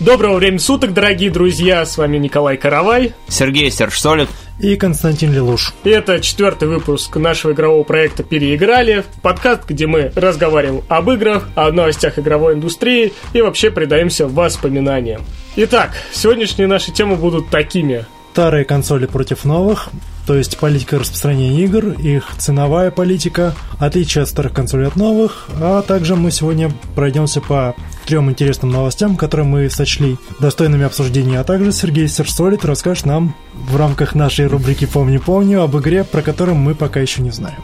Доброго 0.00 0.36
времени 0.36 0.58
суток, 0.58 0.94
дорогие 0.94 1.28
друзья! 1.28 1.84
С 1.84 1.98
вами 1.98 2.18
Николай 2.18 2.56
Каравай. 2.56 3.14
Сергей 3.26 3.68
Сержсолид. 3.68 4.28
И 4.60 4.76
Константин 4.76 5.32
Лелуш. 5.32 5.74
И 5.82 5.90
это 5.90 6.20
четвертый 6.20 6.68
выпуск 6.68 7.16
нашего 7.16 7.50
игрового 7.50 7.82
проекта 7.82 8.22
«Переиграли». 8.22 9.04
Подкаст, 9.22 9.68
где 9.68 9.88
мы 9.88 10.12
разговариваем 10.14 10.84
об 10.88 11.10
играх, 11.10 11.48
о 11.56 11.72
новостях 11.72 12.16
игровой 12.20 12.54
индустрии 12.54 13.12
и 13.32 13.40
вообще 13.40 13.72
предаемся 13.72 14.28
воспоминаниям. 14.28 15.22
Итак, 15.56 15.90
сегодняшние 16.12 16.68
наши 16.68 16.92
темы 16.92 17.16
будут 17.16 17.50
такими. 17.50 18.06
Старые 18.32 18.64
консоли 18.64 19.06
против 19.06 19.44
новых, 19.44 19.88
то 20.24 20.34
есть 20.36 20.58
политика 20.58 20.96
распространения 20.96 21.64
игр, 21.64 21.88
их 21.88 22.24
ценовая 22.38 22.92
политика, 22.92 23.52
отличие 23.80 24.22
от 24.22 24.28
старых 24.28 24.52
консолей 24.52 24.86
от 24.86 24.94
новых, 24.94 25.48
а 25.60 25.82
также 25.82 26.14
мы 26.14 26.30
сегодня 26.30 26.70
пройдемся 26.94 27.40
по 27.40 27.74
трем 28.06 28.30
интересным 28.30 28.70
новостям, 28.70 29.16
которые 29.16 29.44
мы 29.44 29.68
сочли 29.70 30.18
достойными 30.38 30.84
обсуждения, 30.84 31.40
а 31.40 31.44
также 31.44 31.72
Сергей 31.72 32.06
Серсолит 32.06 32.64
расскажет 32.64 33.06
нам 33.06 33.34
в 33.54 33.76
рамках 33.76 34.14
нашей 34.14 34.46
рубрики 34.46 34.84
«Помню-помню» 34.86 35.62
об 35.62 35.76
игре, 35.76 36.04
про 36.04 36.22
которую 36.22 36.54
мы 36.54 36.76
пока 36.76 37.00
еще 37.00 37.22
не 37.22 37.30
знаем. 37.30 37.58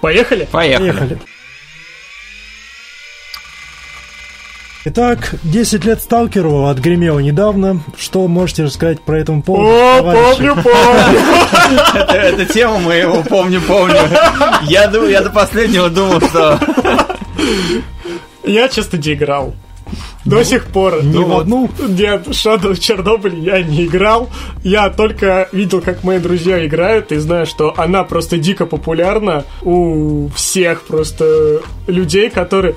Поехали? 0.00 0.48
Поехали. 0.50 0.90
Поехали. 0.90 1.18
Итак, 4.88 5.34
10 5.42 5.84
лет 5.84 6.00
Сталкеру 6.00 6.66
отгремело 6.66 7.18
недавно. 7.18 7.80
Что 7.98 8.28
можете 8.28 8.62
рассказать 8.62 9.00
про 9.00 9.18
этом 9.18 9.42
поводу? 9.42 9.68
О, 9.68 9.96
товарищи? 9.98 10.36
помню, 10.36 10.54
помню! 10.62 12.08
Это, 12.08 12.46
тема 12.46 12.78
моего 12.78 13.24
помню, 13.24 13.60
помню. 13.62 13.98
Я, 14.62 14.86
до 14.86 15.30
последнего 15.30 15.90
думал, 15.90 16.20
что 16.20 16.60
Я, 18.44 18.68
честно, 18.68 18.98
не 18.98 19.14
играл. 19.14 19.54
До 20.24 20.44
сих 20.44 20.66
пор. 20.66 21.02
Не 21.02 21.14
Ну 21.14 21.24
в 21.26 21.36
одну? 21.40 21.68
Нет, 21.88 22.28
Shadow 22.28 22.78
Чернобыль 22.78 23.40
я 23.40 23.62
не 23.62 23.86
играл. 23.86 24.30
Я 24.62 24.88
только 24.90 25.48
видел, 25.50 25.80
как 25.80 26.04
мои 26.04 26.20
друзья 26.20 26.64
играют, 26.64 27.10
и 27.10 27.16
знаю, 27.16 27.46
что 27.46 27.74
она 27.76 28.04
просто 28.04 28.38
дико 28.38 28.66
популярна 28.66 29.44
у 29.62 30.28
всех 30.28 30.82
просто 30.82 31.60
людей, 31.88 32.30
которые... 32.30 32.76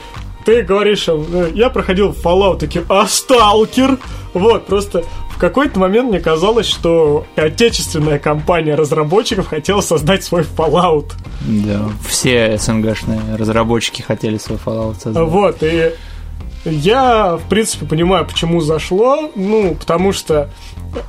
Ты 0.49 0.63
говоришь, 0.63 1.05
э, 1.07 1.51
я 1.53 1.69
проходил 1.69 2.09
Fallout, 2.09 2.57
такие, 2.57 2.83
а 2.89 3.05
Сталкер? 3.05 3.99
Вот, 4.33 4.65
просто 4.65 5.03
в 5.29 5.37
какой-то 5.37 5.79
момент 5.79 6.09
мне 6.09 6.19
казалось, 6.19 6.65
что 6.65 7.27
отечественная 7.35 8.17
компания 8.17 8.73
разработчиков 8.73 9.47
хотела 9.47 9.81
создать 9.81 10.23
свой 10.23 10.41
Fallout. 10.41 11.11
да, 11.41 11.87
все 12.07 12.57
СНГшные 12.57 13.35
разработчики 13.37 14.01
хотели 14.01 14.39
свой 14.39 14.57
Fallout 14.57 14.95
создать. 14.99 15.27
Вот, 15.27 15.61
и 15.61 15.91
я, 16.65 17.37
в 17.37 17.47
принципе, 17.47 17.85
понимаю, 17.85 18.25
почему 18.25 18.59
зашло. 18.59 19.29
Ну, 19.35 19.75
потому 19.75 20.13
что, 20.13 20.49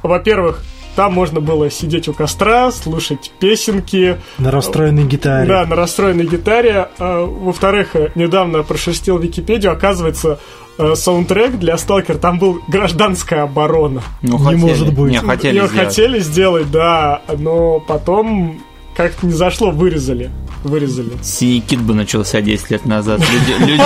во-первых, 0.03 0.63
там 1.01 1.15
можно 1.15 1.41
было 1.41 1.71
сидеть 1.71 2.09
у 2.09 2.13
костра, 2.13 2.71
слушать 2.71 3.33
песенки. 3.41 4.19
На 4.37 4.51
расстроенной 4.51 5.05
гитаре. 5.05 5.49
Да, 5.49 5.65
на 5.65 5.75
расстроенной 5.75 6.27
гитаре. 6.27 6.89
А, 6.99 7.25
Во-вторых, 7.25 7.97
э, 7.97 8.11
недавно 8.17 8.63
прошерстил 8.63 9.17
Википедию, 9.17 9.73
оказывается, 9.73 10.41
э, 10.77 10.95
саундтрек 10.95 11.59
для 11.59 11.79
Сталкер 11.79 12.19
там 12.19 12.39
был 12.39 12.61
гражданская 12.69 13.45
оборона. 13.45 14.03
Ну, 14.21 14.37
не 14.37 14.45
хотели. 14.45 14.61
может 14.61 14.93
быть. 14.93 15.11
Не, 15.13 15.21
хотели 15.21 15.57
Ее 15.57 15.69
сделать. 15.69 15.87
хотели 15.89 16.19
сделать, 16.19 16.71
да, 16.71 17.23
но 17.39 17.81
потом 17.81 18.61
как-то 18.95 19.25
не 19.27 19.33
зашло, 19.33 19.71
вырезали. 19.71 20.31
Вырезали. 20.63 21.13
Синий 21.23 21.63
кит 21.63 21.81
бы 21.81 21.95
начался 21.95 22.43
10 22.43 22.71
лет 22.71 22.85
назад. 22.85 23.21
Люди, 23.21 23.71
люди- 23.73 23.83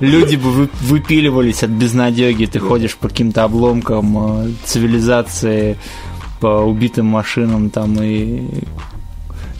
люди 0.00 0.36
бы 0.36 0.50
вы- 0.50 0.68
выпиливались 0.82 1.62
от 1.62 1.70
безнадеги. 1.70 2.44
Ты 2.44 2.58
ходишь 2.58 2.94
по 2.96 3.08
каким-то 3.08 3.44
обломкам 3.44 4.44
э, 4.48 4.50
цивилизации, 4.66 5.78
по 6.40 6.62
убитым 6.62 7.06
машинам 7.06 7.70
там 7.70 7.96
и 8.02 8.42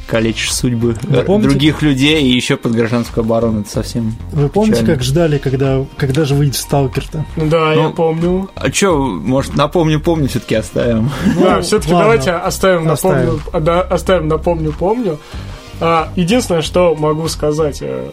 калечишь 0.06 0.54
судьбы 0.54 0.96
Вы 1.02 1.18
э, 1.18 1.22
помните- 1.24 1.50
других 1.50 1.82
людей 1.82 2.22
и 2.22 2.34
еще 2.34 2.56
под 2.56 2.72
гражданскую 2.72 3.24
оборону. 3.24 3.60
Это 3.60 3.68
совсем... 3.70 4.16
Вы 4.32 4.48
помните, 4.48 4.80
Печально. 4.80 4.94
как 4.94 5.02
ждали, 5.04 5.38
когда, 5.38 5.84
когда 5.98 6.24
же 6.24 6.34
выйдет 6.34 6.56
Сталкер-то? 6.56 7.26
Да, 7.36 7.74
я 7.74 7.82
Ну, 7.88 7.92
помню. 7.92 8.48
А 8.54 8.70
чё, 8.70 8.96
может, 8.96 9.54
напомню, 9.54 10.00
помню, 10.00 10.28
все-таки 10.28 10.54
оставим. 10.54 11.10
Да, 11.38 11.56
Ну, 11.56 11.62
все-таки 11.62 11.92
ладно. 11.92 12.04
давайте 12.04 12.30
оставим, 12.32 12.90
Оставим. 12.90 13.26
напомню, 13.36 13.64
да, 13.66 13.80
оставим 13.82 14.28
напомню, 14.28 14.72
помню. 14.72 15.18
А, 15.80 16.08
единственное, 16.16 16.62
что 16.62 16.94
могу 16.94 17.28
сказать, 17.28 17.78
э, 17.82 18.08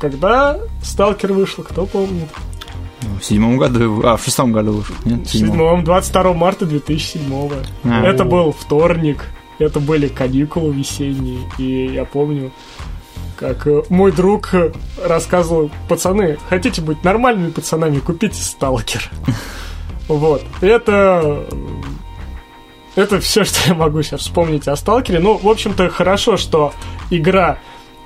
когда 0.00 0.58
Сталкер 0.82 1.32
вышел, 1.32 1.62
кто 1.62 1.86
помнит? 1.86 2.26
В 3.20 3.24
седьмом 3.24 3.56
году, 3.56 4.02
а, 4.04 4.16
в 4.16 4.24
шестом 4.24 4.52
году 4.52 4.72
вышел, 4.72 4.94
нет? 5.04 5.26
В 5.26 5.30
седьмом, 5.30 5.84
22 5.84 6.34
марта 6.34 6.66
2007 6.66 7.50
А. 7.84 8.04
Это 8.04 8.24
был 8.24 8.52
вторник, 8.52 9.24
это 9.58 9.80
были 9.80 10.08
каникулы 10.08 10.72
весенние, 10.72 11.40
и 11.58 11.86
я 11.94 12.04
помню, 12.04 12.52
как 13.36 13.66
э, 13.66 13.82
мой 13.88 14.12
друг 14.12 14.54
э, 14.54 14.72
рассказывал, 15.02 15.70
пацаны, 15.88 16.38
хотите 16.48 16.82
быть 16.82 17.02
нормальными 17.04 17.50
пацанами, 17.50 17.98
купите 17.98 18.42
Сталкер. 18.42 19.10
Вот. 20.08 20.42
Это 20.60 21.46
это 22.96 23.20
все, 23.20 23.44
что 23.44 23.68
я 23.68 23.74
могу 23.74 24.02
сейчас 24.02 24.22
вспомнить 24.22 24.68
о 24.68 24.76
Сталкере. 24.76 25.20
Ну, 25.20 25.36
в 25.36 25.48
общем-то, 25.48 25.88
хорошо, 25.88 26.36
что 26.36 26.72
игра 27.10 27.58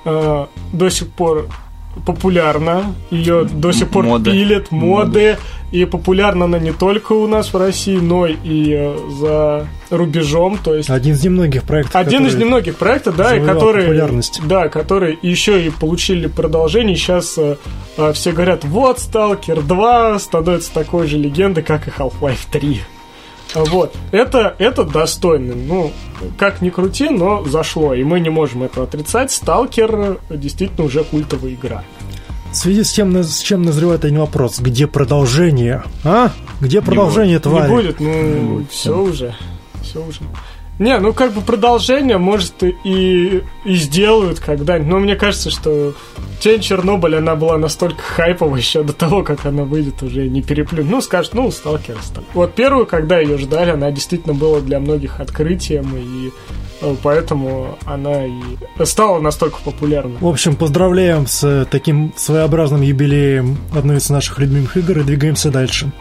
э, 0.04 0.46
до 0.72 0.88
сих 0.90 1.08
пор 1.10 1.48
популярна, 2.06 2.94
ее 3.10 3.44
до 3.44 3.72
сих 3.72 3.88
пор 3.88 4.04
Моды. 4.04 4.30
пилят, 4.30 4.70
моды, 4.70 5.38
и 5.72 5.84
популярна 5.84 6.44
она 6.44 6.58
не 6.58 6.72
только 6.72 7.12
у 7.12 7.26
нас 7.26 7.52
в 7.52 7.56
России, 7.56 7.96
но 7.96 8.26
и 8.26 8.72
э, 8.72 8.96
за 9.18 9.66
рубежом, 9.90 10.58
то 10.62 10.74
есть 10.74 10.90
Один 10.90 11.14
из 11.14 11.24
немногих 11.24 11.64
проектов, 11.64 11.96
один 11.96 12.26
из 12.26 12.34
немногих 12.34 12.76
проектов, 12.76 13.16
да, 13.16 13.36
и 13.36 13.44
которые, 13.44 13.86
популярность. 13.86 14.40
да, 14.46 14.68
которые 14.68 15.18
еще 15.22 15.64
и 15.64 15.70
получили 15.70 16.26
продолжение. 16.26 16.96
Сейчас 16.96 17.36
э, 17.38 17.56
все 18.12 18.32
говорят, 18.32 18.64
вот 18.64 19.00
Сталкер 19.00 19.62
2 19.62 20.18
становится 20.18 20.72
такой 20.72 21.06
же 21.06 21.18
легендой, 21.18 21.62
как 21.62 21.88
и 21.88 21.90
Half-Life 21.90 22.46
3. 22.52 22.80
Вот, 23.54 23.94
это, 24.10 24.54
это 24.58 24.84
достойно. 24.84 25.54
Ну, 25.54 25.92
как 26.38 26.60
ни 26.60 26.70
крути, 26.70 27.08
но 27.08 27.44
зашло, 27.44 27.94
и 27.94 28.02
мы 28.02 28.20
не 28.20 28.30
можем 28.30 28.64
этого 28.64 28.86
отрицать. 28.86 29.30
Сталкер 29.30 30.18
действительно 30.30 30.84
уже 30.86 31.04
культовая 31.04 31.52
игра. 31.52 31.84
В 32.50 32.56
связи 32.56 32.84
с 32.84 32.92
тем, 32.92 33.16
с 33.16 33.40
чем 33.40 33.62
назревает 33.62 34.04
один 34.04 34.20
вопрос. 34.20 34.60
Где 34.60 34.86
продолжение? 34.86 35.82
А? 36.04 36.30
Где 36.60 36.80
продолжение, 36.82 37.40
твари? 37.40 37.68
Не 37.68 37.76
будет, 37.76 38.00
ну, 38.00 38.56
будет, 38.56 38.70
все 38.70 38.96
уже. 38.96 39.34
Все 39.82 40.04
уже. 40.04 40.20
Не, 40.78 40.98
ну 40.98 41.12
как 41.12 41.32
бы 41.32 41.40
продолжение, 41.40 42.18
может, 42.18 42.62
и, 42.62 43.42
и 43.64 43.74
сделают 43.74 44.40
когда-нибудь. 44.40 44.90
Но 44.90 44.98
мне 44.98 45.14
кажется, 45.14 45.50
что 45.50 45.94
Тень 46.40 46.60
Чернобыля, 46.60 47.18
она 47.18 47.36
была 47.36 47.58
настолько 47.58 48.02
хайповая 48.02 48.60
еще 48.60 48.82
до 48.82 48.92
того, 48.92 49.22
как 49.22 49.46
она 49.46 49.62
выйдет, 49.64 50.02
уже 50.02 50.28
не 50.28 50.42
переплюнут. 50.42 50.90
Ну, 50.90 51.00
скажут, 51.00 51.34
ну, 51.34 51.50
Сталкер, 51.50 51.96
Сталкер. 52.02 52.30
Вот 52.34 52.54
первую, 52.54 52.86
когда 52.86 53.18
ее 53.18 53.38
ждали, 53.38 53.70
она 53.70 53.90
действительно 53.90 54.34
была 54.34 54.60
для 54.60 54.80
многих 54.80 55.20
открытием, 55.20 55.96
и 55.96 56.32
э, 56.82 56.96
поэтому 57.02 57.78
она 57.86 58.26
и 58.26 58.32
стала 58.84 59.20
настолько 59.20 59.58
популярной. 59.64 60.18
В 60.20 60.26
общем, 60.26 60.56
поздравляем 60.56 61.26
с 61.26 61.44
э, 61.44 61.66
таким 61.70 62.12
своеобразным 62.16 62.82
юбилеем 62.82 63.56
одной 63.74 63.98
из 63.98 64.10
наших 64.10 64.38
любимых 64.40 64.76
игр 64.76 64.98
и 64.98 65.02
двигаемся 65.02 65.50
дальше. 65.50 65.92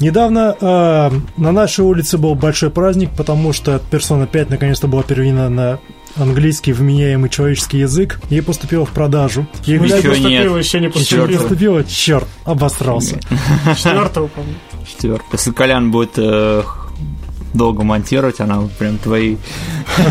Недавно 0.00 0.56
э, 0.60 1.10
на 1.36 1.52
нашей 1.52 1.84
улице 1.84 2.18
был 2.18 2.34
большой 2.34 2.70
праздник, 2.70 3.10
потому 3.16 3.52
что 3.52 3.80
Persona 3.90 4.26
5 4.26 4.50
наконец-то 4.50 4.86
была 4.86 5.02
переведена 5.02 5.48
на 5.48 5.78
английский 6.16 6.72
вменяемый 6.72 7.30
человеческий 7.30 7.78
язык 7.78 8.20
и 8.30 8.40
поступила 8.40 8.86
в 8.86 8.90
продажу. 8.90 9.46
И 9.66 9.72
Еще 9.72 9.84
Еще 9.84 9.94
поступила, 9.96 10.14
нет. 10.14 10.44
еще 10.44 10.48
не 10.50 10.58
еще 10.62 10.80
не 10.80 10.88
поступила. 10.88 11.26
поступила, 11.38 11.84
черт, 11.84 12.28
обосрался. 12.44 13.18
Четвертого, 13.76 14.28
по-моему. 14.28 14.56
Четвертый. 14.86 15.26
Если 15.32 15.50
Колян 15.52 15.90
будет 15.90 16.12
э, 16.16 16.62
долго 17.58 17.82
монтировать, 17.82 18.40
она 18.40 18.62
прям 18.78 18.96
твои... 18.96 19.36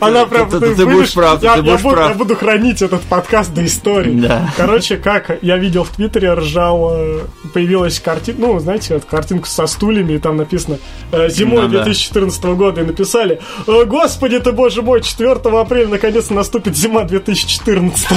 Она 0.00 0.26
прям, 0.26 0.50
Ты- 0.50 0.84
будешь 0.84 1.14
прав, 1.14 1.40
ты 1.40 1.62
будешь 1.62 1.80
прав. 1.80 2.10
я 2.10 2.14
буду 2.14 2.34
хранить 2.34 2.82
этот 2.82 3.02
подкаст 3.02 3.54
до 3.54 3.64
истории. 3.64 4.28
Короче, 4.56 4.96
как 4.96 5.38
я 5.42 5.56
видел 5.56 5.84
в 5.84 5.90
Твиттере, 5.90 6.32
ржал, 6.34 6.90
э, 6.92 7.20
появилась 7.54 8.00
картинка, 8.00 8.40
ну, 8.40 8.58
знаете, 8.58 8.94
вот 8.94 9.04
картинка 9.04 9.48
со 9.48 9.66
стульями, 9.66 10.14
и 10.14 10.18
там 10.18 10.36
написано 10.36 10.78
э, 11.12 11.28
«Зимой 11.30 11.62
Ну 11.62 11.68
да. 11.68 11.84
2014 11.84 12.44
года», 12.44 12.80
и 12.80 12.84
написали 12.84 13.40
«О, 13.66 13.84
«Господи 13.84 14.40
ты, 14.40 14.52
боже 14.52 14.82
мой, 14.82 15.02
4 15.02 15.32
апреля 15.32 15.88
наконец 15.88 16.30
наступит 16.30 16.76
зима 16.76 17.04
2014 17.04 18.08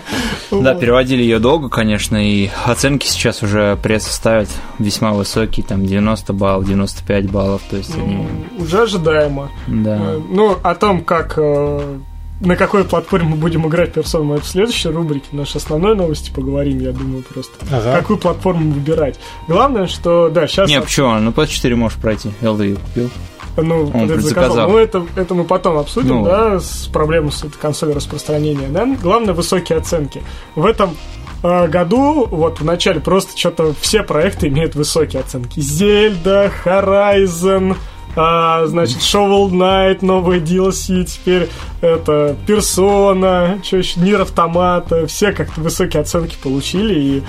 Да, 0.50 0.74
переводили 0.74 1.22
ее 1.22 1.38
долго, 1.38 1.68
конечно, 1.68 2.16
и 2.16 2.50
оценки 2.64 3.06
сейчас 3.06 3.42
уже 3.42 3.78
пресса 3.82 4.12
ставит 4.12 4.48
весьма 4.78 5.12
высокие, 5.12 5.64
там 5.64 5.86
90 5.86 6.32
баллов, 6.32 6.66
95 6.66 7.30
баллов, 7.30 7.62
то 7.70 7.76
есть 7.76 7.94
они... 7.96 8.26
Уже 8.58 8.82
ожидаемо. 8.82 9.50
Да. 9.68 9.96
Э, 10.00 10.20
Ну, 10.28 10.56
о 10.62 10.74
том, 10.74 11.02
как 11.04 11.34
э, 11.36 11.98
на 12.40 12.56
какой 12.56 12.84
платформе 12.84 13.28
мы 13.30 13.36
будем 13.36 13.66
играть 13.68 13.92
персону, 13.92 14.24
мы 14.24 14.40
в 14.40 14.46
следующей 14.46 14.88
рубрике, 14.88 15.26
нашей 15.32 15.58
основной 15.58 15.94
новости 15.94 16.30
поговорим, 16.30 16.80
я 16.80 16.92
думаю, 16.92 17.22
просто. 17.22 17.52
Ага. 17.70 17.96
Какую 17.98 18.18
платформу 18.18 18.72
выбирать. 18.72 19.18
Главное, 19.46 19.86
что, 19.86 20.28
да, 20.30 20.46
сейчас... 20.46 20.68
Не, 20.68 20.80
почему? 20.80 21.14
Ну, 21.18 21.30
PS4 21.30 21.74
можешь 21.76 21.98
пройти. 21.98 22.30
LDU 22.40 22.78
купил. 22.80 23.10
Ну, 23.56 23.84
вот 23.84 23.94
это 24.04 24.14
предзаказал. 24.14 24.50
заказал. 24.54 24.70
Ну, 24.70 24.78
это, 24.78 25.06
это 25.16 25.34
мы 25.34 25.44
потом 25.44 25.76
обсудим, 25.76 26.20
Ну. 26.20 26.24
да, 26.24 26.60
с 26.60 26.86
проблемой 26.86 27.32
с 27.32 27.44
этой 27.44 27.58
консолью 27.58 27.94
распространения. 27.96 28.68
Да? 28.68 28.86
Главное, 29.02 29.34
высокие 29.34 29.76
оценки. 29.78 30.22
В 30.54 30.64
этом 30.64 30.96
году, 31.42 32.26
вот 32.30 32.60
в 32.60 32.64
начале, 32.64 33.00
просто 33.00 33.38
что-то 33.38 33.74
все 33.80 34.02
проекты 34.02 34.48
имеют 34.48 34.74
высокие 34.74 35.20
оценки. 35.20 35.60
Зельда, 35.60 36.52
Horizon, 36.64 37.76
а, 38.16 38.66
значит, 38.66 38.98
Shovel 38.98 39.50
Knight, 39.50 39.98
новые 40.04 40.40
DLC, 40.40 41.04
теперь 41.04 41.48
это 41.80 42.36
Persona, 42.46 43.62
что 43.64 43.76
еще, 43.78 44.00
Нир 44.00 44.22
Автомата, 44.22 45.06
все 45.06 45.32
как-то 45.32 45.60
высокие 45.60 46.02
оценки 46.02 46.36
получили, 46.42 46.98
и, 46.98 47.22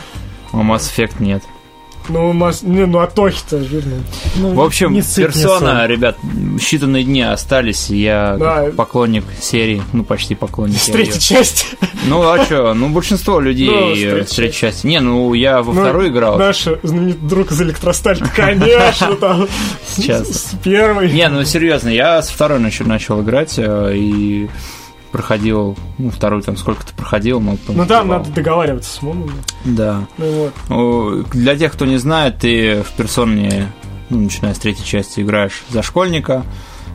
А 0.51 0.57
Mass 0.57 0.91
Effect 0.91 1.15
нет. 1.19 1.43
Ну, 2.09 2.33
мас- 2.33 2.61
не, 2.63 2.85
ну, 2.85 2.99
а 2.99 3.07
Тохи-то 3.07 3.63
жирные. 3.63 4.01
Ну, 4.35 4.53
В 4.53 4.61
общем, 4.61 4.91
не 4.93 4.99
не 4.99 5.03
персона, 5.15 5.79
соль. 5.81 5.87
ребят, 5.91 6.17
считанные 6.57 7.03
дни 7.03 7.21
остались. 7.21 7.89
Я 7.89 8.37
Да. 8.39 8.65
поклонник 8.75 9.23
серии, 9.41 9.81
ну 9.93 10.03
почти 10.03 10.35
поклонник. 10.35 10.77
С 10.79 10.85
третьей 10.87 11.19
части. 11.19 11.65
Ну 12.07 12.21
а 12.27 12.43
что? 12.45 12.73
Ну 12.73 12.89
большинство 12.89 13.39
людей 13.39 13.69
Ну, 13.69 14.23
с 14.25 14.31
третьей 14.35 14.53
части. 14.59 14.87
Не, 14.87 14.99
ну 15.01 15.33
я 15.33 15.61
во 15.61 15.73
Ну, 15.73 15.81
вторую 15.81 16.09
играл. 16.09 16.37
Наш 16.37 16.67
знаменитый 16.83 17.27
друг 17.29 17.51
из 17.51 17.61
Электросталь, 17.61 18.19
конечно, 18.35 19.15
там. 19.15 19.47
Сейчас. 19.87 20.27
С 20.29 20.55
первой. 20.63 21.11
Не, 21.11 21.27
ну 21.29 21.43
серьезно, 21.45 21.89
я 21.89 22.21
со 22.21 22.33
второй 22.33 22.59
начал, 22.59 22.85
начал 22.85 23.21
играть 23.21 23.53
э, 23.57 23.93
и 23.95 24.49
проходил, 25.11 25.77
ну, 25.97 26.09
вторую 26.09 26.41
там 26.41 26.57
сколько-то 26.57 26.93
проходил, 26.93 27.39
потом 27.39 27.75
Ну 27.77 27.83
забывал. 27.85 28.05
надо 28.19 28.31
договариваться 28.31 28.91
с 28.93 29.01
мамой. 29.01 29.29
Да. 29.65 30.05
Ну 30.17 30.51
вот. 30.69 31.29
Для 31.31 31.55
тех, 31.57 31.73
кто 31.73 31.85
не 31.85 31.97
знает, 31.97 32.37
ты 32.39 32.81
в 32.83 32.91
персоне, 32.97 33.71
ну, 34.09 34.19
начиная 34.21 34.53
с 34.53 34.59
третьей 34.59 34.85
части, 34.85 35.21
играешь 35.21 35.63
за 35.69 35.81
школьника. 35.83 36.43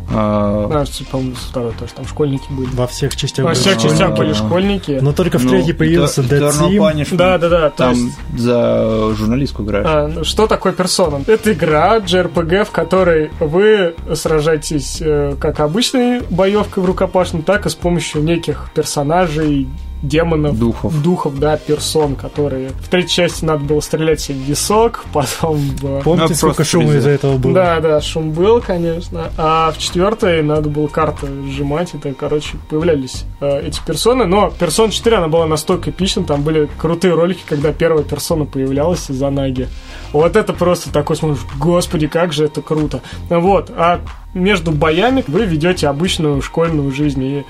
Да, 0.09 0.85
что, 0.87 1.05
по-моему, 1.05 1.35
второй 1.35 1.73
тоже 1.73 1.93
там 1.95 2.07
школьники 2.07 2.47
были. 2.51 2.69
Во 2.75 2.87
всех 2.87 3.17
частях. 3.17 3.45
Во 3.45 3.51
были 3.51 3.61
всех 3.61 3.75
частях 3.75 4.13
школьники. 4.13 4.19
были 4.19 4.33
школьники. 4.33 4.99
Но 5.03 5.13
только 5.13 5.39
в 5.39 5.45
ну, 5.45 5.51
третьей 5.51 5.73
появился 5.73 6.23
Dead 6.23 6.51
Sim. 6.51 7.17
Да, 7.17 7.39
да, 7.39 7.49
да. 7.49 7.71
Там 7.71 7.95
есть, 7.95 8.19
за 8.37 9.15
журналистку 9.17 9.65
играешь. 9.65 9.87
а, 9.89 10.09
ну, 10.09 10.25
что 10.25 10.47
такое 10.47 10.73
персона? 10.73 11.23
Это 11.27 11.53
игра 11.53 11.99
JRPG, 11.99 12.65
в 12.65 12.71
которой 12.71 13.31
вы 13.41 13.95
сражаетесь 14.15 14.99
э, 15.01 15.35
как 15.41 15.61
обычной 15.61 16.21
боевкой 16.31 16.83
в 16.83 16.87
рукопашном, 16.87 17.43
так 17.43 17.67
и 17.67 17.69
с 17.69 17.75
помощью 17.75 18.23
неких 18.23 18.71
персонажей, 18.75 19.69
демонов, 20.03 20.59
Духов. 20.59 21.03
духов, 21.03 21.39
да, 21.39 21.57
персон, 21.57 22.17
которые 22.17 22.71
в 22.71 22.89
третьей 22.89 23.11
части 23.11 23.45
надо 23.45 23.65
было 23.65 23.81
стрелять 23.81 24.21
себе 24.21 24.39
в 24.39 24.43
висок, 24.43 25.05
потом 25.13 25.57
в... 25.57 26.03
Помните, 26.03 26.31
Ну, 26.31 26.37
сколько 26.37 26.65
шума 26.65 26.95
из-за 26.95 27.11
этого 27.11 27.39
было? 27.39 27.55
Да, 27.55 27.81
да, 27.81 28.01
шум 28.01 28.33
был, 28.33 28.61
конечно. 28.61 29.31
А 29.37 29.73
в 29.73 29.79
четвертой 29.79 30.43
надо 30.43 30.69
было 30.69 30.87
карты 30.87 31.27
сжимать. 31.49 31.95
Это, 31.95 32.13
короче, 32.15 32.57
появлялись 32.69 33.25
э, 33.41 33.67
эти 33.67 33.81
персоны. 33.85 34.27
Но 34.27 34.51
персона 34.51 34.93
4, 34.93 35.17
она 35.17 35.29
была 35.29 35.47
настолько 35.47 35.91
эпична. 35.91 36.25
Там 36.25 36.43
были 36.43 36.69
крутые 36.79 37.15
ролики, 37.15 37.43
когда 37.47 37.73
первая 37.73 38.05
персона 38.05 38.45
появлялась 38.45 39.11
из-за 39.11 39.31
наги. 39.31 39.69
Вот 40.13 40.37
это 40.37 40.53
просто 40.53 40.93
такой 40.93 41.17
смотришь, 41.17 41.45
господи, 41.59 42.07
как 42.07 42.33
же 42.33 42.45
это 42.45 42.63
круто. 42.63 43.01
Вот. 43.29 43.71
А 43.77 44.01
между 44.35 44.71
боями 44.71 45.25
вы 45.27 45.47
ведете 45.47 45.89
обычную 45.89 46.41
школьную 46.43 46.93
жизнь. 46.93 47.23
И 47.23 47.45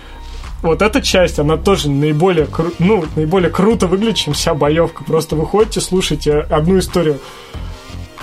вот 0.62 0.82
эта 0.82 1.00
часть, 1.02 1.38
она 1.38 1.56
тоже 1.56 1.90
наиболее, 1.90 2.46
кру- 2.46 2.74
ну, 2.78 3.04
наиболее 3.16 3.50
круто 3.50 3.86
выглядит, 3.86 4.16
чем 4.16 4.34
вся 4.34 4.54
боевка. 4.54 5.04
Просто 5.04 5.36
выходите, 5.36 5.80
слушайте 5.80 6.38
одну 6.40 6.78
историю 6.78 7.18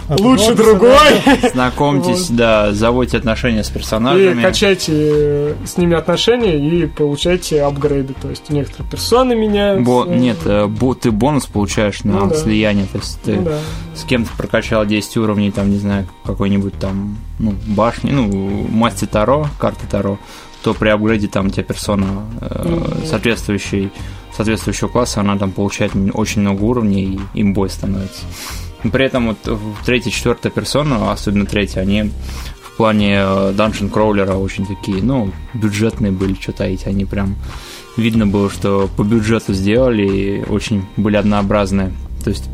А 0.10 0.16
лучше 0.20 0.54
другой. 0.54 0.98
Знакомьтесь, 1.54 2.28
Вот. 2.30 2.36
да, 2.38 2.74
заводите 2.74 3.18
отношения 3.18 3.64
с 3.64 3.70
И 3.70 3.74
персонажами. 3.74 4.42
качайте 4.42 4.92
э, 4.94 5.56
с 5.66 5.78
ними 5.78 5.96
отношения 5.96 6.58
и 6.58 6.88
получайте 6.88 7.62
апгрейды. 7.64 8.14
То 8.22 8.30
есть 8.30 8.50
некоторые 8.50 8.90
персоны 8.92 9.34
меняются. 9.36 9.86
Бо- 9.86 10.06
Нет, 10.06 10.38
э, 10.44 10.66
бо- 10.68 10.94
ты 10.96 11.12
бонус 11.12 11.46
получаешь 11.46 12.04
на 12.04 12.20
Ну 12.20 12.28
да. 12.28 12.36
слияние. 12.36 12.86
То 12.92 12.98
есть 12.98 13.22
ты 13.22 13.36
Ну 13.38 13.44
да. 13.44 13.60
с 13.96 14.04
кем-то 14.04 14.30
прокачал 14.36 14.86
10 14.86 15.16
уровней, 15.18 15.52
там, 15.52 15.70
не 15.72 15.78
знаю, 15.78 16.06
какой-нибудь 16.26 16.78
там, 16.80 17.18
ну, 17.40 17.54
башни, 17.68 18.12
ну, 18.12 18.68
масти 18.70 19.06
Таро, 19.06 19.48
карты 19.58 19.86
Таро, 19.90 20.18
то 20.64 20.74
при 20.74 20.90
апгрейде 20.90 21.28
там 21.28 21.48
у 21.48 21.50
тебя 21.50 21.64
персона 21.64 22.26
э, 22.42 23.06
соответствующей, 23.06 23.92
соответствующего 24.36 24.88
класса, 24.88 25.22
она 25.22 25.38
там 25.38 25.52
получает 25.52 25.92
очень 26.14 26.42
много 26.42 26.64
уровней 26.64 27.20
и 27.34 27.42
имбой 27.42 27.70
становится. 27.70 28.24
Но 28.84 28.90
При 28.92 29.06
этом 29.06 29.28
вот 29.28 29.60
третья, 29.86 30.12
четвертая 30.12 30.52
персона, 30.52 31.12
особенно 31.12 31.46
третья, 31.46 31.82
они 31.82 32.12
в 32.62 32.78
плане 32.78 33.18
э, 33.20 33.54
данжен 33.56 33.90
кроулера 33.90 34.34
очень 34.34 34.66
такие, 34.66 35.04
ну, 35.04 35.32
бюджетные 35.54 36.12
были, 36.12 36.34
что 36.34 36.54
таить, 36.54 36.88
они 36.88 37.06
прям 37.06 37.36
видно 37.98 38.26
было, 38.26 38.50
что 38.50 38.90
по 38.98 39.04
бюджету 39.04 39.54
сделали 39.54 40.08
и 40.08 40.44
очень 40.50 40.84
были 40.98 41.16
однообразные. 41.16 41.94
То 42.24 42.32
есть 42.32 42.50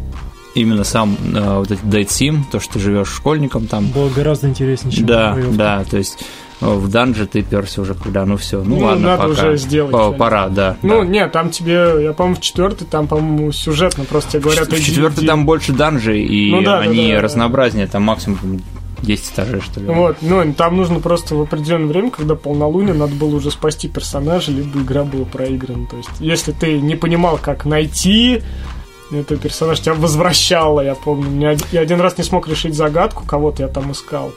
именно 0.56 0.84
сам 0.84 1.16
э, 1.34 1.58
вот 1.58 1.72
этот 1.72 1.86
Date 1.86 2.08
Sim, 2.08 2.42
то, 2.52 2.60
что 2.60 2.74
ты 2.74 2.80
живешь 2.80 3.10
школьником 3.10 3.68
там, 3.68 3.88
Было 3.88 4.10
гораздо 4.10 4.50
интереснее, 4.50 4.92
чем 4.92 5.06
да, 5.06 5.34
боевка. 5.34 5.54
да, 5.56 5.84
то 5.86 5.98
есть 5.98 6.18
э, 6.20 6.26
в 6.62 6.90
данже 6.90 7.26
ты 7.26 7.42
перся 7.42 7.82
уже, 7.82 7.94
когда, 7.94 8.26
ну 8.26 8.38
все, 8.38 8.62
ну, 8.64 8.78
Ну, 8.78 8.86
ладно, 8.86 9.08
надо 9.08 9.30
пока. 9.30 9.32
уже 9.32 9.58
сделать 9.58 9.94
О, 9.94 9.98
что-нибудь. 9.98 10.18
пора, 10.18 10.50
да. 10.50 10.78
Ну, 10.82 11.00
да. 11.00 11.06
нет, 11.06 11.32
там 11.32 11.50
тебе, 11.50 12.04
я 12.04 12.14
помню, 12.14 12.36
в 12.36 12.42
четвертой, 12.42 12.86
там, 12.86 13.08
по-моему, 13.08 13.52
сюжетно 13.52 14.04
просто 14.04 14.32
тебе 14.32 14.42
говорят... 14.42 14.68
в 14.68 14.74
иди. 14.74 15.28
там 15.28 15.46
больше 15.46 15.72
данжей, 15.72 16.24
и 16.26 16.52
Ну 16.52 16.62
да, 16.62 16.80
они 16.80 17.10
да, 17.10 17.16
да. 17.16 17.22
разнообразнее, 17.22 17.88
там 17.88 18.04
максимум 18.04 18.38
по-моему, 18.38 18.62
10 19.02 19.34
этажей, 19.34 19.62
что 19.62 19.80
ли. 19.80 19.88
Вот, 19.88 20.18
ну, 20.22 20.54
там 20.54 20.78
нужно 20.78 21.00
просто 21.00 21.36
в 21.36 21.42
определенное 21.42 21.88
время, 21.88 22.12
когда 22.12 22.36
полнолуние, 22.36 22.94
надо 22.94 23.16
было 23.16 23.36
уже 23.36 23.52
спасти 23.52 23.88
персонажа, 23.88 24.52
либо 24.52 24.80
игра 24.80 25.04
была 25.04 25.26
проиграна. 25.26 25.88
То 25.88 25.98
есть, 25.98 26.10
если 26.20 26.52
ты 26.52 26.80
не 26.80 26.96
понимал, 26.96 27.40
как 27.42 27.66
найти 27.66 28.42
этого 29.12 29.40
персонажа, 29.40 29.82
тебя 29.82 29.94
возвращало, 29.96 30.82
я 30.82 30.96
помню. 30.96 31.58
Я 31.72 31.82
один 31.82 32.02
раз 32.02 32.18
не 32.18 32.24
смог 32.24 32.48
решить 32.48 32.76
загадку, 32.76 33.26
кого-то 33.26 33.64
я 33.64 33.70
там 33.70 33.92
искал. 33.92 34.32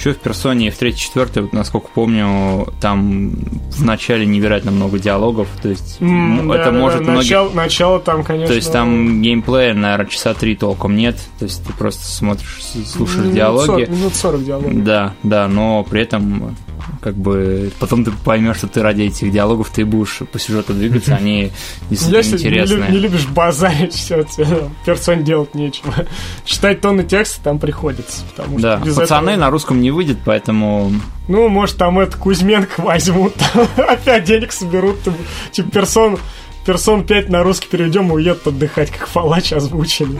Еще 0.00 0.14
в 0.14 0.18
персоне 0.18 0.70
в 0.70 0.78
третьей, 0.78 0.98
четвертой, 1.00 1.42
вот, 1.42 1.52
насколько 1.52 1.88
помню, 1.94 2.66
там 2.80 3.32
в 3.70 3.84
начале 3.84 4.24
невероятно 4.24 4.70
много 4.70 4.98
диалогов, 4.98 5.48
то 5.60 5.68
есть 5.68 5.98
м, 6.00 6.50
это 6.50 6.64
да-да-да, 6.64 6.78
может 6.78 7.00
многих 7.02 7.18
начало, 7.18 7.50
начало 7.50 8.00
там, 8.00 8.24
конечно... 8.24 8.48
То 8.48 8.54
есть 8.54 8.72
там 8.72 9.20
геймплея, 9.20 9.74
наверное, 9.74 10.06
часа 10.06 10.32
три 10.32 10.56
толком 10.56 10.96
нет. 10.96 11.18
То 11.38 11.44
есть 11.44 11.62
ты 11.66 11.74
просто 11.74 12.06
смотришь, 12.06 12.62
слушаешь 12.86 13.24
минут 13.24 13.34
диалоги. 13.34 13.66
40, 13.66 13.88
минут 13.90 14.14
40 14.14 14.44
диалогов. 14.44 14.84
Да, 14.84 15.14
да, 15.22 15.48
но 15.48 15.84
при 15.84 16.00
этом 16.00 16.56
как 17.00 17.14
бы 17.14 17.70
потом 17.80 18.04
ты 18.04 18.10
поймешь, 18.10 18.56
что 18.58 18.66
ты 18.68 18.82
ради 18.82 19.02
этих 19.02 19.32
диалогов 19.32 19.70
ты 19.70 19.84
будешь 19.84 20.18
по 20.30 20.38
сюжету 20.38 20.74
двигаться, 20.74 21.14
они 21.16 21.50
действительно 21.88 22.16
Если 22.18 22.36
не, 22.36 22.44
лю- 22.44 22.50
интересные. 22.64 22.90
не 22.90 22.98
любишь 22.98 23.26
базарить, 23.26 23.94
все, 23.94 24.22
тебе 24.24 24.70
персон 24.84 25.24
делать 25.24 25.54
нечего. 25.54 25.94
Читать 26.44 26.80
тонны 26.80 27.04
текста 27.04 27.42
там 27.42 27.58
приходится, 27.58 28.22
потому 28.34 28.58
что 28.58 28.76
Да, 28.84 28.94
пацаны 28.94 29.30
этого- 29.30 29.40
на 29.46 29.50
русском 29.50 29.80
не 29.80 29.90
выйдет, 29.90 30.18
поэтому 30.24 30.92
Ну, 31.28 31.48
может, 31.48 31.76
там 31.78 31.98
это 31.98 32.16
Кузьменко 32.16 32.80
возьмут, 32.82 33.34
опять 33.76 34.24
денег 34.24 34.52
соберут, 34.52 35.00
там, 35.02 35.14
типа 35.52 35.70
персон, 35.70 36.18
персон 36.66 37.04
5 37.06 37.28
на 37.30 37.42
русский 37.42 37.68
переведем 37.68 38.10
и 38.10 38.14
уедут 38.16 38.46
отдыхать, 38.46 38.90
как 38.90 39.06
Фалач 39.08 39.52
озвучили. 39.52 40.18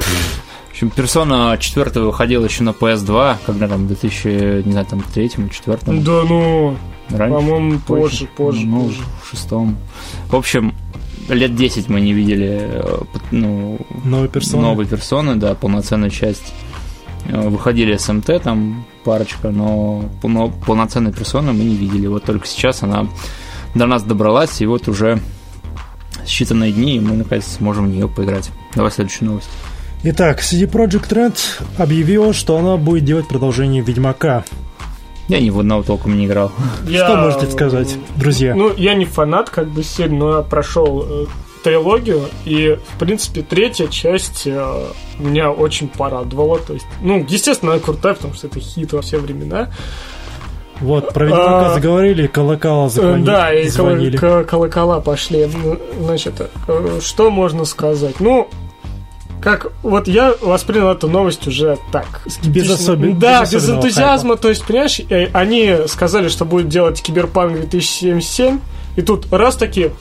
В 0.71 0.73
общем, 0.73 0.91
персона 0.91 1.57
4 1.59 2.01
выходила 2.01 2.45
еще 2.45 2.63
на 2.63 2.71
PS2, 2.71 3.37
когда 3.45 3.69
там 3.69 3.85
в 3.85 3.87
2000, 3.89 4.63
не 4.65 4.73
знаю, 4.73 4.87
там 4.87 5.03
третьем, 5.13 5.51
четвертом, 5.51 6.03
Да 6.05 6.23
ну, 6.29 6.77
раньше. 7.11 7.35
по-моему, 7.35 7.79
позже, 7.81 8.27
позже, 8.37 8.67
ну, 8.67 8.85
позже. 8.85 9.03
в 9.23 9.29
шестом. 9.31 9.77
В 10.29 10.37
общем, 10.37 10.73
лет 11.29 11.55
10 11.57 11.89
мы 11.89 12.01
не 12.01 12.13
видели 12.13 12.59
э, 12.63 12.99
ну, 13.33 13.79
Новые 14.05 14.29
персоны. 14.29 14.63
новой 14.63 14.87
персоны, 14.87 15.35
да, 15.37 15.55
полноценную 15.55 16.11
часть. 16.11 16.53
Э, 17.27 17.49
Выходили 17.49 17.97
СМТ, 17.97 18.41
там 18.43 18.85
парочка, 19.05 19.51
но 19.51 20.05
полно- 20.23 20.53
полноценной 20.67 21.13
персоны 21.13 21.53
мы 21.53 21.65
не 21.65 21.75
видели. 21.75 22.07
Вот 22.07 22.25
только 22.25 22.47
сейчас 22.47 22.83
она 22.85 23.07
до 23.75 23.87
нас 23.87 24.03
добралась, 24.05 24.61
и 24.61 24.67
вот 24.67 24.87
уже 24.89 25.21
считанные 26.25 26.71
дни, 26.73 26.97
и 26.97 27.01
мы 27.01 27.17
наконец 27.17 27.47
сможем 27.59 27.87
в 27.87 27.89
нее 27.91 28.09
поиграть. 28.09 28.51
Давай 28.75 28.91
следующую 28.93 29.31
новость. 29.31 29.51
Итак, 30.03 30.41
CD 30.41 30.67
Projekt 30.67 31.11
Red 31.11 31.37
объявила, 31.79 32.33
что 32.33 32.57
она 32.57 32.77
будет 32.77 33.05
делать 33.05 33.29
продолжение 33.29 33.83
Ведьмака. 33.83 34.45
Я 35.29 35.41
ни 35.41 35.51
в 35.51 35.61
одного 35.61 35.83
толком 35.83 36.17
не 36.17 36.27
играл. 36.27 36.51
Я, 36.89 37.05
Что 37.07 37.17
можете 37.17 37.47
сказать, 37.53 37.97
друзья? 38.17 38.55
Ну, 38.55 38.73
я 38.77 38.95
не 38.95 39.05
фанат, 39.05 39.51
как 39.51 39.69
бы 39.69 39.85
сильно, 39.85 40.17
но 40.19 40.37
я 40.39 40.43
прошел 40.43 41.05
э, 41.07 41.27
трилогию, 41.63 42.23
и, 42.45 42.79
в 42.95 42.99
принципе, 42.99 43.43
третья 43.43 43.87
часть 43.87 44.45
э, 44.47 44.85
меня 45.19 45.53
очень 45.53 45.87
порадовала. 45.89 46.59
То 46.59 46.73
есть, 46.73 46.87
ну, 47.03 47.25
естественно, 47.29 47.73
она 47.73 47.81
крутая, 47.81 48.15
потому 48.15 48.35
что 48.35 48.47
это 48.49 48.59
хит 48.59 48.93
во 48.93 49.03
все 49.03 49.19
времена. 49.19 49.71
Вот, 50.81 51.13
про 51.13 51.27
Ведьмака 51.27 51.71
А, 51.73 51.75
заговорили, 51.75 52.27
колокола 52.27 52.87
Э, 52.87 52.89
зазвонили. 52.89 53.27
Да, 53.27 53.53
и 53.55 53.69
звонили. 53.69 54.17
ко- 54.17 54.45
колокола 54.45 55.01
пошли. 55.01 55.49
Значит, 56.01 56.41
э, 56.67 56.99
что 57.03 57.31
можно 57.31 57.65
сказать? 57.67 58.19
Ну, 58.19 58.49
как 59.43 59.73
вот 59.83 60.07
я 60.09 60.35
воспринял 60.41 60.91
эту 60.91 61.09
новость 61.09 61.47
уже 61.47 61.79
так. 61.93 62.23
скептично. 62.29 62.75
особен- 62.75 63.19
Да, 63.19 63.41
без 63.43 63.53
без, 63.53 63.63
особенного 63.63 63.81
энтузиазма. 63.87 64.37
То 64.37 64.49
есть, 64.49 64.65
понимаешь, 64.65 65.01
э, 65.09 65.29
они 65.33 65.77
сказали, 65.87 66.29
что 66.29 66.45
будет 66.45 66.69
делать 66.69 67.01
Киберпанк 67.03 67.55
2077, 67.55 68.59
и 68.97 69.03
тут 69.03 69.33
раз 69.33 69.57
такие, 69.57 69.93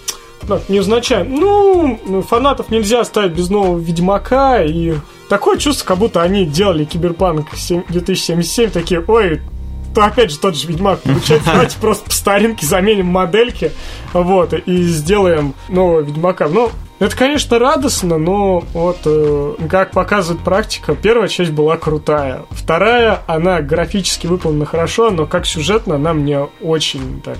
ну, 0.48 0.60
невзначай, 0.68 1.24
ну, 1.24 2.24
фанатов 2.28 2.70
нельзя 2.70 3.02
оставить 3.02 3.32
без 3.34 3.50
нового 3.50 3.80
Ведьмака, 3.80 4.64
и 4.64 4.94
такое 5.30 5.58
чувство, 5.58 5.86
как 5.86 5.98
будто 5.98 6.22
они 6.22 6.46
делали 6.46 6.86
Киберпанк 6.86 7.48
7 7.56 7.84
2077, 7.90 8.70
такие, 8.72 9.04
ой, 9.08 9.42
то 9.96 10.04
опять 10.06 10.32
же 10.32 10.38
тот 10.40 10.56
же 10.56 10.68
Ведьмак 10.68 11.02
получается, 11.02 11.50
давайте 11.52 11.78
просто 11.80 12.06
по 12.06 12.12
старинке 12.12 12.66
заменим 12.66 13.08
модельки, 13.08 13.72
вот, 14.14 14.54
и 14.54 14.84
сделаем 14.84 15.54
нового 15.70 16.02
Ведьмака. 16.02 16.48
Ну, 16.48 16.72
это, 17.00 17.16
конечно, 17.16 17.60
радостно, 17.60 18.18
но 18.18 18.60
вот, 18.74 19.00
э, 19.06 19.56
как 19.70 19.92
показывает 19.92 20.44
практика, 20.44 20.96
первая 20.96 21.30
часть 21.30 21.52
была 21.52 21.78
крутая. 21.78 22.42
Вторая, 22.52 23.20
она 23.26 23.62
графически 23.62 24.28
выполнена 24.28 24.66
хорошо, 24.66 25.10
но 25.10 25.26
как 25.26 25.46
сюжетно 25.46 25.96
она 25.96 26.14
мне 26.14 26.48
очень 26.62 27.22
так 27.22 27.38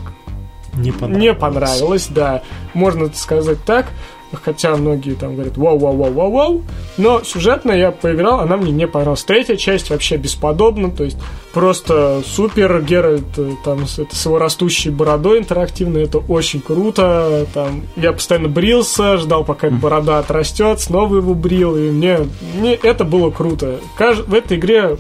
Не 0.76 0.92
понравилось. 0.92 1.22
не 1.22 1.34
понравилось, 1.34 2.08
да. 2.08 2.42
Можно 2.74 3.12
сказать 3.14 3.64
так. 3.66 3.88
Хотя 4.34 4.76
многие 4.76 5.16
там 5.16 5.34
говорят 5.36 5.58
вау-вау-вау-вау-вау. 5.58 6.64
Но 6.98 7.24
сюжетно 7.24 7.72
я 7.72 7.92
поиграл, 7.92 8.42
она 8.42 8.58
мне 8.58 8.72
не 8.72 8.88
понравилась. 8.88 9.24
Третья 9.24 9.56
часть 9.56 9.90
вообще 9.90 10.18
бесподобна. 10.18 10.92
То 10.92 11.04
есть 11.04 11.18
просто 11.54 12.22
супер. 12.26 12.82
Геральт 12.82 13.38
э, 13.38 13.52
там 13.66 13.88
с, 13.88 14.00
это, 14.00 14.16
с 14.16 14.26
его 14.26 14.38
растущей 14.38 14.90
бородой 14.90 15.40
интерактивной. 15.40 16.04
Это 16.04 16.20
очень 16.20 16.62
круто. 16.62 17.48
Там, 17.54 17.84
я 17.96 18.12
постоянно 18.12 18.50
брился, 18.50 19.18
ждал, 19.18 19.44
пока 19.44 19.68
эта 19.68 19.76
борода 19.76 20.20
отрастет, 20.20 20.80
снова 20.80 21.18
его 21.18 21.34
брил. 21.34 21.76
И 21.76 21.90
мне, 21.90 22.20
мне 22.56 22.76
это 22.76 23.04
было 23.04 23.32
круто. 23.32 23.80
Каж- 23.98 24.20
в 24.26 24.34
этой 24.34 24.58
игре 24.58 24.98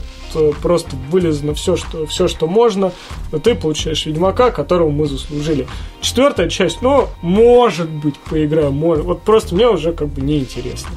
просто 0.61 0.95
вылезано 1.09 1.53
все, 1.53 1.75
что, 1.75 2.05
все, 2.05 2.27
что 2.27 2.47
можно, 2.47 2.91
но 3.31 3.39
ты 3.39 3.55
получаешь 3.55 4.05
Ведьмака, 4.05 4.51
которого 4.51 4.89
мы 4.89 5.07
заслужили. 5.07 5.67
Четвертая 6.01 6.49
часть, 6.49 6.81
ну, 6.81 7.07
может 7.21 7.89
быть, 7.89 8.17
поиграю, 8.17 8.71
может. 8.71 9.05
Вот 9.05 9.21
просто 9.21 9.55
мне 9.55 9.67
уже 9.67 9.93
как 9.93 10.09
бы 10.09 10.21
неинтересно. 10.21 10.91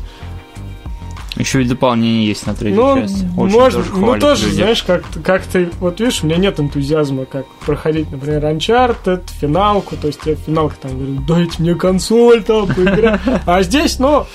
Еще 1.36 1.58
ведь 1.60 1.68
дополнение 1.68 2.26
есть 2.26 2.46
на 2.46 2.54
третью 2.54 2.82
Ну, 2.82 3.00
часть. 3.00 3.24
Очень 3.36 3.52
можно, 3.58 3.82
тоже 3.82 3.90
ну 3.96 4.18
тоже, 4.18 4.44
люди. 4.46 4.54
знаешь, 4.56 4.82
как, 4.82 5.02
как 5.24 5.42
ты, 5.44 5.70
вот 5.80 5.98
видишь, 5.98 6.22
у 6.22 6.26
меня 6.26 6.36
нет 6.36 6.60
энтузиазма, 6.60 7.24
как 7.24 7.46
проходить, 7.64 8.10
например, 8.10 8.44
Uncharted, 8.44 9.22
финалку, 9.40 9.96
то 9.96 10.08
есть 10.08 10.20
я 10.26 10.34
в 10.36 10.40
финалке 10.40 10.76
там 10.82 10.92
говорю, 10.92 11.20
дайте 11.26 11.54
мне 11.62 11.74
консоль 11.74 12.42
там, 12.42 12.66
поиграть. 12.66 13.20
А 13.46 13.62
здесь, 13.62 13.98
ну, 13.98 14.26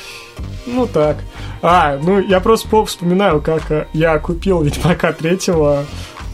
ну 0.65 0.87
так. 0.87 1.17
А, 1.61 1.99
ну 2.01 2.19
я 2.19 2.39
просто 2.39 2.67
по- 2.67 2.85
вспоминаю, 2.85 3.41
как 3.41 3.69
э, 3.71 3.85
я 3.93 4.17
купил 4.17 4.61
Ведьмака 4.63 5.13
третьего. 5.13 5.85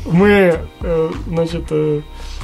Мы, 0.05 0.59
э, 0.81 1.11
значит, 1.27 1.65
э, 1.71 2.01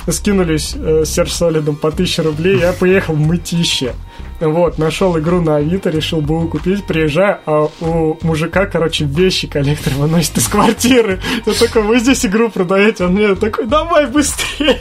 скинулись 0.10 0.76
с 0.76 1.06
Серсолидом 1.10 1.76
по 1.78 1.90
1000 1.90 2.24
рублей, 2.24 2.60
я 2.60 2.74
поехал 2.74 3.14
в 3.14 3.20
Мытище. 3.20 3.94
Вот, 4.40 4.78
нашел 4.78 5.18
игру 5.20 5.42
на 5.42 5.58
Авито, 5.58 5.90
решил 5.90 6.22
бы 6.22 6.48
купить, 6.48 6.86
приезжаю, 6.86 7.40
а 7.46 7.70
у 7.82 8.18
мужика, 8.22 8.66
короче, 8.66 9.04
вещи 9.06 9.48
коллектор 9.48 9.94
выносит 9.94 10.38
из 10.38 10.48
квартиры. 10.48 11.20
Я 11.46 11.54
такой, 11.54 11.84
вы 11.84 12.00
здесь 12.00 12.26
игру 12.26 12.50
продаете? 12.50 13.06
Он 13.06 13.14
мне 13.14 13.36
такой, 13.36 13.66
давай 13.66 14.08
быстрее. 14.08 14.80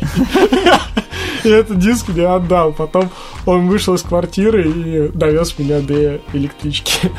И 1.44 1.48
этот 1.48 1.78
диск 1.78 2.08
мне 2.08 2.26
отдал. 2.26 2.72
Потом 2.72 3.10
он 3.46 3.68
вышел 3.68 3.94
из 3.94 4.02
квартиры 4.02 4.68
и 4.70 5.08
довез 5.08 5.58
меня 5.58 5.80
до 5.80 6.20
электрички. 6.32 7.10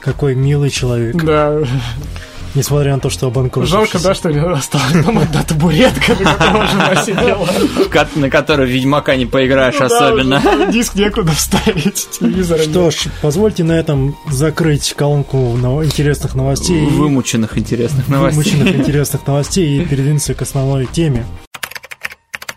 Какой 0.00 0.34
милый 0.34 0.70
человек. 0.70 1.16
Да. 1.16 1.60
Несмотря 2.54 2.94
на 2.94 3.00
то, 3.00 3.10
что 3.10 3.26
обанкротился. 3.26 3.72
Жалко, 3.72 3.98
да, 3.98 4.14
что 4.14 4.28
у 4.28 4.32
него 4.32 4.50
осталась 4.50 5.04
дома 5.04 5.22
одна 5.22 5.42
табуретка, 5.42 6.14
на 6.14 6.34
которой 6.34 6.68
жена 6.68 6.96
сидела. 7.04 7.48
На 8.14 8.30
который 8.30 8.66
Ведьмака 8.66 9.16
не 9.16 9.26
поиграешь 9.26 9.74
Ну 9.78 9.86
особенно. 9.86 10.40
Диск 10.72 10.94
некуда 10.94 11.32
вставить, 11.32 12.08
телевизора 12.10 12.60
нет. 12.60 12.70
Что 12.70 12.90
ж, 12.90 12.94
позвольте 13.22 13.64
на 13.64 13.72
этом 13.72 14.16
закрыть 14.30 14.94
колонку 14.96 15.56
интересных 15.84 16.34
новостей. 16.34 16.86
Вымученных 16.86 17.58
интересных 17.58 18.08
новостей. 18.08 18.42
вымученных 18.42 18.76
интересных 18.76 19.26
новостей 19.26 19.82
и 19.82 19.84
передвинуться 19.84 20.34
к 20.34 20.42
основной 20.42 20.86
теме. 20.86 21.26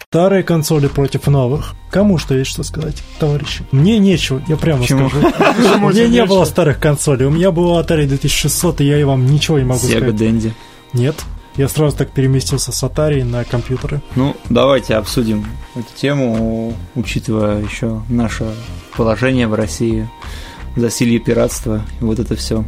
Старые 0.09 0.41
консоли 0.41 0.87
против 0.87 1.27
новых. 1.27 1.73
Кому 1.91 2.17
что 2.17 2.33
есть 2.33 2.49
что 2.51 2.63
сказать, 2.63 3.03
товарищи? 3.19 3.65
Мне 3.73 3.99
нечего, 3.99 4.41
я 4.47 4.55
прямо 4.55 4.79
Почему? 4.83 5.09
скажу. 5.09 5.27
У 5.85 5.89
меня 5.89 6.05
не 6.05 6.11
нечего? 6.11 6.27
было 6.27 6.45
старых 6.45 6.79
консолей. 6.79 7.25
У 7.25 7.29
меня 7.29 7.51
был 7.51 7.77
Atari 7.77 8.07
2600, 8.07 8.79
и 8.79 8.85
я 8.85 9.01
и 9.01 9.03
вам 9.03 9.25
ничего 9.25 9.59
не 9.59 9.65
могу 9.65 9.81
сказать. 9.81 10.15
Дэнди. 10.15 10.53
Нет. 10.93 11.15
Я 11.57 11.67
сразу 11.67 11.97
так 11.97 12.11
переместился 12.11 12.71
с 12.71 12.81
Atari 12.83 13.25
на 13.25 13.43
компьютеры. 13.43 14.01
Ну, 14.15 14.33
давайте 14.49 14.95
обсудим 14.95 15.45
эту 15.75 15.87
тему, 15.93 16.73
учитывая 16.95 17.61
еще 17.61 18.01
наше 18.07 18.45
положение 18.95 19.47
в 19.49 19.55
России, 19.55 20.07
засилье 20.77 21.19
пиратства 21.19 21.81
и 21.99 22.05
вот 22.05 22.19
это 22.19 22.37
все. 22.37 22.63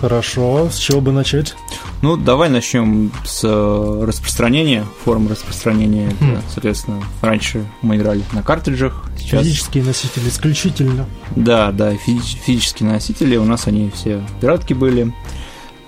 Хорошо, 0.00 0.68
с 0.70 0.76
чего 0.78 1.00
бы 1.00 1.12
начать? 1.12 1.54
Ну, 2.02 2.16
давай 2.16 2.48
начнем 2.50 3.10
с 3.24 3.40
э, 3.44 4.04
распространения, 4.06 4.84
форм 5.04 5.28
распространения. 5.28 6.08
Это, 6.08 6.24
Хм. 6.24 6.38
соответственно, 6.52 7.02
раньше 7.22 7.64
мы 7.82 7.96
играли 7.96 8.22
на 8.32 8.42
картриджах, 8.42 9.04
сейчас... 9.18 9.42
Физические 9.42 9.84
носители 9.84 10.28
исключительно. 10.28 11.06
Да, 11.36 11.72
да, 11.72 11.92
физи- 11.94 12.38
физические 12.44 12.90
носители, 12.90 13.36
у 13.36 13.44
нас 13.44 13.66
они 13.66 13.90
все 13.94 14.22
пиратки 14.40 14.74
были. 14.74 15.14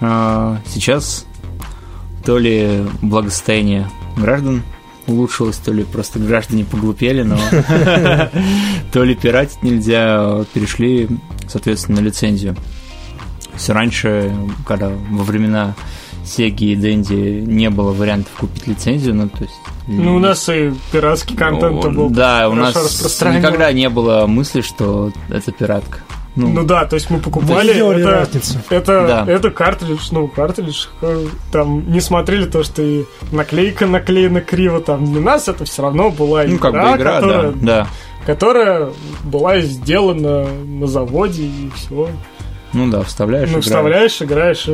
А, 0.01 0.61
сейчас 0.67 1.27
то 2.25 2.39
ли 2.39 2.85
благосостояние 3.03 3.91
граждан 4.17 4.63
улучшилось, 5.07 5.57
то 5.59 5.73
ли 5.73 5.85
просто 5.85 6.19
граждане 6.19 6.65
поглупели, 6.65 7.23
но 7.23 7.39
то 8.93 9.05
ли 9.05 9.15
пиратить 9.15 9.63
нельзя, 9.63 10.45
перешли, 10.55 11.09
соответственно, 11.49 12.01
на 12.01 12.05
лицензию. 12.07 12.57
Есть 13.57 13.71
раньше, 13.71 14.35
когда 14.67 14.91
во 15.11 15.25
времена 15.25 15.75
Сеги 16.27 16.73
и 16.73 16.77
Дэнди 16.77 17.45
не 17.47 17.71
было 17.71 17.93
вариантов 17.93 18.33
купить 18.39 18.67
лицензию, 18.67 19.15
ну, 19.15 19.29
то 19.29 19.45
есть... 19.45 19.55
Ну, 19.87 20.17
у 20.17 20.19
нас 20.19 20.49
и 20.49 20.73
пиратский 20.91 21.37
контент 21.37 21.85
Ну, 21.85 21.93
был 21.93 22.11
Да, 22.11 22.49
у 22.49 22.55
нас 22.55 22.75
никогда 23.23 23.73
не 23.73 23.89
было 23.89 24.27
мысли, 24.27 24.61
что 24.61 25.13
это 25.31 25.53
пиратка. 25.53 26.01
Ну, 26.35 26.49
Ну 26.49 26.65
да, 26.65 26.85
то 26.85 26.95
есть 26.95 27.09
мы 27.09 27.19
покупали 27.19 27.73
сделали 27.73 28.01
это, 28.03 28.11
разницу. 28.11 28.59
это, 28.69 29.07
Да. 29.07 29.33
это 29.33 29.51
картридж, 29.51 30.09
ну, 30.11 30.29
картридж, 30.29 30.87
э, 31.01 31.27
там 31.51 31.91
не 31.91 32.01
смотрели 32.01 32.45
то, 32.45 32.63
что 32.63 32.83
и 32.83 33.05
наклейка 33.33 33.87
наклеена 33.87 34.43
криво, 34.43 34.81
там 34.81 35.11
для 35.11 35.23
нас 35.23 35.49
это 35.49 35.65
все 35.65 35.81
равно 35.81 36.11
была 36.11 36.45
ну, 36.45 36.59
как 36.59 36.73
бы 36.73 36.79
игра, 36.79 36.97
игра, 36.97 37.15
которая, 37.21 37.53
да, 37.53 37.59
да. 37.63 37.87
которая 38.27 38.89
была 39.25 39.61
сделана 39.61 40.47
на 40.47 40.87
заводе 40.87 41.45
и 41.45 41.71
все. 41.75 42.11
Ну 42.77 42.91
да, 42.91 43.03
вставляешь, 43.03 43.49
Ну, 43.49 43.53
играешь. 43.55 43.65
вставляешь, 43.65 44.23
играешь. 44.23 44.69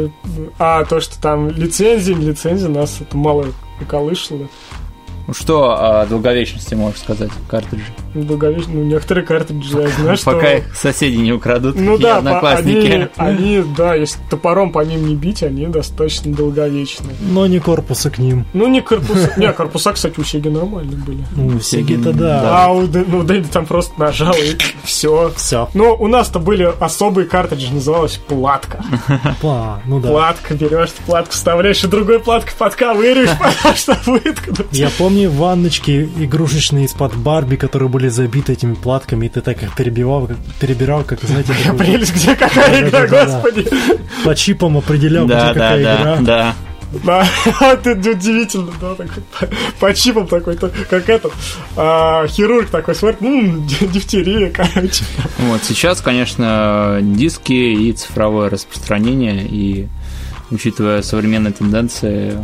А 0.59 0.85
то, 0.85 1.01
что 1.01 1.21
там 1.23 1.49
лицензия, 1.51 2.15
не 2.17 2.27
лицензия, 2.27 2.69
нас 2.69 3.01
это 3.01 3.17
мало 3.17 3.47
колышло. 3.89 4.49
Ну, 5.27 5.35
Что 5.35 6.01
о 6.01 6.07
долговечности 6.07 6.75
можешь 6.75 7.01
сказать 7.01 7.31
картриджи? 7.49 7.85
Ну, 8.15 8.25
ну, 8.29 8.83
некоторые 8.83 9.25
картриджи, 9.25 9.79
я 9.79 9.89
знаю, 9.89 10.17
что... 10.17 10.33
Пока 10.33 10.55
их 10.55 10.77
соседи 10.77 11.17
не 11.17 11.33
украдут, 11.33 11.77
Ну 11.77 11.97
да, 11.97 12.19
одноклассники. 12.19 12.87
они, 12.87 13.09
они, 13.17 13.65
да, 13.77 13.95
если 13.95 14.19
топором 14.29 14.73
по 14.73 14.81
ним 14.81 15.07
не 15.07 15.15
бить, 15.15 15.43
они 15.43 15.67
достаточно 15.67 16.35
долговечны. 16.35 17.13
Но 17.21 17.47
не 17.47 17.61
корпуса 17.61 18.11
к 18.11 18.19
ним. 18.19 18.45
Ну, 18.53 18.67
не 18.67 18.81
корпуса. 18.81 19.33
Не, 19.37 19.53
корпуса, 19.53 19.93
кстати, 19.93 20.19
у 20.19 20.25
Сеги 20.25 20.49
нормальные 20.49 20.97
были. 20.97 21.25
Ну, 21.37 21.61
Сеги-то 21.61 22.13
да. 22.13 22.43
Да. 22.43 22.65
А 22.65 22.73
у 22.73 22.83
ну, 22.83 23.27
там 23.53 23.67
просто 23.67 23.99
нажал 23.99 24.35
и 24.35 24.57
все. 24.85 25.33
Все. 25.37 25.69
Но 25.75 25.95
у 25.95 26.07
нас-то 26.09 26.39
были 26.39 26.73
особые 26.81 27.27
картриджи, 27.27 27.73
называлась 27.73 28.17
платка. 28.17 28.85
ну 29.87 30.01
да. 30.01 30.09
Платка, 30.09 30.55
берешь 30.55 30.91
платку, 31.07 31.33
вставляешь, 31.33 31.83
и 31.85 31.87
другой 31.87 32.19
платка 32.19 32.53
подковыриваешь, 32.59 33.31
чтобы 33.77 34.21
выткнуть. 34.21 34.67
Я 34.73 34.91
помню 34.99 35.12
ванночки 35.27 36.09
игрушечные 36.19 36.87
из-под 36.87 37.15
Барби, 37.17 37.57
которые 37.57 37.89
были 37.89 38.09
забиты 38.09 38.53
этими 38.53 38.75
платками, 38.75 39.27
и 39.27 39.29
ты 39.29 39.41
так 39.41 39.63
их 39.63 39.75
перебивал, 39.75 40.27
как, 40.27 40.37
перебирал, 40.61 41.05
как, 41.05 41.21
знаете, 41.23 41.53
Я 41.59 41.73
такой- 41.73 41.79
прелесть, 41.87 42.15
где 42.15 42.35
какая 42.35 42.89
игра, 42.89 43.07
господи. 43.07 43.67
по 44.25 44.35
чипам 44.35 44.77
определял, 44.79 45.25
где 45.27 45.35
Да, 45.35 45.47
да, 45.47 45.53
какая 45.55 45.83
да, 45.85 45.97
игра. 46.03 46.17
да. 46.21 46.55
Да, 47.05 47.27
это 47.73 47.93
удивительно, 47.93 48.71
да, 48.79 48.95
такой, 48.95 49.23
по, 49.41 49.49
по 49.89 49.95
чипам 49.95 50.27
такой, 50.27 50.57
то- 50.57 50.71
как 50.91 51.09
этот, 51.09 51.33
а, 51.75 52.27
хирург 52.27 52.69
такой 52.69 52.95
смотрит, 52.95 53.23
м, 53.23 53.67
дифтерия, 53.67 54.51
короче. 54.51 55.03
Вот 55.39 55.65
сейчас, 55.65 56.03
конечно, 56.03 56.99
диски 57.01 57.53
и 57.55 57.93
цифровое 57.95 58.51
распространение, 58.51 59.47
и 59.49 59.89
учитывая 60.51 61.01
современные 61.01 61.53
тенденции, 61.55 62.37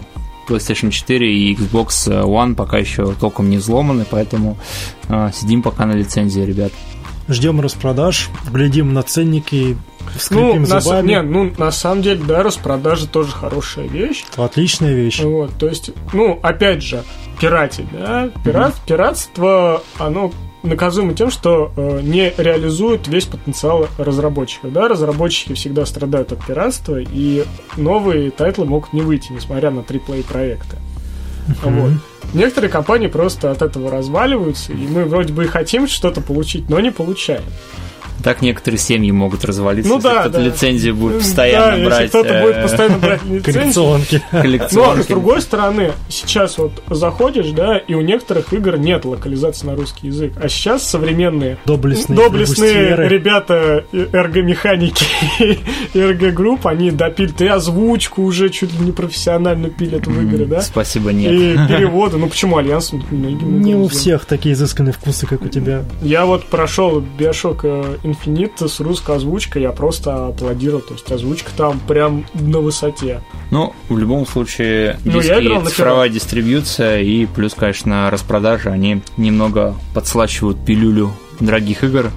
PlayStation 0.48 0.90
4 0.90 1.32
и 1.34 1.54
Xbox 1.54 2.08
One 2.24 2.54
пока 2.54 2.78
еще 2.78 3.14
толком 3.14 3.50
не 3.50 3.58
взломаны, 3.58 4.04
поэтому 4.08 4.56
э, 5.08 5.30
сидим 5.32 5.62
пока 5.62 5.86
на 5.86 5.92
лицензии, 5.92 6.40
ребят. 6.40 6.72
Ждем 7.28 7.60
распродаж, 7.60 8.30
глядим 8.50 8.94
на 8.94 9.02
ценники, 9.02 9.76
скрипим 10.18 10.62
ну, 10.62 10.80
зубами. 10.80 11.14
На, 11.14 11.22
не, 11.22 11.22
ну, 11.22 11.52
на 11.58 11.70
самом 11.70 12.02
деле, 12.02 12.22
да, 12.26 12.42
распродажи 12.42 13.06
тоже 13.06 13.32
хорошая 13.32 13.86
вещь. 13.86 14.24
Отличная 14.36 14.94
вещь. 14.94 15.20
Вот, 15.20 15.52
то 15.58 15.68
есть, 15.68 15.90
ну, 16.14 16.38
опять 16.42 16.82
же, 16.82 17.04
пиратить, 17.38 17.90
да, 17.92 18.30
пират, 18.44 18.72
mm-hmm. 18.72 18.88
пиратство, 18.88 19.82
оно 19.98 20.32
наказуемо 20.62 21.14
тем, 21.14 21.30
что 21.30 21.72
э, 21.76 22.00
не 22.02 22.32
реализует 22.36 23.06
весь 23.08 23.26
потенциал 23.26 23.88
разработчиков. 23.98 24.72
Да? 24.72 24.88
Разработчики 24.88 25.54
всегда 25.54 25.86
страдают 25.86 26.32
от 26.32 26.44
пиратства, 26.44 26.98
и 27.00 27.44
новые 27.76 28.30
тайтлы 28.30 28.64
могут 28.64 28.92
не 28.92 29.02
выйти, 29.02 29.32
несмотря 29.32 29.70
на 29.70 29.82
triple-A 29.82 30.22
проекты. 30.22 30.76
Uh-huh. 31.48 31.80
Вот. 31.80 31.92
Некоторые 32.34 32.70
компании 32.70 33.06
просто 33.06 33.50
от 33.50 33.62
этого 33.62 33.90
разваливаются, 33.90 34.72
и 34.72 34.86
мы 34.86 35.04
вроде 35.04 35.32
бы 35.32 35.44
и 35.44 35.46
хотим 35.46 35.86
что-то 35.86 36.20
получить, 36.20 36.68
но 36.68 36.78
не 36.80 36.90
получаем. 36.90 37.42
Так 38.22 38.42
некоторые 38.42 38.78
семьи 38.78 39.10
могут 39.10 39.44
развалиться, 39.44 39.90
ну, 39.90 39.96
если 39.96 40.08
да, 40.08 40.20
кто-то 40.20 40.38
да. 40.38 40.44
лицензию 40.44 40.94
будет 40.94 41.18
постоянно 41.18 41.78
да, 41.78 41.84
брать. 41.84 42.00
Если 42.00 42.08
кто-то 42.08 42.34
э, 42.34 42.42
будет 42.42 42.62
постоянно 42.62 42.98
брать 42.98 43.24
лицензию. 43.28 44.22
Коллекционки. 44.30 44.96
Но, 44.98 45.02
с 45.02 45.06
другой 45.06 45.42
стороны, 45.42 45.92
сейчас 46.08 46.58
вот 46.58 46.82
заходишь, 46.88 47.50
да, 47.50 47.78
и 47.78 47.94
у 47.94 48.00
некоторых 48.00 48.52
игр 48.52 48.76
нет 48.76 49.04
локализации 49.04 49.66
на 49.66 49.76
русский 49.76 50.08
язык. 50.08 50.32
А 50.42 50.48
сейчас 50.48 50.86
современные 50.86 51.58
доблестные, 51.64 52.16
доблестные 52.16 53.08
ребята 53.08 53.84
R.G. 53.92 54.27
Механики 54.27 55.04
и 55.94 55.98
R.G. 55.98 56.25
групп, 56.25 56.66
они 56.66 56.90
допилят 56.90 57.40
и 57.40 57.46
озвучку 57.46 58.22
уже 58.22 58.48
чуть 58.50 58.72
ли 58.78 58.86
не 58.86 58.92
профессионально 58.92 59.70
пилят 59.70 60.06
в 60.06 60.22
игры, 60.22 60.46
да? 60.46 60.60
Спасибо, 60.60 61.12
нет. 61.12 61.32
И 61.32 61.54
переводы. 61.68 62.16
Ну, 62.16 62.28
почему 62.28 62.56
Альянс? 62.56 62.92
Не 62.92 63.74
у 63.74 63.88
всех 63.88 64.24
такие 64.24 64.54
изысканные 64.54 64.92
вкусы, 64.92 65.26
как 65.26 65.42
у 65.42 65.48
тебя. 65.48 65.84
Я 66.02 66.26
вот 66.26 66.46
прошел 66.46 67.02
Bioshock 67.18 68.00
Infinite 68.10 68.66
с 68.68 68.80
русской 68.80 69.16
озвучкой, 69.16 69.62
я 69.62 69.72
просто 69.72 70.28
аплодировал. 70.28 70.80
То 70.80 70.94
есть 70.94 71.10
озвучка 71.10 71.50
там 71.56 71.78
прям 71.80 72.24
на 72.34 72.58
высоте. 72.60 73.22
Ну, 73.50 73.74
в 73.88 73.96
любом 73.98 74.26
случае, 74.26 74.98
Ну, 75.04 75.12
диски 75.12 75.28
я 75.28 75.40
играл 75.42 75.60
на 75.62 75.70
цифровая 75.70 76.08
дистрибьюция 76.08 77.00
и 77.00 77.26
плюс, 77.26 77.54
конечно, 77.54 78.10
распродажи, 78.10 78.70
они 78.70 79.02
немного 79.16 79.74
подслачивают 79.94 80.64
пилюлю 80.64 81.12
дорогих 81.40 81.84
игр. 81.84 82.10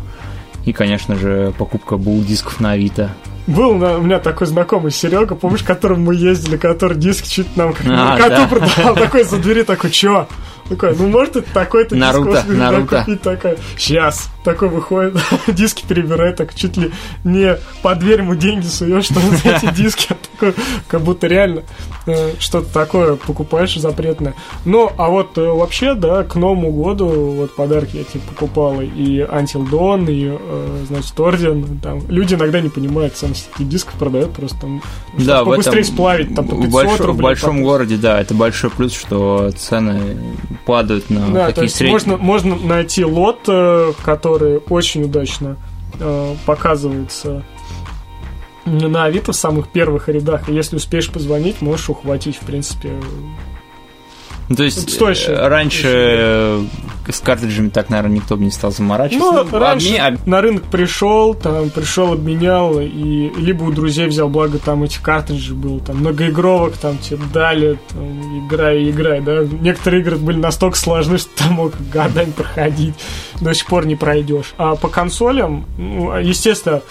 И, 0.66 0.74
конечно 0.74 1.16
же, 1.16 1.54
покупка 1.58 1.98
бул-дисков 1.98 2.60
на 2.60 2.72
Авито. 2.74 3.10
Был 3.48 3.74
на- 3.74 3.98
у 3.98 4.02
меня 4.02 4.20
такой 4.20 4.46
знакомый 4.46 4.92
Серега, 4.92 5.34
помнишь, 5.34 5.64
к 5.64 5.66
которому 5.66 6.06
мы 6.06 6.16
ездили, 6.16 6.58
который 6.58 6.96
диск 6.96 7.26
чуть 7.26 7.58
нам 7.58 7.74
как 7.74 7.86
А, 7.90 8.16
коту 8.18 8.30
да. 8.36 8.48
продавал, 8.48 8.96
такой 8.96 9.24
за 9.24 9.38
двери, 9.38 9.64
такой, 9.64 9.90
чё? 9.90 10.28
Такой, 10.70 10.96
ну 10.96 11.08
может 11.10 11.36
это 11.38 11.52
такой-то 11.52 11.96
диск 11.96 12.06
Наруто, 12.06 12.44
иногда 12.48 12.72
Наруто. 12.72 13.00
купить, 13.06 13.22
такой, 13.24 13.58
сейчас, 13.78 14.30
такой 14.44 14.70
выходит, 14.70 15.18
диски 15.48 15.84
перебирает, 15.88 16.38
так 16.38 16.54
чуть 16.56 16.78
ли 16.78 16.92
не 17.24 17.58
под 17.82 18.00
дверь 18.00 18.22
ему 18.22 18.36
деньги 18.36 18.66
суешь, 18.66 19.06
что 19.06 19.20
за 19.20 19.50
эти 19.50 19.74
диски, 19.76 20.08
а 20.10 20.16
такой, 20.32 20.54
как 20.88 21.02
будто 21.02 21.28
реально 21.28 21.64
э, 22.08 22.34
что-то 22.40 22.72
такое 22.74 23.16
покупаешь 23.16 23.76
запретное. 23.76 24.34
Ну, 24.66 24.92
а 24.98 25.10
вот 25.10 25.38
э, 25.38 25.48
вообще, 25.48 25.94
да, 25.94 26.24
к 26.24 26.36
Новому 26.36 26.72
году 26.72 27.08
вот 27.08 27.56
подарки 27.56 27.98
я 27.98 28.04
тебе 28.04 28.22
покупал 28.22 28.82
и 28.82 29.20
Until 29.20 29.70
Dawn, 29.70 30.12
и, 30.12 30.38
э, 30.40 30.86
значит, 30.88 31.20
Орден, 31.20 31.80
там, 31.80 32.02
люди 32.10 32.34
иногда 32.34 32.62
не 32.62 32.70
понимают 32.70 33.16
ценности 33.16 33.48
дисков, 33.60 33.94
продают 33.96 34.32
просто 34.32 34.60
там, 34.62 34.82
Да, 35.18 35.44
в 35.44 35.50
побыстрее 35.50 35.82
этом 35.82 35.94
сплавить, 35.94 36.36
там, 36.36 36.48
по 36.48 36.56
в 36.56 36.62
500 36.62 36.74
большом, 36.74 36.98
в 36.98 37.02
рублей, 37.02 37.24
большом 37.24 37.58
по 37.58 37.64
городе, 37.64 37.98
да, 37.98 38.20
это 38.20 38.34
большой 38.34 38.70
плюс, 38.70 38.94
что 38.94 39.52
цены 39.52 40.18
падают 40.66 41.10
на 41.10 41.30
Да, 41.30 41.48
такие 41.48 41.70
средние. 41.70 41.94
можно, 41.94 42.18
можно 42.18 42.56
найти 42.56 43.06
лот, 43.06 43.42
э, 43.48 43.94
который 44.32 44.62
очень 44.70 45.04
удачно 45.04 45.58
э, 46.00 46.36
показывается 46.46 47.44
на 48.66 49.06
Авито 49.06 49.34
в 49.34 49.36
самых 49.36 49.70
первых 49.70 50.08
рядах. 50.08 50.48
И 50.48 50.54
если 50.54 50.78
успеешь 50.78 51.12
позвонить, 51.12 51.62
можешь 51.62 51.90
ухватить, 51.90 52.38
в 52.38 52.46
принципе. 52.46 52.94
Ну, 54.52 54.58
то 54.58 54.64
есть 54.64 54.90
Стоящие. 54.92 55.36
э, 55.36 55.48
раньше 55.48 55.88
э, 55.88 56.66
с 57.10 57.20
картриджами 57.22 57.70
так, 57.70 57.90
наверное, 57.90 58.18
никто 58.18 58.36
бы 58.36 58.44
не 58.44 58.52
стал 58.52 58.72
заморачиваться. 58.74 59.44
Ну, 59.50 59.60
раньше 59.60 59.94
Обмен- 59.96 60.02
об- 60.16 60.28
на 60.28 60.42
рынок 60.42 60.64
пришел, 60.64 61.34
там 61.34 61.70
пришел, 61.70 62.12
обменял, 62.14 62.80
и 62.82 63.30
либо 63.38 63.64
у 63.64 63.72
друзей 63.72 64.08
взял, 64.08 64.28
благо 64.28 64.58
там 64.60 64.84
этих 64.84 65.02
картриджей 65.02 65.56
было, 65.56 65.80
там 65.80 65.98
многоигровок, 66.00 66.74
там 66.78 66.98
тебе 66.98 67.20
дали, 67.34 67.80
там, 67.90 68.46
играй 68.48 68.90
играй, 68.90 69.22
да. 69.22 69.40
Некоторые 69.44 70.02
игры 70.02 70.18
были 70.18 70.38
настолько 70.38 70.78
сложны, 70.78 71.18
что 71.18 71.30
ты 71.38 71.46
мог 71.46 71.74
годами 71.92 72.32
проходить, 72.32 72.96
до 73.40 73.54
сих 73.54 73.68
пор 73.68 73.86
не 73.86 73.96
пройдешь. 73.96 74.54
А 74.58 74.76
по 74.76 74.90
консолям, 74.90 75.66
ну, 75.78 76.18
естественно, 76.20 76.82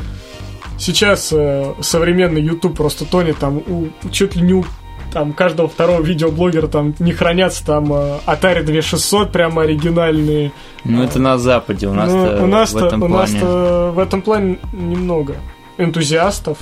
сейчас 0.78 1.28
э, 1.32 1.74
современный 1.82 2.40
YouTube 2.40 2.74
просто 2.76 3.04
тонет 3.04 3.36
там 3.36 3.58
у, 3.58 3.88
чуть 4.10 4.34
ли 4.34 4.42
не 4.42 4.54
у 4.54 4.64
там 5.12 5.32
каждого 5.32 5.68
второго 5.68 6.02
видеоблогера 6.02 6.66
там 6.66 6.94
не 6.98 7.12
хранятся 7.12 7.64
там 7.64 7.92
э, 7.92 8.18
Atari 8.26 8.62
2600 8.62 9.32
прямо 9.32 9.62
оригинальные 9.62 10.52
Ну, 10.84 11.02
это 11.02 11.18
на 11.18 11.38
Западе, 11.38 11.88
у 11.88 11.94
нас 11.94 12.10
ну, 12.10 12.44
у 12.44 12.46
нас 12.46 12.72
в 12.72 12.76
этом 12.76 13.02
у 13.02 13.08
плане. 13.08 13.32
нас 13.32 13.94
в 13.94 13.98
этом 13.98 14.22
плане 14.22 14.58
немного 14.72 15.36
энтузиастов. 15.78 16.58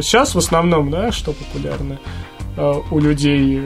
Сейчас 0.00 0.34
в 0.34 0.38
основном, 0.38 0.90
да, 0.90 1.12
что 1.12 1.32
популярно 1.32 1.98
э, 2.56 2.74
у 2.90 2.98
людей 2.98 3.62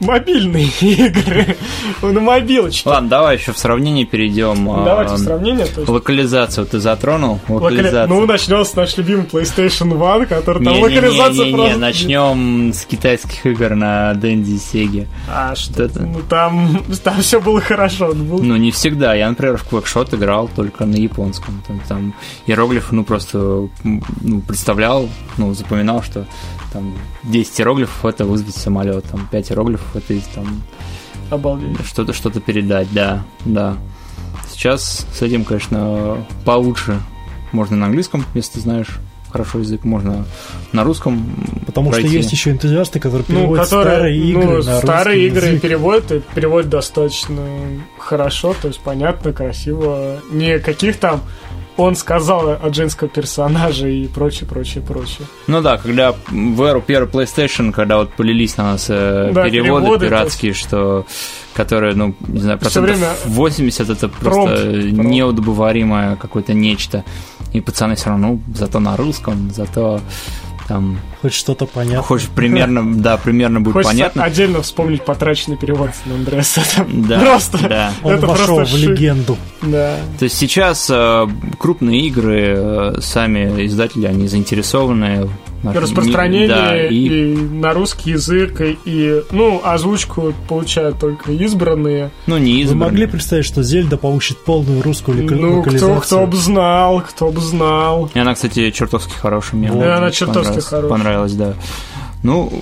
мобильные 0.00 0.66
игры 0.80 1.56
на 2.02 2.20
мобилочке. 2.20 2.88
Ладно, 2.88 3.08
давай 3.08 3.36
еще 3.36 3.52
в 3.52 3.58
сравнение 3.58 4.04
перейдем. 4.04 4.64
Давайте 4.66 5.14
А, 5.14 5.16
в 5.16 5.18
сравнение. 5.18 5.66
То 5.66 5.80
есть, 5.80 5.88
Локализацию 5.88 6.66
ты 6.66 6.78
затронул? 6.80 7.40
локали- 7.48 7.76
Локализацию. 7.76 8.08
Ну, 8.08 8.26
начнем 8.26 8.64
с 8.64 8.74
наш 8.74 8.96
любимый 8.96 9.24
PlayStation 9.26 9.90
One, 9.98 10.26
который 10.26 10.64
там 10.64 10.78
локализация 10.80 11.52
просто... 11.52 11.78
начнем 11.78 12.72
с 12.72 12.84
китайских 12.84 13.46
игр 13.46 13.74
на 13.74 14.14
Денди 14.14 14.52
и 14.52 14.58
Сеге. 14.58 15.08
А 15.28 15.54
что? 15.54 15.84
это? 15.84 16.00
Ну, 16.02 16.20
там, 16.28 16.84
там 17.02 17.20
все 17.20 17.40
было 17.40 17.60
хорошо. 17.60 18.12
Был... 18.12 18.42
Ну, 18.42 18.56
не 18.56 18.70
всегда. 18.70 19.14
Я, 19.14 19.28
например, 19.28 19.56
в 19.56 19.72
Quackshot 19.72 20.14
играл 20.16 20.48
только 20.54 20.84
на 20.84 20.96
японском. 20.96 21.62
Там, 21.66 21.80
там 21.88 22.14
иероглифы, 22.46 22.94
ну, 22.94 23.04
просто 23.04 23.68
ну, 23.84 24.40
представлял, 24.46 25.08
ну, 25.36 25.54
запоминал, 25.54 26.02
что 26.02 26.26
там 26.72 26.94
10 27.24 27.60
иероглифов 27.60 28.04
это 28.04 28.24
вызвать 28.24 28.54
самолет, 28.54 29.04
там 29.04 29.26
5 29.30 29.50
иероглифов 29.50 29.96
это 29.96 30.14
там 30.34 30.62
Обалдеть. 31.30 31.84
что-то 31.86 32.12
что-то 32.12 32.40
передать, 32.40 32.88
да, 32.92 33.24
да. 33.44 33.76
Сейчас 34.50 35.06
с 35.12 35.22
этим, 35.22 35.44
конечно, 35.44 36.18
получше. 36.44 37.00
Можно 37.52 37.76
на 37.76 37.86
английском, 37.86 38.24
если 38.34 38.54
ты 38.54 38.60
знаешь 38.60 38.98
хорошо 39.30 39.58
язык, 39.58 39.84
можно 39.84 40.24
на 40.72 40.84
русском. 40.84 41.28
Потому 41.66 41.90
пройти. 41.90 42.08
что 42.08 42.16
есть 42.16 42.32
еще 42.32 42.50
энтузиасты, 42.52 43.00
которые 43.00 43.26
Ну, 43.28 43.34
переводят 43.40 43.64
которые, 43.64 43.94
старые 43.94 44.18
игры 44.18 44.44
ну, 44.44 44.56
на 44.62 44.78
старые 44.78 45.26
игры 45.26 45.46
язык. 45.46 45.62
переводят, 45.62 46.12
и 46.12 46.20
переводят 46.34 46.70
достаточно 46.70 47.42
хорошо, 47.98 48.54
то 48.60 48.68
есть 48.68 48.80
понятно, 48.80 49.32
красиво. 49.32 50.20
Не 50.30 50.58
каких 50.58 50.96
там 50.98 51.22
он 51.76 51.94
сказал 51.96 52.50
от 52.50 52.74
женского 52.74 53.08
персонажа 53.08 53.88
и 53.88 54.06
прочее, 54.06 54.48
прочее, 54.48 54.82
прочее. 54.82 55.26
Ну 55.46 55.60
да, 55.60 55.76
когда 55.76 56.14
в 56.28 56.62
эру 56.62 56.80
первой 56.80 57.08
PlayStation, 57.08 57.72
когда 57.72 57.98
вот 57.98 58.12
полились 58.14 58.56
на 58.56 58.72
нас 58.72 58.86
э, 58.88 59.30
Да, 59.32 59.44
переводы, 59.44 59.84
переводы, 59.84 60.06
пиратские, 60.06 60.54
что 60.54 61.06
которые, 61.54 61.94
ну, 61.94 62.14
не 62.28 62.40
знаю, 62.40 62.58
процентов 62.58 62.96
время 62.96 63.14
80 63.24 63.88
это 63.88 64.08
просто 64.08 64.62
промпт. 64.62 65.08
неудобоваримое 65.08 66.16
какое-то 66.16 66.52
нечто. 66.52 67.04
И 67.52 67.60
пацаны 67.60 67.94
все 67.94 68.10
равно, 68.10 68.28
ну, 68.28 68.40
зато 68.54 68.78
на 68.80 68.96
русском, 68.96 69.50
зато 69.54 70.00
там 70.68 70.98
Хоть 71.22 71.32
что-то 71.34 71.66
понятно. 71.66 72.02
хочешь 72.02 72.28
примерно, 72.28 72.94
да, 73.02 73.16
примерно 73.16 73.60
будет 73.60 73.74
Хочется 73.74 73.92
понятно. 73.94 74.24
отдельно 74.24 74.62
вспомнить 74.62 75.02
потраченный 75.04 75.56
перевод 75.56 75.90
на 76.06 76.14
Андреса. 76.14 76.62
Это 76.76 76.86
Да, 76.88 77.18
просто, 77.20 77.58
да. 77.68 77.92
Он 78.02 78.14
это 78.14 78.26
вошел 78.26 78.56
просто 78.56 78.76
в 78.76 78.78
легенду. 78.80 79.36
Да. 79.62 79.96
То 80.18 80.24
есть 80.24 80.36
сейчас 80.36 80.88
э, 80.90 81.26
крупные 81.58 82.00
игры, 82.06 82.54
э, 82.56 83.00
сами 83.00 83.66
издатели, 83.66 84.06
они 84.06 84.26
заинтересованы 84.28 85.28
нашем- 85.66 85.82
распространение 85.82 86.48
да, 86.48 86.86
и 86.86 86.94
и... 86.94 87.36
на 87.36 87.72
русский 87.72 88.10
язык, 88.12 88.60
и, 88.84 89.22
ну, 89.30 89.60
озвучку 89.64 90.32
получают 90.48 90.98
только 90.98 91.32
избранные. 91.32 92.10
ну 92.26 92.38
не 92.38 92.54
Вы 92.54 92.60
избранные. 92.60 92.88
могли 92.88 93.06
представить, 93.06 93.44
что 93.44 93.62
Зельда 93.62 93.96
получит 93.96 94.38
полную 94.44 94.82
русскую 94.82 95.22
лока- 95.22 95.34
Ну, 95.34 95.48
кто, 95.48 95.56
локализацию? 95.58 96.00
кто 96.00 96.26
бы 96.26 96.36
знал, 96.36 97.02
кто 97.02 97.30
бы 97.30 97.40
знал. 97.40 98.10
И 98.14 98.18
она, 98.18 98.34
кстати, 98.34 98.70
чертовски 98.70 99.12
хорошая. 99.18 99.58
Мне 99.60 99.70
Вот. 99.70 99.84
она 99.86 100.10
чертовски 100.10 100.44
понравилась. 100.44 100.64
хорошая. 100.66 100.90
Понравилась, 100.90 101.32
да. 101.34 101.54
Ну, 102.22 102.52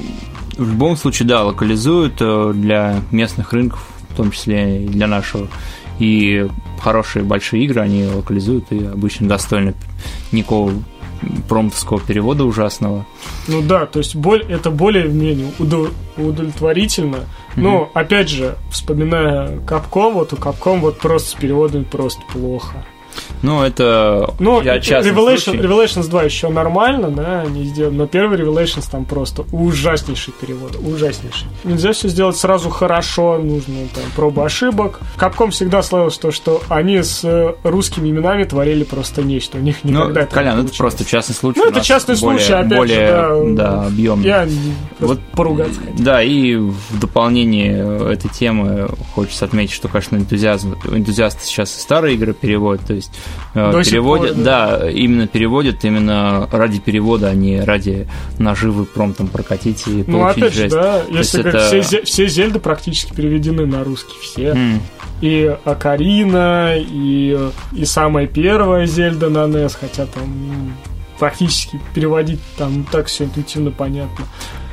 в 0.56 0.68
любом 0.68 0.96
случае, 0.96 1.28
да, 1.28 1.42
локализуют 1.44 2.14
э, 2.20 2.52
для 2.54 3.00
местных 3.10 3.52
рынков, 3.52 3.84
в 4.10 4.16
том 4.16 4.30
числе 4.30 4.84
и 4.84 4.88
для 4.88 5.06
нашего. 5.06 5.48
И 5.98 6.46
хорошие 6.80 7.24
большие 7.24 7.64
игры 7.64 7.80
они 7.80 8.04
локализуют 8.06 8.70
и 8.72 8.84
обычно 8.84 9.28
достойны 9.28 9.74
никакого 10.32 10.72
промптовского 11.48 12.00
перевода 12.00 12.44
ужасного. 12.44 13.04
Ну 13.48 13.62
да, 13.62 13.86
то 13.86 13.98
есть 13.98 14.14
боль, 14.16 14.44
это 14.48 14.70
более-менее 14.70 15.52
удов- 15.58 15.92
удовлетворительно. 16.16 17.20
Но, 17.56 17.90
опять 17.94 18.28
же, 18.28 18.56
вспоминая 18.70 19.58
Капком, 19.60 20.14
вот 20.14 20.32
у 20.32 20.36
Капком 20.36 20.80
вот 20.80 20.98
просто 20.98 21.30
с 21.30 21.34
переводами 21.34 21.84
просто 21.84 22.20
плохо. 22.32 22.84
Ну, 23.42 23.62
это 23.62 24.34
Ну, 24.38 24.62
я 24.62 24.76
Revelation, 24.78 25.38
случай. 25.38 25.60
Revelations 25.60 26.08
2 26.08 26.22
еще 26.24 26.48
нормально, 26.48 27.10
да, 27.10 27.40
они 27.42 27.64
сделали, 27.64 27.94
но 27.94 28.06
первый 28.06 28.38
Revelations 28.38 28.88
там 28.90 29.04
просто 29.04 29.44
ужаснейший 29.52 30.32
перевод, 30.40 30.76
ужаснейший. 30.76 31.46
Нельзя 31.64 31.92
все 31.92 32.08
сделать 32.08 32.36
сразу 32.36 32.70
хорошо, 32.70 33.38
нужно 33.38 33.74
там 33.94 34.04
пробы 34.16 34.44
ошибок. 34.44 35.00
Капком 35.16 35.50
всегда 35.50 35.82
славилось 35.82 36.16
то, 36.18 36.30
что 36.30 36.62
они 36.68 37.02
с 37.02 37.20
э, 37.24 37.54
русскими 37.64 38.08
именами 38.10 38.44
творили 38.44 38.84
просто 38.84 39.22
нечто, 39.22 39.58
у 39.58 39.60
них 39.60 39.76
Ну, 39.82 39.90
никогда 39.90 40.20
это 40.22 40.30
не 40.30 40.34
Колян, 40.34 40.52
это 40.54 40.62
получалось. 40.68 40.76
просто 40.94 41.04
частный 41.10 41.34
случай. 41.34 41.60
Ну, 41.60 41.68
это 41.68 41.80
частный 41.82 42.16
более- 42.16 42.38
случай, 42.40 42.52
опять 42.54 42.70
же, 42.70 42.76
более, 42.76 43.54
да. 43.56 43.70
да, 43.80 43.86
объемный. 43.86 44.26
Я 44.26 44.44
не- 44.44 44.74
Вот, 45.00 45.20
поругаться 45.32 45.80
хотел. 45.80 46.04
Да, 46.04 46.22
и 46.22 46.54
в 46.56 46.98
дополнение 47.00 48.10
этой 48.12 48.28
темы 48.30 48.88
хочется 49.14 49.44
отметить, 49.44 49.74
что, 49.74 49.88
конечно, 49.88 50.16
энтузиазм, 50.16 50.76
энтузиасты 50.90 51.44
сейчас 51.44 51.76
и 51.76 51.80
старые 51.80 52.14
игры 52.14 52.32
переводят, 52.32 52.86
то 52.86 52.94
есть 52.94 53.03
э, 53.54 53.72
До 53.72 53.82
переводят, 53.82 54.34
пор, 54.34 54.44
да. 54.44 54.90
именно 54.90 55.26
переводят 55.26 55.84
именно 55.84 56.48
ради 56.50 56.78
перевода, 56.80 57.28
а 57.28 57.34
не 57.34 57.60
ради 57.60 58.06
наживы 58.38 58.84
промптом 58.84 59.28
прокатить 59.28 59.86
и 59.86 60.04
Ну, 60.06 60.20
получить 60.20 60.42
опять 60.42 60.54
же, 60.54 60.60
жесть. 60.62 60.74
да, 60.74 60.96
есть 61.10 61.34
если 61.34 61.48
это- 61.48 61.82
все, 61.82 62.02
все 62.02 62.26
Зельды 62.28 62.58
практически 62.60 63.12
переведены 63.14 63.66
на 63.66 63.84
русский, 63.84 64.14
все. 64.22 64.48
М, 64.48 64.80
И 65.20 65.56
Акарина, 65.64 66.74
и, 66.76 67.38
и 67.72 67.84
самая 67.84 68.26
первая 68.26 68.84
Зельда 68.86 69.30
на 69.30 69.46
NES, 69.46 69.76
хотя 69.80 70.06
там 70.06 70.74
практически 71.18 71.80
переводить 71.94 72.40
там 72.58 72.84
так 72.90 73.06
все 73.06 73.24
интуитивно 73.24 73.70
понятно. 73.70 74.26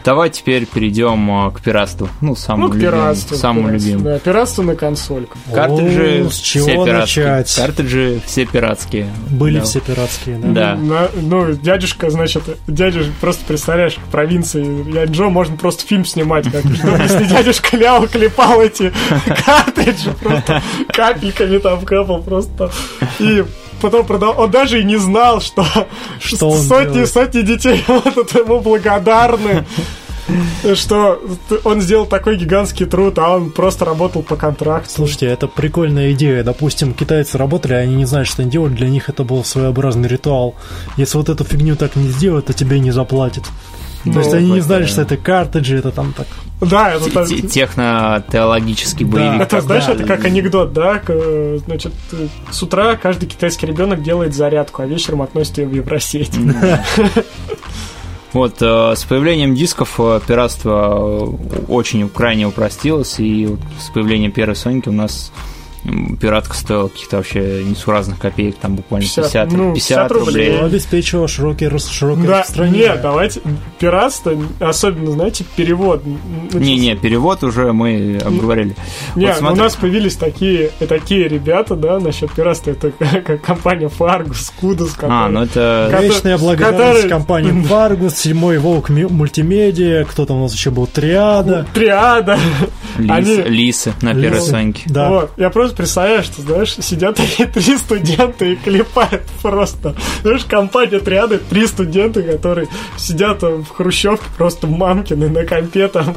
Давай 0.04 0.30
теперь 0.30 0.66
перейдем 0.66 1.48
э, 1.48 1.52
к 1.52 1.62
пиратству. 1.62 2.10
Ну, 2.22 2.36
самому 2.36 2.66
ну, 2.68 2.72
к 2.72 2.76
любимому. 2.76 2.98
пиратству. 2.98 3.38
самому 3.38 3.68
пиратству, 3.70 3.90
любимому. 3.92 4.10
Да, 4.16 4.20
пиратство 4.20 4.62
на 4.64 4.76
консольках. 4.76 5.38
Картриджи 5.54 6.26
О, 6.26 6.30
с 6.30 6.34
все 6.40 6.60
чего 6.66 6.86
пиратские. 6.86 7.26
начать? 7.28 7.56
Картриджи 7.56 8.22
все 8.26 8.46
пиратские. 8.46 9.08
Были 9.30 9.60
Да. 9.60 9.64
все 9.66 9.80
пиратские, 9.80 10.38
да? 10.40 10.48
Да. 10.52 10.76
На- 10.76 11.10
ну, 11.22 11.54
дядюшка, 11.54 12.10
значит, 12.10 12.44
дядя 12.68 13.02
просто 13.20 13.46
представляешь, 13.46 13.96
в 13.98 14.12
провинции 14.12 14.94
я 14.94 15.06
Джо 15.06 15.26
можно 15.30 15.56
просто 15.58 15.86
фильм 15.86 16.06
снимать, 16.06 16.46
как 16.52 16.64
если 16.66 17.26
дядюшка 17.26 17.78
Ляо 17.78 18.08
клепал 18.08 18.62
эти 18.62 18.92
картриджи, 19.46 20.12
просто 20.22 20.62
капельками 20.90 21.58
там 21.60 21.82
капал 21.86 22.22
просто. 22.24 22.72
И 23.20 23.44
потом 23.82 24.06
продал. 24.06 24.36
Он 24.38 24.50
даже 24.52 24.80
и 24.80 24.84
не 24.84 24.98
знал, 24.98 25.42
что, 25.42 25.66
Что 26.20 26.52
сотни, 26.56 26.94
делает. 26.94 27.10
сотни 27.10 27.42
детей 27.42 27.84
вот 27.88 28.34
ему 28.34 28.60
благодарны. 28.62 29.66
Что 30.76 31.20
он 31.66 31.82
сделал 31.82 32.06
такой 32.06 32.38
гигантский 32.38 32.86
труд, 32.86 33.18
а 33.20 33.36
он 33.36 33.50
просто 33.50 33.84
работал 33.84 34.22
по 34.22 34.36
контракту. 34.38 34.90
Слушайте, 34.90 35.26
это 35.26 35.48
прикольная 35.48 36.14
идея. 36.14 36.44
Допустим, 36.44 36.94
китайцы 36.94 37.38
работали, 37.38 37.74
они 37.74 37.96
не 37.96 38.06
знают, 38.06 38.30
что 38.30 38.42
они 38.44 38.52
делают. 38.52 38.76
Для 38.76 38.88
них 38.88 39.10
это 39.10 39.24
был 39.24 39.44
своеобразный 39.44 40.08
ритуал. 40.08 40.56
Если 40.96 41.18
вот 41.18 41.28
эту 41.28 41.44
фигню 41.44 41.76
так 41.76 41.96
не 41.96 42.08
сделают, 42.10 42.46
то 42.46 42.54
тебе 42.54 42.80
не 42.80 42.92
заплатят. 42.92 43.44
Ну, 44.04 44.14
То 44.14 44.20
есть 44.20 44.34
они 44.34 44.52
не 44.52 44.60
знали, 44.62 44.86
что 44.86 45.02
это 45.04 45.16
картриджи, 45.18 45.78
это 45.78 45.92
там 45.92 46.14
так. 46.14 46.28
Да, 46.62 46.94
это 46.94 47.12
так- 47.12 47.28
Те- 47.28 47.42
Техно-теологический 47.42 49.06
Да. 49.06 49.12
боевик. 49.12 49.42
Это, 49.42 49.62
знаешь, 49.62 49.88
это 49.88 50.04
как 50.04 50.26
анекдот, 50.26 50.74
да? 50.74 51.02
Значит, 51.66 51.94
с 52.50 52.64
утра 52.64 52.96
каждый 52.96 53.28
китайский 53.28 53.68
ребенок 53.68 54.02
делает 54.04 54.34
зарядку, 54.36 54.82
а 54.82 54.86
вечером 54.86 55.22
относит 55.22 55.58
ее 55.60 55.68
в 55.68 55.74
Евросеть. 55.74 56.32
Вот, 58.34 58.62
э, 58.62 58.94
с 58.96 59.04
появлением 59.04 59.56
дисков 59.56 59.96
э, 60.00 60.22
пиратство 60.26 61.28
э, 61.54 61.66
очень 61.68 62.08
крайне 62.08 62.48
упростилось, 62.48 63.20
и 63.20 63.46
вот 63.46 63.60
с 63.78 63.90
появлением 63.90 64.32
первой 64.32 64.56
Соньки 64.56 64.88
у 64.88 64.94
нас 64.94 65.34
пиратка 66.20 66.54
стоила 66.56 66.88
каких-то 66.88 67.18
вообще 67.18 67.64
несуразных 67.64 68.20
копеек, 68.20 68.56
там 68.58 68.76
буквально 68.76 69.06
50, 69.08 69.26
50, 69.26 69.52
ну, 69.52 69.74
50 69.74 70.08
50 70.08 70.12
рублей. 70.12 70.58
рублей. 70.60 71.28
Широкие, 71.28 71.70
рас- 71.70 71.88
широкое 71.90 72.28
Да, 72.28 72.40
распространение. 72.40 72.88
нет, 72.90 73.02
давайте. 73.02 73.42
Пиратство, 73.80 74.34
особенно, 74.60 75.12
знаете, 75.12 75.44
перевод. 75.56 76.04
начался- 76.06 76.60
Не-не, 76.60 76.96
перевод 76.96 77.44
уже 77.44 77.74
мы 77.74 78.20
обговорили. 78.24 78.76
Не, 79.16 79.26
Вот 79.28 79.34
ну, 79.34 79.40
смотри. 79.40 79.60
у 79.60 79.64
нас 79.64 79.76
появились 79.76 80.16
такие, 80.16 80.70
такие 80.88 81.28
ребята, 81.28 81.76
да, 81.76 82.00
насчет 82.00 82.32
пиратства. 82.32 82.72
Это 82.72 82.92
как 83.26 83.42
компания 83.42 83.88
Fargus, 83.90 84.52
Кудус, 84.60 84.96
А, 85.02 85.30
ну 85.30 85.44
это... 85.44 85.90
Вечная 86.02 86.38
благодарность 86.38 87.02
который- 87.04 87.10
компании 87.22 87.64
Фаргус, 87.64 88.16
Седьмой 88.16 88.58
Волк 88.60 88.90
Мультимедиа, 88.90 90.06
кто 90.06 90.26
там 90.26 90.38
у 90.38 90.42
нас 90.44 90.54
еще 90.54 90.70
был, 90.72 90.88
Триада. 90.88 91.66
Триада. 91.74 92.38
Лис- 92.98 93.10
они- 93.12 93.36
Лисы 93.50 93.94
на 94.02 94.14
первой 94.14 94.38
Лисы. 94.38 94.50
Соньке. 94.52 94.84
Да. 94.88 95.10
Вот, 95.10 95.32
я 95.38 95.50
просто 95.50 95.71
представляю, 95.76 96.24
что, 96.24 96.42
знаешь, 96.42 96.76
сидят 96.80 97.16
такие 97.18 97.48
три 97.48 97.78
студента 97.78 98.46
и 98.46 98.56
клепают 98.56 99.24
просто. 99.42 99.96
Знаешь, 100.22 100.46
компания 100.46 101.00
триады, 101.00 101.38
три 101.38 101.68
студента, 101.68 102.22
которые 102.22 102.68
сидят 102.98 103.40
там 103.40 103.64
в 103.64 103.70
хрущевке, 103.70 104.26
просто 104.38 104.68
мамкины 104.68 105.30
на 105.30 105.46
компе 105.46 105.88
там 105.88 106.16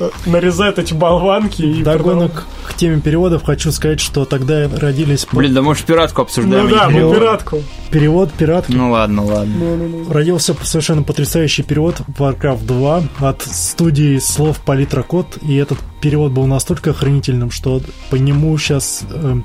э, 0.00 0.10
нарезают 0.26 0.78
эти 0.78 0.94
болванки 0.94 1.62
и 1.62 1.82
Догонок 1.82 2.46
к 2.66 2.74
теме 2.74 3.00
переводов 3.00 3.44
хочу 3.44 3.70
сказать, 3.72 4.00
что 4.00 4.24
тогда 4.24 4.68
родились 4.68 5.26
Блин, 5.32 5.54
да 5.54 5.62
может 5.62 5.84
пиратку 5.84 6.22
обсуждаем? 6.22 6.68
Ну 6.68 6.74
да, 6.74 6.86
не 6.86 6.92
мы 6.92 6.98
перевод? 6.98 7.16
пиратку. 7.16 7.62
перевод 7.90 8.32
пиратки. 8.32 8.72
Ну 8.72 8.90
ладно, 8.90 9.24
ладно. 9.24 9.54
Ну-ну-ну. 9.56 10.12
Родился 10.12 10.54
совершенно 10.62 11.02
потрясающий 11.02 11.62
перевод 11.62 11.96
Warcraft 12.18 12.66
2 12.66 13.02
от 13.20 13.42
студии 13.42 14.18
слов 14.18 14.60
Палитра 14.60 15.02
Код, 15.02 15.38
и 15.42 15.56
этот 15.56 15.78
перевод 16.00 16.32
был 16.32 16.46
настолько 16.46 16.90
охренительным, 16.90 17.50
что 17.50 17.80
по 18.10 18.16
нему 18.16 18.56
сейчас, 18.58 19.02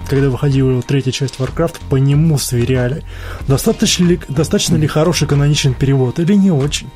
когда 0.10 0.30
выходила 0.30 0.82
третья 0.82 1.12
часть 1.12 1.40
Warcraft, 1.40 1.76
по 1.90 1.96
нему 1.96 2.38
сверяли. 2.38 3.04
Достаточно 3.48 4.06
ли, 4.06 4.20
достаточно 4.28 4.76
ли 4.76 4.88
хороший 4.88 5.28
каноничный 5.28 5.74
перевод 5.74 6.20
или 6.20 6.34
не 6.34 6.52
очень? 6.52 6.90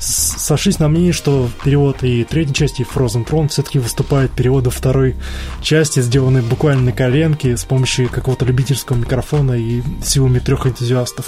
Сошлись 0.00 0.78
на 0.78 0.88
мнении, 0.88 1.12
что 1.12 1.50
перевод 1.62 2.02
и 2.02 2.24
третьей 2.24 2.54
части, 2.54 2.82
и 2.82 2.84
Frozen 2.84 3.26
Throne 3.26 3.48
все-таки 3.48 3.78
выступают 3.78 4.32
переводы 4.32 4.70
второй 4.70 5.14
части, 5.60 6.00
сделанные 6.00 6.42
буквально 6.42 6.84
на 6.84 6.92
коленке 6.92 7.54
с 7.54 7.64
помощью 7.64 8.08
какого-то 8.08 8.46
любительского 8.46 8.96
микрофона 8.96 9.52
и 9.52 9.82
силами 10.02 10.38
трех 10.38 10.66
энтузиастов. 10.66 11.26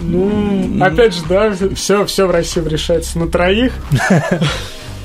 Ну, 0.00 0.82
опять 0.82 1.14
же, 1.14 1.20
да, 1.28 1.54
все, 1.76 2.04
все 2.06 2.26
в 2.26 2.32
России 2.32 2.60
решается 2.60 3.18
на 3.18 3.28
троих. 3.28 3.72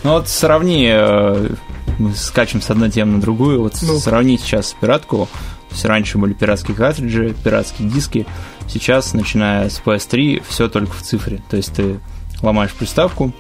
Ну 0.03 0.11
вот 0.13 0.29
сравни, 0.29 0.87
э, 0.89 1.49
мы 1.97 2.15
скачем 2.15 2.61
с 2.61 2.69
одной 2.69 2.89
темы 2.89 3.13
на 3.15 3.21
другую, 3.21 3.61
вот 3.61 3.73
Ну. 3.81 3.99
сравни 3.99 4.37
сейчас 4.37 4.75
пиратку, 4.79 5.27
то 5.69 5.73
есть 5.73 5.83
раньше 5.85 6.17
были 6.17 6.33
пиратские 6.33 6.77
картриджи, 6.77 7.35
пиратские 7.43 7.89
диски, 7.89 8.25
сейчас, 8.69 9.13
начиная 9.13 9.69
с 9.69 9.81
PS3, 9.83 10.43
все 10.47 10.69
только 10.69 10.93
в 10.93 11.01
цифре, 11.01 11.41
то 11.49 11.57
есть 11.57 11.73
ты 11.73 11.99
ломаешь 12.41 12.73
приставку, 12.73 13.31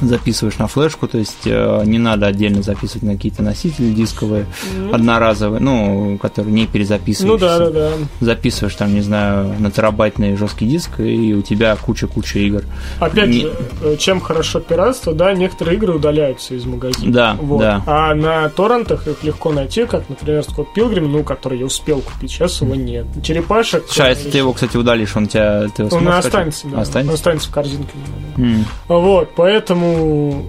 записываешь 0.00 0.58
на 0.58 0.66
флешку, 0.66 1.06
то 1.08 1.18
есть 1.18 1.46
э, 1.46 1.82
не 1.86 1.98
надо 1.98 2.26
отдельно 2.26 2.62
записывать 2.62 3.02
на 3.02 3.12
какие-то 3.14 3.42
носители 3.42 3.92
дисковые, 3.92 4.46
одноразовые, 4.92 5.60
ну, 5.60 6.18
которые 6.20 6.52
не 6.52 6.62
Ну 6.62 6.68
перезаписываешься. 6.68 7.46
да, 7.46 7.58
да, 7.58 7.70
да. 7.70 7.90
Записываешь 8.20 8.74
там, 8.74 8.94
не 8.94 9.00
знаю, 9.00 9.54
на 9.58 9.70
терабайтный 9.70 10.36
жесткий 10.36 10.66
диск, 10.66 11.00
и 11.00 11.34
у 11.34 11.42
тебя 11.42 11.76
куча-куча 11.76 12.38
игр. 12.40 12.64
Опять 13.00 13.28
Не- 13.28 13.40
же, 13.42 13.52
э, 13.82 13.96
чем 13.98 14.20
хорошо 14.20 14.60
пиратство, 14.60 15.14
да, 15.14 15.32
некоторые 15.34 15.76
игры 15.76 15.94
удаляются 15.94 16.54
из 16.54 16.64
магазина. 16.64 17.12
Да, 17.12 17.36
Вот. 17.40 17.60
да. 17.60 17.82
А 17.86 18.14
на 18.14 18.48
торрентах 18.48 19.06
их 19.06 19.22
легко 19.22 19.52
найти, 19.52 19.86
как, 19.86 20.08
например, 20.08 20.42
Скотт 20.42 20.72
Пилгрим, 20.74 21.10
ну, 21.10 21.22
который 21.24 21.58
я 21.58 21.66
успел 21.66 22.00
купить, 22.00 22.30
сейчас 22.30 22.60
его 22.60 22.74
нет. 22.74 23.06
Черепашек... 23.22 23.84
А 23.98 24.08
если 24.10 24.30
ты 24.30 24.38
его, 24.38 24.52
кстати, 24.52 24.76
удалишь, 24.76 25.14
он 25.16 25.26
тебя... 25.28 25.68
Ты 25.74 25.84
его 25.84 25.96
Он 25.96 26.08
останется, 26.08 26.66
да. 26.68 26.80
Останется? 26.80 27.10
Он 27.10 27.14
останется 27.14 27.48
в 27.48 27.52
корзинке. 27.52 27.92
М. 28.36 28.64
Вот, 28.88 29.30
поэтому 29.36 29.83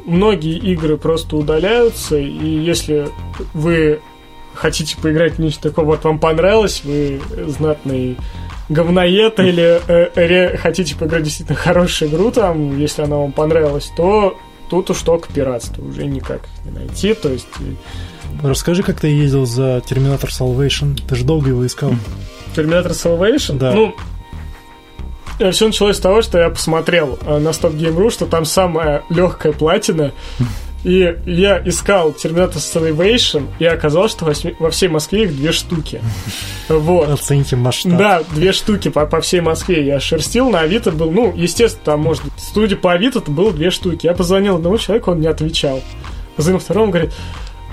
многие 0.06 0.58
игры 0.58 0.98
просто 0.98 1.36
удаляются, 1.38 2.18
и 2.18 2.48
если 2.48 3.08
вы 3.54 4.00
хотите 4.54 4.96
поиграть 4.98 5.34
в 5.34 5.40
нечто 5.40 5.70
такое, 5.70 5.86
вот 5.86 6.04
вам 6.04 6.20
понравилось, 6.20 6.82
вы 6.84 7.20
знатный 7.48 8.18
говноед 8.70 9.40
или 9.40 9.82
э, 9.88 10.10
ре- 10.16 10.58
хотите 10.58 10.96
поиграть 10.96 11.24
действительно 11.24 11.58
хорошую 11.58 12.10
игру 12.10 12.32
там, 12.32 12.80
если 12.80 13.04
она 13.04 13.18
вам 13.18 13.32
понравилась, 13.32 13.92
то 13.96 14.38
тут 14.70 14.90
уж 14.90 15.02
только 15.02 15.32
пиратство, 15.32 15.84
уже 15.84 16.06
никак 16.06 16.42
не 16.64 16.72
найти, 16.72 17.14
то 17.14 17.30
есть 17.30 17.48
э, 17.60 17.74
Расскажи, 18.44 18.84
как 18.84 19.00
ты 19.00 19.08
ездил 19.08 19.46
за 19.46 19.82
Терминатор 19.88 20.30
Salvation. 20.30 21.00
Ты 21.08 21.16
же 21.16 21.24
долго 21.24 21.50
его 21.50 21.66
искал. 21.66 21.94
Terminator 22.54 22.90
Salvation, 22.92 23.58
Да. 23.58 23.72
ну, 23.72 23.96
все 25.52 25.68
началось 25.68 25.98
с 25.98 26.00
того, 26.00 26.22
что 26.22 26.38
я 26.38 26.50
посмотрел 26.50 27.18
э, 27.22 27.38
на 27.38 27.50
Stop 27.50 27.76
Game.ru, 27.76 28.10
что 28.10 28.26
там 28.26 28.46
самая 28.46 29.04
легкая 29.10 29.54
платина 29.54 30.12
И 30.86 31.18
я 31.26 31.60
искал 31.66 32.12
Terminator 32.12 32.58
Salvation, 32.58 33.48
и 33.58 33.66
оказалось, 33.66 34.12
что 34.12 34.32
во 34.60 34.70
всей 34.70 34.88
Москве 34.88 35.24
их 35.24 35.36
две 35.36 35.52
штуки. 35.52 36.00
Вот. 36.70 37.10
Оцените 37.10 37.56
масштаб. 37.56 37.98
Да, 37.98 38.22
две 38.36 38.52
штуки 38.52 38.90
по, 38.90 39.08
по 39.08 39.20
всей 39.20 39.42
Москве. 39.42 39.84
Я 39.84 40.00
шерстил, 40.00 40.52
на 40.52 40.60
Авито 40.60 40.92
был, 40.92 41.10
ну, 41.10 41.34
естественно, 41.36 41.84
там, 41.86 42.02
может, 42.02 42.24
студия 42.38 42.78
по 42.78 42.92
Авито 42.92 43.20
было 43.20 43.52
две 43.52 43.72
штуки. 43.72 44.06
Я 44.06 44.14
позвонил 44.14 44.58
одному 44.58 44.78
человеку, 44.78 45.10
он 45.10 45.22
не 45.22 45.28
отвечал. 45.28 45.82
Позвонил 46.36 46.60
второму, 46.60 46.92
говорит, 46.92 47.14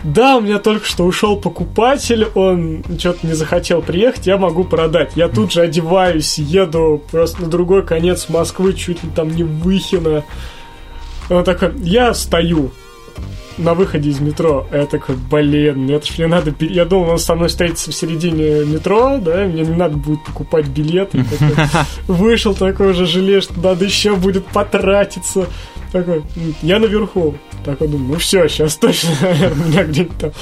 да, 0.04 0.36
у 0.36 0.40
меня 0.40 0.58
только 0.58 0.84
что 0.84 1.04
ушел 1.04 1.36
покупатель, 1.36 2.26
он 2.34 2.82
что-то 2.98 3.26
не 3.26 3.34
захотел 3.34 3.82
приехать, 3.82 4.26
я 4.26 4.36
могу 4.36 4.64
продать. 4.64 5.12
Я 5.14 5.28
тут 5.28 5.52
же 5.52 5.60
одеваюсь, 5.60 6.38
еду 6.38 7.02
просто 7.10 7.42
на 7.42 7.48
другой 7.48 7.84
конец 7.86 8.28
Москвы, 8.28 8.74
чуть 8.74 9.02
ли 9.04 9.10
там 9.14 9.30
не 9.34 9.44
Выхино. 9.44 10.24
Он 11.30 11.44
такой, 11.44 11.72
я 11.78 12.14
стою, 12.14 12.72
на 13.58 13.74
выходе 13.74 14.10
из 14.10 14.20
метро, 14.20 14.66
я 14.72 14.86
такой, 14.86 15.16
блин, 15.16 15.90
это 15.90 16.06
ж 16.06 16.18
мне 16.18 16.26
надо... 16.26 16.54
Я 16.60 16.84
думал, 16.84 17.10
он 17.10 17.18
со 17.18 17.34
мной 17.34 17.48
встретится 17.48 17.90
в 17.90 17.94
середине 17.94 18.64
метро, 18.64 19.18
да, 19.18 19.44
мне 19.44 19.62
не 19.62 19.76
надо 19.76 19.96
будет 19.96 20.24
покупать 20.24 20.66
билеты. 20.66 21.24
Вышел 22.06 22.54
такой 22.54 22.90
уже 22.90 23.06
жалею, 23.06 23.42
что 23.42 23.58
надо 23.60 23.84
еще 23.84 24.16
будет 24.16 24.46
потратиться. 24.46 25.46
Такой, 25.92 26.22
я 26.62 26.78
наверху. 26.78 27.34
Такой 27.64 27.88
думаю, 27.88 28.14
ну 28.14 28.18
все, 28.18 28.48
сейчас 28.48 28.76
точно, 28.76 29.10
наверное, 29.22 29.66
меня 29.66 29.84
где-нибудь 29.84 30.18
там 30.18 30.32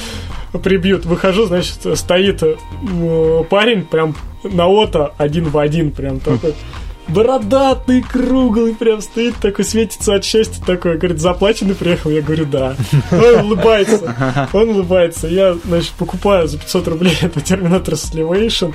прибьют. 0.63 1.05
Выхожу, 1.05 1.47
значит, 1.47 1.87
стоит 1.95 2.43
э, 2.43 2.57
парень 3.49 3.83
прям 3.83 4.15
на 4.43 4.67
ото 4.67 5.13
один 5.19 5.45
в 5.49 5.59
один, 5.59 5.91
прям 5.93 6.21
такой 6.21 6.55
бородатый, 7.11 8.03
круглый, 8.03 8.75
прям 8.75 9.01
стоит 9.01 9.37
такой, 9.37 9.65
светится 9.65 10.15
от 10.15 10.25
счастья 10.25 10.63
такой, 10.65 10.97
говорит, 10.97 11.21
заплаченный 11.21 11.75
приехал? 11.75 12.11
Я 12.11 12.23
говорю, 12.23 12.47
да. 12.47 12.77
Он 13.13 13.47
улыбается, 13.47 14.49
он 14.53 14.71
улыбается. 14.71 15.27
Я, 15.29 15.57
значит, 15.65 15.93
покупаю 15.93 16.49
за 16.49 16.59
500 16.59 16.89
рублей 16.89 17.17
это 17.21 17.41
Terminator 17.41 17.93
Salvation, 17.93 18.75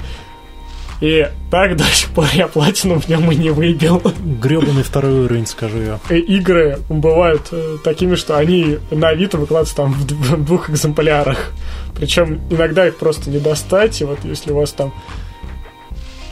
и 1.01 1.27
так 1.51 1.75
до 1.75 1.83
сих 1.83 2.09
пор 2.09 2.25
я 2.33 2.47
платину 2.47 2.99
в 2.99 3.07
нем 3.09 3.29
и 3.31 3.35
не 3.35 3.49
выбил. 3.49 4.01
Гребаный 4.41 4.83
второй 4.83 5.25
уровень, 5.25 5.45
скажу 5.45 5.77
я. 5.79 5.99
И 6.09 6.19
игры 6.19 6.79
бывают 6.89 7.49
э, 7.51 7.77
такими, 7.83 8.15
что 8.15 8.37
они 8.37 8.79
на 8.91 9.09
Авито 9.09 9.37
выкладываются 9.37 9.75
там 9.75 9.93
в 9.93 10.45
двух 10.45 10.69
экземплярах. 10.69 11.51
Причем 11.95 12.41
иногда 12.49 12.87
их 12.87 12.97
просто 12.97 13.29
не 13.29 13.39
достать. 13.39 13.99
И 14.01 14.05
вот 14.05 14.19
если 14.23 14.51
у 14.51 14.55
вас 14.55 14.71
там 14.71 14.93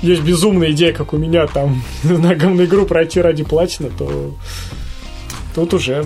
есть 0.04 0.22
безумная 0.22 0.72
идея, 0.72 0.94
как 0.94 1.14
у 1.14 1.18
меня, 1.18 1.48
там, 1.48 1.82
на 2.04 2.34
игру 2.34 2.86
пройти 2.86 3.22
ради 3.22 3.44
платины, 3.44 3.90
то 3.98 4.36
тут 5.56 5.74
уже 5.74 6.06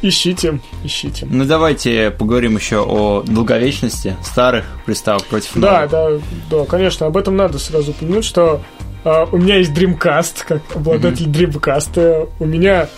Ищите, 0.00 0.60
ищите. 0.84 1.26
Ну 1.28 1.44
давайте 1.44 2.12
поговорим 2.12 2.56
еще 2.56 2.84
о 2.84 3.22
долговечности 3.22 4.16
старых 4.22 4.64
приставок 4.86 5.24
против 5.24 5.56
новых. 5.56 5.90
Да, 5.90 6.08
да, 6.10 6.20
да, 6.50 6.64
конечно, 6.66 7.06
об 7.06 7.16
этом 7.16 7.36
надо 7.36 7.58
сразу 7.58 7.90
упомянуть, 7.90 8.24
что 8.24 8.62
э, 9.04 9.26
у 9.32 9.38
меня 9.38 9.56
есть 9.56 9.72
Dreamcast, 9.72 10.44
как 10.46 10.62
обладатель 10.76 11.26
mm-hmm. 11.26 11.50
Dreamcast. 11.50 12.28
У 12.38 12.46
меня 12.46 12.88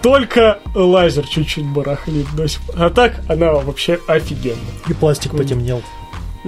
только 0.00 0.60
лазер 0.76 1.26
чуть-чуть 1.26 1.66
барахлит 1.66 2.26
до 2.36 2.46
сих 2.46 2.62
пор. 2.62 2.74
А 2.78 2.90
так 2.90 3.16
она 3.28 3.54
вообще 3.54 3.98
офигенная. 4.06 4.58
И 4.88 4.94
пластик 4.94 5.36
потемнел. 5.36 5.82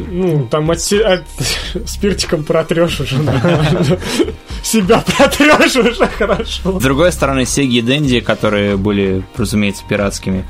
Ну, 0.08 0.48
там 0.50 0.70
от, 0.70 0.78
от, 0.78 1.24
спиртиком 1.88 2.44
протрешь 2.44 3.00
уже. 3.00 3.16
Себя 4.62 5.02
протрешь 5.16 5.76
уже 5.76 6.06
хорошо. 6.06 6.78
С 6.78 6.82
другой 6.82 7.12
стороны, 7.12 7.46
Сеги 7.46 7.78
и 7.78 7.82
Дэнди, 7.82 8.20
которые 8.20 8.76
были, 8.76 9.22
разумеется, 9.36 9.82
пиратскими, 9.88 10.44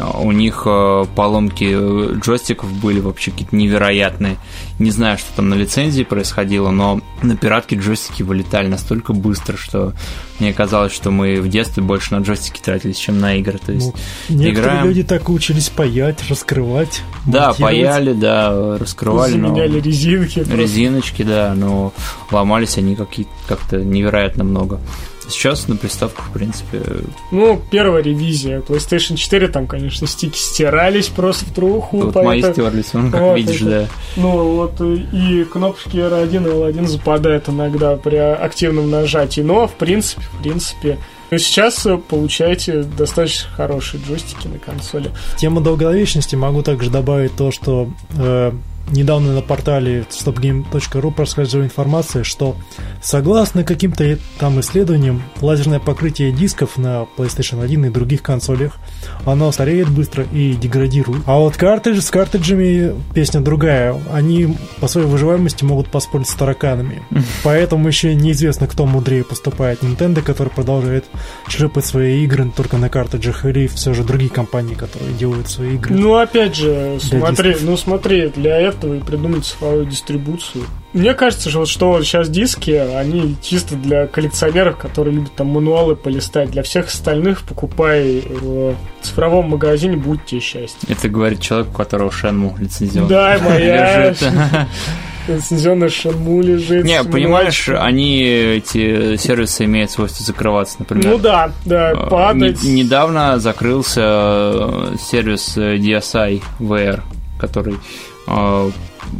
у 0.00 0.32
них 0.32 0.62
э, 0.66 1.04
поломки 1.14 1.68
э, 1.70 2.18
джойстиков 2.20 2.72
были 2.72 3.00
вообще 3.00 3.30
какие-то 3.30 3.56
невероятные. 3.56 4.36
Не 4.78 4.90
знаю, 4.90 5.18
что 5.18 5.28
там 5.36 5.48
на 5.48 5.54
лицензии 5.54 6.02
происходило, 6.02 6.70
но 6.70 7.00
на 7.22 7.36
пиратке 7.36 7.76
джойстики 7.76 8.22
вылетали 8.22 8.68
настолько 8.68 9.12
быстро, 9.12 9.56
что 9.56 9.94
мне 10.38 10.52
казалось, 10.52 10.92
что 10.92 11.10
мы 11.10 11.40
в 11.40 11.48
детстве 11.48 11.82
больше 11.82 12.14
на 12.14 12.22
джойстики 12.22 12.60
тратились, 12.60 12.96
чем 12.96 13.20
на 13.20 13.36
игры. 13.36 13.58
То 13.58 13.72
есть 13.72 13.92
ну, 14.28 14.36
некоторые 14.36 14.52
играем... 14.52 14.86
люди 14.86 15.02
так 15.02 15.28
учились 15.28 15.68
паять, 15.68 16.28
раскрывать. 16.28 17.02
Да, 17.26 17.52
паяли, 17.52 18.12
да, 18.12 18.76
раскрывали. 18.78 19.32
Заменяли 19.32 19.78
но... 19.78 19.84
резинки. 19.84 20.40
Резиночки, 20.40 21.22
да, 21.22 21.54
но 21.56 21.92
ломались 22.30 22.78
они 22.78 22.96
как-то 22.96 23.78
невероятно 23.78 24.44
много. 24.44 24.80
Сейчас 25.28 25.68
на 25.68 25.76
приставках, 25.76 26.28
в 26.28 26.32
принципе... 26.32 26.82
Ну, 27.30 27.60
первая 27.70 28.02
ревизия. 28.02 28.60
PlayStation 28.60 29.16
4, 29.16 29.48
там, 29.48 29.66
конечно, 29.66 30.06
стики 30.06 30.38
стирались 30.38 31.08
просто 31.08 31.46
в 31.46 31.52
труху. 31.52 31.98
Вот 31.98 32.14
мои 32.16 32.40
это... 32.40 32.52
стерлись, 32.52 32.94
он, 32.94 33.10
как 33.10 33.20
вот 33.20 33.36
видишь, 33.36 33.62
это... 33.62 33.70
да. 33.70 33.88
Ну, 34.16 34.54
вот 34.54 34.80
и 34.80 35.44
кнопочки 35.44 35.96
R1 35.96 36.70
и 36.70 36.72
L1 36.72 36.86
западают 36.86 37.48
иногда 37.48 37.96
при 37.96 38.16
активном 38.16 38.90
нажатии. 38.90 39.40
Но, 39.40 39.66
в 39.66 39.74
принципе, 39.74 40.22
в 40.22 40.42
принципе, 40.42 40.98
но 41.30 41.38
сейчас 41.38 41.86
получаете 42.08 42.82
достаточно 42.82 43.50
хорошие 43.50 44.02
джойстики 44.02 44.46
на 44.46 44.58
консоли. 44.58 45.10
Тема 45.36 45.60
долговечности 45.60 46.36
могу 46.36 46.62
также 46.62 46.90
добавить 46.90 47.34
то, 47.36 47.50
что 47.50 47.90
э, 48.16 48.52
недавно 48.90 49.32
на 49.32 49.42
портале 49.42 50.06
stopgame.ru 50.10 51.12
проскользила 51.12 51.62
информация, 51.62 52.24
что 52.24 52.56
согласно 53.02 53.64
каким-то 53.64 54.18
там 54.38 54.60
исследованиям, 54.60 55.22
лазерное 55.40 55.80
покрытие 55.80 56.32
дисков 56.32 56.78
на 56.78 57.06
PlayStation 57.16 57.62
1 57.62 57.86
и 57.86 57.90
других 57.90 58.22
консолях, 58.22 58.76
оно 59.24 59.50
стареет 59.52 59.88
быстро 59.88 60.24
и 60.24 60.54
деградирует. 60.54 61.22
А 61.26 61.38
вот 61.38 61.56
картридж 61.56 62.00
с 62.00 62.10
картриджами 62.10 62.94
песня 63.14 63.40
другая. 63.40 64.00
Они 64.12 64.56
по 64.80 64.88
своей 64.88 65.06
выживаемости 65.06 65.64
могут 65.64 65.88
поспорить 65.88 66.28
с 66.28 66.34
тараканами. 66.34 67.02
Поэтому 67.44 67.88
еще 67.88 68.14
неизвестно, 68.14 68.66
кто 68.66 68.86
мудрее 68.86 69.24
поступает. 69.24 69.82
Nintendo, 69.82 70.22
который 70.22 70.48
продолжает 70.48 71.04
шлепать 71.48 71.84
свои 71.84 72.24
игры 72.24 72.50
только 72.54 72.76
на 72.76 72.88
картриджах, 72.88 73.44
или 73.46 73.66
все 73.66 73.94
же 73.94 74.04
другие 74.04 74.30
компании, 74.30 74.74
которые 74.74 75.12
делают 75.14 75.48
свои 75.48 75.74
игры. 75.74 75.94
Ну, 75.94 76.14
опять 76.14 76.54
же, 76.54 76.98
смотри, 77.00 77.52
дисков. 77.52 77.68
ну 77.68 77.76
смотри, 77.76 78.28
для 78.28 78.56
этого 78.58 78.75
этого 78.76 78.94
и 78.94 79.00
придумать 79.00 79.44
цифровую 79.44 79.86
дистрибуцию. 79.86 80.64
Мне 80.92 81.12
кажется, 81.12 81.50
что, 81.50 81.58
вот, 81.60 81.68
что 81.68 82.02
сейчас 82.02 82.30
диски, 82.30 82.70
они 82.70 83.36
чисто 83.42 83.76
для 83.76 84.06
коллекционеров, 84.06 84.78
которые 84.78 85.16
любят 85.16 85.32
там 85.34 85.48
мануалы 85.48 85.94
полистать. 85.94 86.50
Для 86.50 86.62
всех 86.62 86.86
остальных 86.86 87.42
покупай 87.42 88.22
в 88.26 88.74
цифровом 89.02 89.50
магазине, 89.50 89.96
будь 89.96 90.24
тебе 90.24 90.40
счастье. 90.40 90.88
Это 90.88 91.08
говорит 91.08 91.40
человек, 91.40 91.68
у 91.68 91.72
которого 91.72 92.10
Шенму 92.10 92.56
лицензионный. 92.58 93.10
Да, 93.10 93.38
моя 93.42 94.14
лицензионная 95.28 95.90
Шенму 95.90 96.40
лежит. 96.40 96.84
Не, 96.84 97.04
понимаешь, 97.04 97.68
они, 97.68 98.22
эти 98.22 99.16
сервисы 99.16 99.64
имеют 99.64 99.90
свойство 99.90 100.24
закрываться, 100.24 100.76
например. 100.78 101.06
Ну 101.10 101.18
да, 101.18 101.52
да, 101.66 101.90
а, 101.90 102.06
падать. 102.06 102.62
Недавно 102.62 103.38
закрылся 103.38 104.00
э, 104.02 104.94
сервис 104.98 105.58
DSi 105.58 106.42
VR, 106.58 107.02
который 107.38 107.74
Э, 107.74 108.15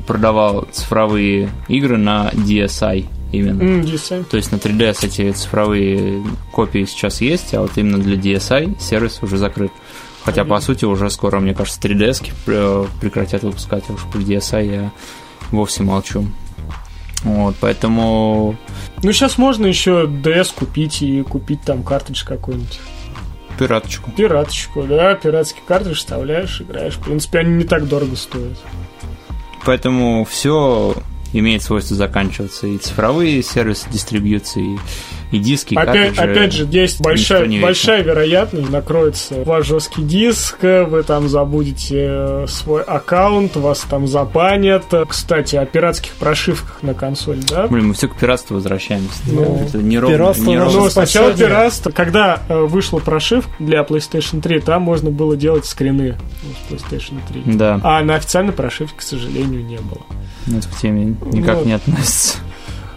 продавал 0.06 0.66
цифровые 0.72 1.50
игры 1.68 1.96
на 1.96 2.30
DSi 2.32 3.06
именно. 3.32 3.62
Mm, 3.62 3.82
DSi. 3.84 4.24
То 4.24 4.36
есть 4.36 4.52
на 4.52 4.56
3DS 4.56 5.06
эти 5.06 5.32
цифровые 5.32 6.22
копии 6.52 6.84
сейчас 6.84 7.20
есть, 7.20 7.54
а 7.54 7.62
вот 7.62 7.72
именно 7.76 7.98
для 7.98 8.16
DSi 8.16 8.80
сервис 8.80 9.20
уже 9.22 9.36
закрыт. 9.36 9.72
Хотя, 10.24 10.44
по 10.44 10.60
сути, 10.60 10.84
уже 10.84 11.08
скоро, 11.10 11.38
мне 11.38 11.54
кажется, 11.54 11.80
3DS 11.80 12.32
э, 12.48 12.86
прекратят 13.00 13.44
выпускать, 13.44 13.84
а 13.88 13.92
уж 13.92 14.02
про 14.10 14.18
DSi 14.18 14.74
я 14.74 14.90
вовсе 15.52 15.84
молчу. 15.84 16.26
Вот, 17.22 17.54
поэтому... 17.60 18.56
Ну, 19.02 19.12
сейчас 19.12 19.38
можно 19.38 19.66
еще 19.66 20.06
DS 20.06 20.52
купить 20.54 21.02
и 21.02 21.22
купить 21.22 21.62
там 21.62 21.82
картридж 21.82 22.24
какой-нибудь. 22.24 22.80
Пираточку. 23.58 24.10
Пираточку, 24.10 24.82
да, 24.82 25.14
пиратский 25.14 25.62
картридж 25.66 25.96
вставляешь, 25.96 26.60
играешь. 26.60 26.94
В 26.94 27.04
принципе, 27.04 27.38
они 27.38 27.54
не 27.54 27.64
так 27.64 27.88
дорого 27.88 28.16
стоят. 28.16 28.58
Поэтому 29.66 30.24
все 30.24 30.94
имеет 31.32 31.60
свойство 31.60 31.96
заканчиваться. 31.96 32.68
И 32.68 32.78
цифровые 32.78 33.42
сервисы 33.42 33.90
дистрибьюции, 33.90 34.78
и 35.30 35.38
диски, 35.38 35.74
и 35.74 35.76
опять. 35.76 36.18
Опять 36.18 36.52
же, 36.52 36.66
есть 36.70 37.00
большая, 37.00 37.48
большая 37.60 38.02
вероятность, 38.02 38.70
накроется 38.70 39.42
ваш 39.44 39.66
жесткий 39.66 40.02
диск, 40.02 40.62
вы 40.62 41.02
там 41.02 41.28
забудете 41.28 42.06
э, 42.08 42.46
свой 42.48 42.82
аккаунт, 42.82 43.56
вас 43.56 43.80
там 43.88 44.06
запанят. 44.06 44.84
Кстати, 45.08 45.56
о 45.56 45.66
пиратских 45.66 46.12
прошивках 46.12 46.82
на 46.82 46.94
консоль, 46.94 47.40
да? 47.48 47.66
Блин, 47.66 47.88
мы 47.88 47.94
все 47.94 48.08
к 48.08 48.16
пиратству 48.16 48.54
возвращаемся. 48.54 49.20
Ну, 49.26 49.66
это 49.66 49.78
не 49.78 49.98
пиратство, 49.98 50.44
не 50.44 50.58
ну, 50.58 50.88
сначала 50.90 51.32
пиратство. 51.32 51.90
Когда 51.90 52.40
э, 52.48 52.58
вышла 52.58 52.98
прошивка 52.98 53.50
для 53.58 53.82
PlayStation 53.82 54.40
3, 54.40 54.60
там 54.60 54.82
можно 54.82 55.10
было 55.10 55.36
делать 55.36 55.66
скрины 55.66 56.16
с 56.68 56.72
PlayStation 56.72 57.18
3. 57.28 57.54
Да. 57.56 57.80
А 57.82 58.02
на 58.02 58.16
официальной 58.16 58.52
прошивке, 58.52 58.96
к 58.98 59.02
сожалению, 59.02 59.64
не 59.64 59.78
было. 59.78 60.02
Это 60.46 60.68
к 60.68 60.76
теме 60.76 61.16
никак 61.32 61.56
вот. 61.56 61.66
не 61.66 61.72
относится. 61.72 62.38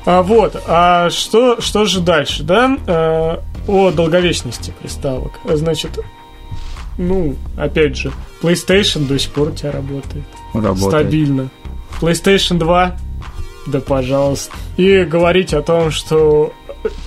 А, 0.10 0.24
вот, 0.24 0.60
а 0.66 1.12
что, 1.12 1.62
что 1.62 1.86
же 1.86 2.00
дальше, 2.00 2.42
да? 2.42 2.76
А, 2.88 3.44
о 3.68 3.92
долговечности 3.92 4.74
приставок. 4.82 5.34
Значит, 5.46 6.00
ну, 6.98 7.36
опять 7.56 7.96
же, 7.96 8.12
PlayStation 8.42 9.06
до 9.06 9.20
сих 9.20 9.32
пор 9.32 9.50
у 9.50 9.52
тебя 9.52 9.72
работает. 9.72 10.26
Работает. 10.56 11.06
Стабильно. 11.06 11.50
PlayStation 12.02 12.58
2, 12.58 12.98
да 13.68 13.82
пожалуйста. 13.82 14.52
И 14.78 15.04
говорить 15.04 15.54
о 15.54 15.62
том, 15.62 15.92
что 15.92 16.54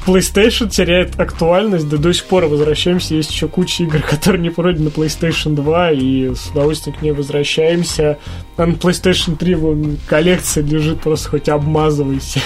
PlayStation 0.06 0.68
теряет 0.68 1.18
актуальность, 1.18 1.88
да 1.88 1.96
до 1.96 2.12
сих 2.12 2.26
пор 2.26 2.46
возвращаемся. 2.46 3.14
Есть 3.14 3.30
еще 3.30 3.48
куча 3.48 3.84
игр, 3.84 4.00
которые 4.10 4.42
не 4.42 4.50
пройдены 4.50 4.86
на 4.86 4.88
PlayStation 4.88 5.54
2, 5.54 5.92
и 5.92 6.34
с 6.34 6.48
удовольствием 6.48 6.96
к 6.96 7.02
ней 7.02 7.12
возвращаемся. 7.12 8.18
А 8.56 8.66
на 8.66 8.72
PlayStation 8.72 9.36
3 9.36 9.54
вон, 9.54 9.98
коллекция 10.06 10.62
лежит, 10.62 11.00
просто 11.00 11.30
хоть 11.30 11.48
обмазывайся. 11.48 12.40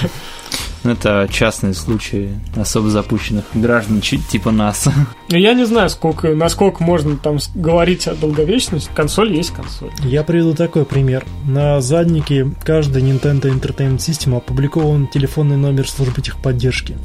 Ну, 0.87 0.93
Это 0.93 1.29
частные 1.29 1.75
случаи 1.75 2.31
особо 2.55 2.91
запущенных 2.91 3.45
граждан, 3.55 4.01
чуть 4.01 4.25
типа 4.29 4.53
нас. 4.53 4.89
Я 5.29 5.53
не 5.55 5.67
знаю, 5.67 5.91
сколько, 5.91 6.29
насколько 6.29 6.85
можно 6.85 7.17
там 7.17 7.39
говорить 7.57 8.07
о 8.07 8.15
долговечности. 8.15 8.89
Консоль 8.95 9.35
есть 9.35 9.51
консоль. 9.51 9.91
Я 10.05 10.23
приведу 10.23 10.55
такой 10.55 10.85
пример. 10.85 11.25
На 11.45 11.81
заднике 11.81 12.49
каждой 12.63 13.03
Nintendo 13.03 13.53
Entertainment 13.53 13.99
System 13.99 14.37
опубликован 14.37 15.09
телефонный 15.09 15.57
номер 15.57 15.89
службы 15.89 16.23
техподдержки. 16.23 16.97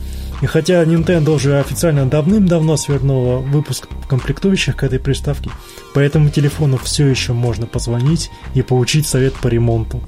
И 0.44 0.46
хотя 0.46 0.84
Nintendo 0.84 1.32
уже 1.32 1.60
официально 1.60 2.06
давным-давно 2.06 2.78
свернула 2.78 3.38
выпуск 3.38 3.88
комплектующих 4.08 4.76
к 4.76 4.84
этой 4.84 5.00
приставке, 5.00 5.50
по 5.96 6.00
этому 6.00 6.30
телефону 6.30 6.78
все 6.78 7.08
еще 7.08 7.34
можно 7.34 7.66
позвонить 7.66 8.30
и 8.54 8.62
получить 8.62 9.08
совет 9.08 9.34
по 9.34 9.48
ремонту. 9.48 10.02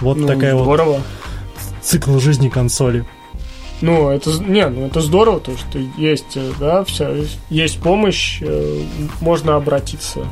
Вот 0.00 0.16
Ну, 0.16 0.28
такая 0.28 0.54
вот 0.54 0.62
здорово. 0.62 1.00
Цикл 1.82 2.18
жизни 2.18 2.48
консоли. 2.48 3.04
Ну, 3.80 4.10
это, 4.10 4.30
не, 4.42 4.68
ну 4.68 4.86
это 4.86 5.00
здорово, 5.00 5.40
то, 5.40 5.56
что 5.56 5.78
есть, 5.96 6.36
э, 6.36 6.52
да, 6.60 6.84
вся, 6.84 7.10
есть 7.48 7.80
помощь, 7.80 8.38
э, 8.42 8.82
можно 9.20 9.56
обратиться 9.56 10.26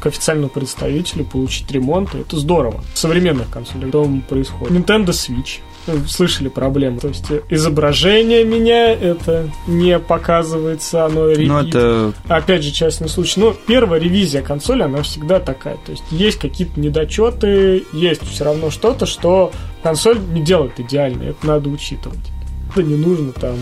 к 0.00 0.06
официальному 0.06 0.48
представителю, 0.48 1.24
получить 1.24 1.70
ремонт, 1.70 2.14
и 2.14 2.18
это 2.18 2.36
здорово. 2.36 2.82
В 2.94 2.98
современных 2.98 3.48
консолях 3.50 3.90
дом 3.90 4.22
происходит. 4.28 4.72
Nintendo 4.76 5.08
Switch. 5.10 5.60
Слышали 6.06 6.48
проблемы. 6.48 6.98
То 7.00 7.08
есть 7.08 7.30
э, 7.30 7.40
изображение 7.48 8.44
меня 8.44 8.92
это 8.92 9.48
не 9.66 9.98
показывается, 9.98 11.06
оно 11.06 11.22
Ну, 11.22 11.30
ребит. 11.30 11.74
это 11.74 12.12
Опять 12.28 12.62
же, 12.64 12.70
частный 12.70 13.08
случай. 13.08 13.40
Ну, 13.40 13.54
первая 13.66 13.98
ревизия 13.98 14.42
консоли, 14.42 14.82
она 14.82 15.02
всегда 15.02 15.40
такая. 15.40 15.76
То 15.86 15.92
есть 15.92 16.04
есть 16.10 16.38
какие-то 16.38 16.78
недочеты, 16.78 17.84
есть 17.92 18.22
все 18.28 18.44
равно 18.44 18.70
что-то, 18.70 19.06
что 19.06 19.52
консоль 19.82 20.18
не 20.18 20.42
делает 20.42 20.78
идеально. 20.78 21.24
Это 21.24 21.46
надо 21.46 21.68
учитывать. 21.68 22.32
Это 22.70 22.82
не 22.82 22.96
нужно 22.96 23.32
там 23.32 23.56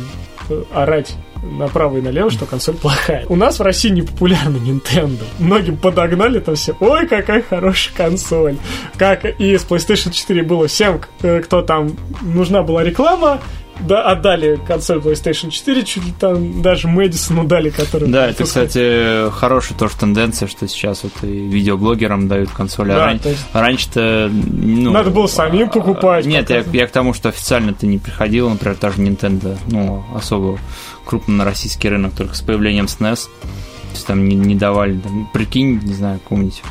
э, 0.49 0.63
орать 0.73 1.17
направо 1.43 1.99
и 1.99 2.01
налево, 2.01 2.31
что 2.31 2.47
консоль 2.47 2.77
плохая. 2.77 3.25
У 3.29 3.37
нас 3.37 3.59
в 3.59 3.63
России 3.63 3.91
не 3.91 4.03
популярна 4.03 4.57
Nintendo. 4.57 5.23
Многим 5.39 5.77
подогнали 5.77 6.41
там 6.41 6.57
все, 6.57 6.75
ой, 6.81 7.07
какая 7.07 7.43
хорошая 7.43 7.95
консоль. 7.97 8.57
Как 8.97 9.25
и 9.25 9.57
с 9.57 9.65
PlayStation 9.65 10.11
4 10.13 10.43
было 10.43 10.69
всем, 10.69 11.01
э, 11.23 11.41
кто 11.41 11.63
там 11.63 11.97
нужна 12.23 12.63
была 12.63 12.85
реклама, 12.85 13.41
да, 13.81 14.03
отдали 14.05 14.59
консоль 14.67 14.99
PlayStation 14.99 15.51
4, 15.51 15.85
чуть 15.85 16.05
ли 16.05 16.12
там 16.19 16.62
даже 16.62 16.88
Мэдисону 16.88 17.45
дали, 17.45 17.71
который... 17.71 18.09
Да, 18.09 18.27
это, 18.29 18.45
кстати, 18.45 19.31
хорошая 19.31 19.79
тоже 19.79 19.95
тенденция, 19.97 20.49
что 20.49 20.67
сейчас 20.69 21.03
вот 21.05 21.12
и 21.23 21.27
видеоблогерам 21.27 22.29
дают 22.29 22.51
консоли. 22.51 22.88
Да, 22.88 22.97
а 23.05 23.07
ран- 23.07 23.21
есть- 23.25 23.47
Раньше-то, 23.53 24.31
ну... 24.33 24.91
Надо 24.93 25.11
было 25.11 25.27
самим 25.27 25.69
покупать, 25.71 26.27
Нет, 26.27 26.51
я, 26.51 26.64
я 26.73 26.87
к 26.87 26.91
тому, 26.91 27.14
что 27.14 27.29
официально 27.29 27.73
ты 27.73 27.87
не 27.87 27.99
приходил, 27.99 28.49
например, 28.51 28.77
та 28.77 28.91
же 28.91 28.99
Nintendo, 29.03 29.57
ну, 29.69 30.05
особо 30.14 30.59
крупно 31.05 31.37
на 31.37 31.45
российский 31.45 31.88
рынок, 31.88 32.14
только 32.14 32.35
с 32.35 32.43
появлением 32.43 32.87
SNES. 32.87 33.25
То 33.25 33.95
есть 33.95 34.07
там 34.07 34.29
не, 34.29 34.37
не 34.37 34.55
давали, 34.55 34.99
там, 34.99 35.29
прикинь, 35.33 35.81
не 35.83 35.95
знаю, 35.95 36.19
какому-нибудь 36.21 36.62
а, 36.64 36.69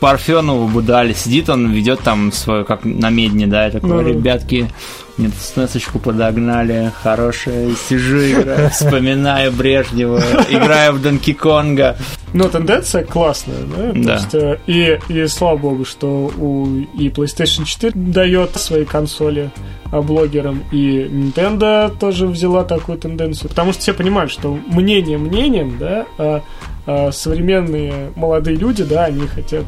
Парфенову 0.00 0.68
бы 0.68 0.82
дали. 0.82 1.12
Сидит 1.12 1.48
он, 1.48 1.70
ведет 1.72 2.00
там 2.00 2.30
свою, 2.32 2.64
как 2.64 2.84
на 2.84 3.10
медне, 3.10 3.46
да, 3.46 3.68
и 3.68 3.70
такой, 3.72 3.88
Ну, 3.90 4.00
ну. 4.02 4.08
ребятки, 4.08 4.70
мне 5.16 5.28
тут 5.28 5.38
снесочку 5.40 5.98
подогнали, 5.98 6.92
хорошая, 7.02 7.70
сижу, 7.88 8.18
играю, 8.18 8.70
вспоминаю 8.70 9.50
Брежнева, 9.52 10.20
играю 10.50 10.92
в 10.92 11.02
Донки 11.02 11.32
Конга. 11.32 11.96
Но 12.32 12.48
тенденция 12.48 13.04
классная, 13.04 13.62
да? 13.64 13.92
То 13.92 14.02
Да. 14.04 14.14
есть, 14.14 14.34
э, 14.34 14.58
и, 14.66 14.98
и 15.08 15.26
слава 15.26 15.56
богу, 15.56 15.84
что 15.84 16.30
у 16.36 16.66
и 16.98 17.08
PlayStation 17.08 17.64
4 17.64 17.92
дает 17.94 18.54
свои 18.56 18.84
консоли 18.84 19.50
а, 19.92 20.02
блогерам, 20.02 20.62
и 20.72 21.08
Nintendo 21.10 21.92
тоже 21.96 22.26
взяла 22.26 22.64
такую 22.64 22.98
тенденцию. 22.98 23.48
Потому 23.50 23.72
что 23.72 23.82
все 23.82 23.94
понимают, 23.94 24.30
что 24.32 24.56
мнение 24.66 25.16
мнением, 25.18 25.76
да, 25.78 26.06
а, 26.18 26.42
а 26.73 26.73
современные 27.12 28.12
молодые 28.14 28.56
люди, 28.56 28.84
да, 28.84 29.04
они 29.06 29.26
хотят 29.26 29.64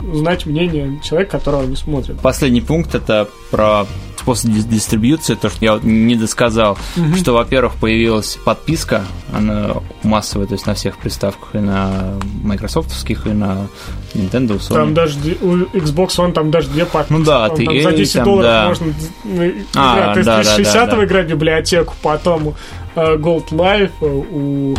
узнать 0.00 0.46
мнение 0.46 1.00
человека, 1.02 1.38
которого 1.38 1.62
они 1.62 1.76
смотрят. 1.76 2.20
Последний 2.20 2.60
пункт 2.60 2.94
это 2.94 3.28
про 3.50 3.86
способ 4.26 4.50
дис- 4.50 4.68
дистрибьюции, 4.68 5.36
то, 5.36 5.48
что 5.48 5.64
я 5.64 5.74
вот 5.74 5.84
не 5.84 6.16
досказал, 6.16 6.76
что, 7.16 7.32
во-первых, 7.32 7.76
появилась 7.76 8.36
подписка, 8.44 9.02
она 9.32 9.76
массовая, 10.02 10.48
то 10.48 10.54
есть 10.54 10.66
на 10.66 10.74
всех 10.74 10.98
приставках, 10.98 11.54
и 11.54 11.58
на 11.58 12.14
майкрософтовских, 12.42 13.26
и 13.28 13.30
на 13.30 13.68
Nintendo, 14.14 14.58
Sony. 14.58 14.74
Там 14.74 14.94
даже 14.94 15.18
у 15.40 15.56
Xbox 15.76 16.08
One 16.16 16.32
там 16.32 16.50
даже 16.50 16.68
две 16.70 16.86
подписки. 16.86 17.12
Ну 17.20 17.24
да, 17.24 17.48
ты 17.50 17.64
там 17.64 17.80
за 17.80 17.90
эй, 17.90 17.96
10 17.96 18.12
там, 18.14 18.24
долларов 18.24 18.50
да. 18.50 18.68
можно 18.68 18.86
ну, 19.22 19.52
А, 19.76 19.94
играть. 19.94 20.12
То 20.12 20.18
есть 20.18 20.26
да, 20.26 20.36
да, 20.38 20.42
360 20.42 20.74
да, 20.90 20.96
да. 20.96 21.04
играть 21.04 21.26
в 21.26 21.30
библиотеку, 21.30 21.94
потом 22.02 22.54
э, 22.96 23.16
Gold 23.16 23.50
Life 23.50 23.92
э, 24.00 24.06
у 24.06 24.74
э, 24.74 24.76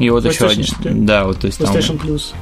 И 0.00 0.10
вот 0.10 0.24
еще 0.24 0.46
один. 0.46 0.64
4, 0.64 0.94
Да, 0.94 1.24
вот, 1.24 1.38
то 1.38 1.46
есть 1.46 1.58
там- 1.58 1.74
PlayStation 1.74 2.00
Plus. 2.00 2.32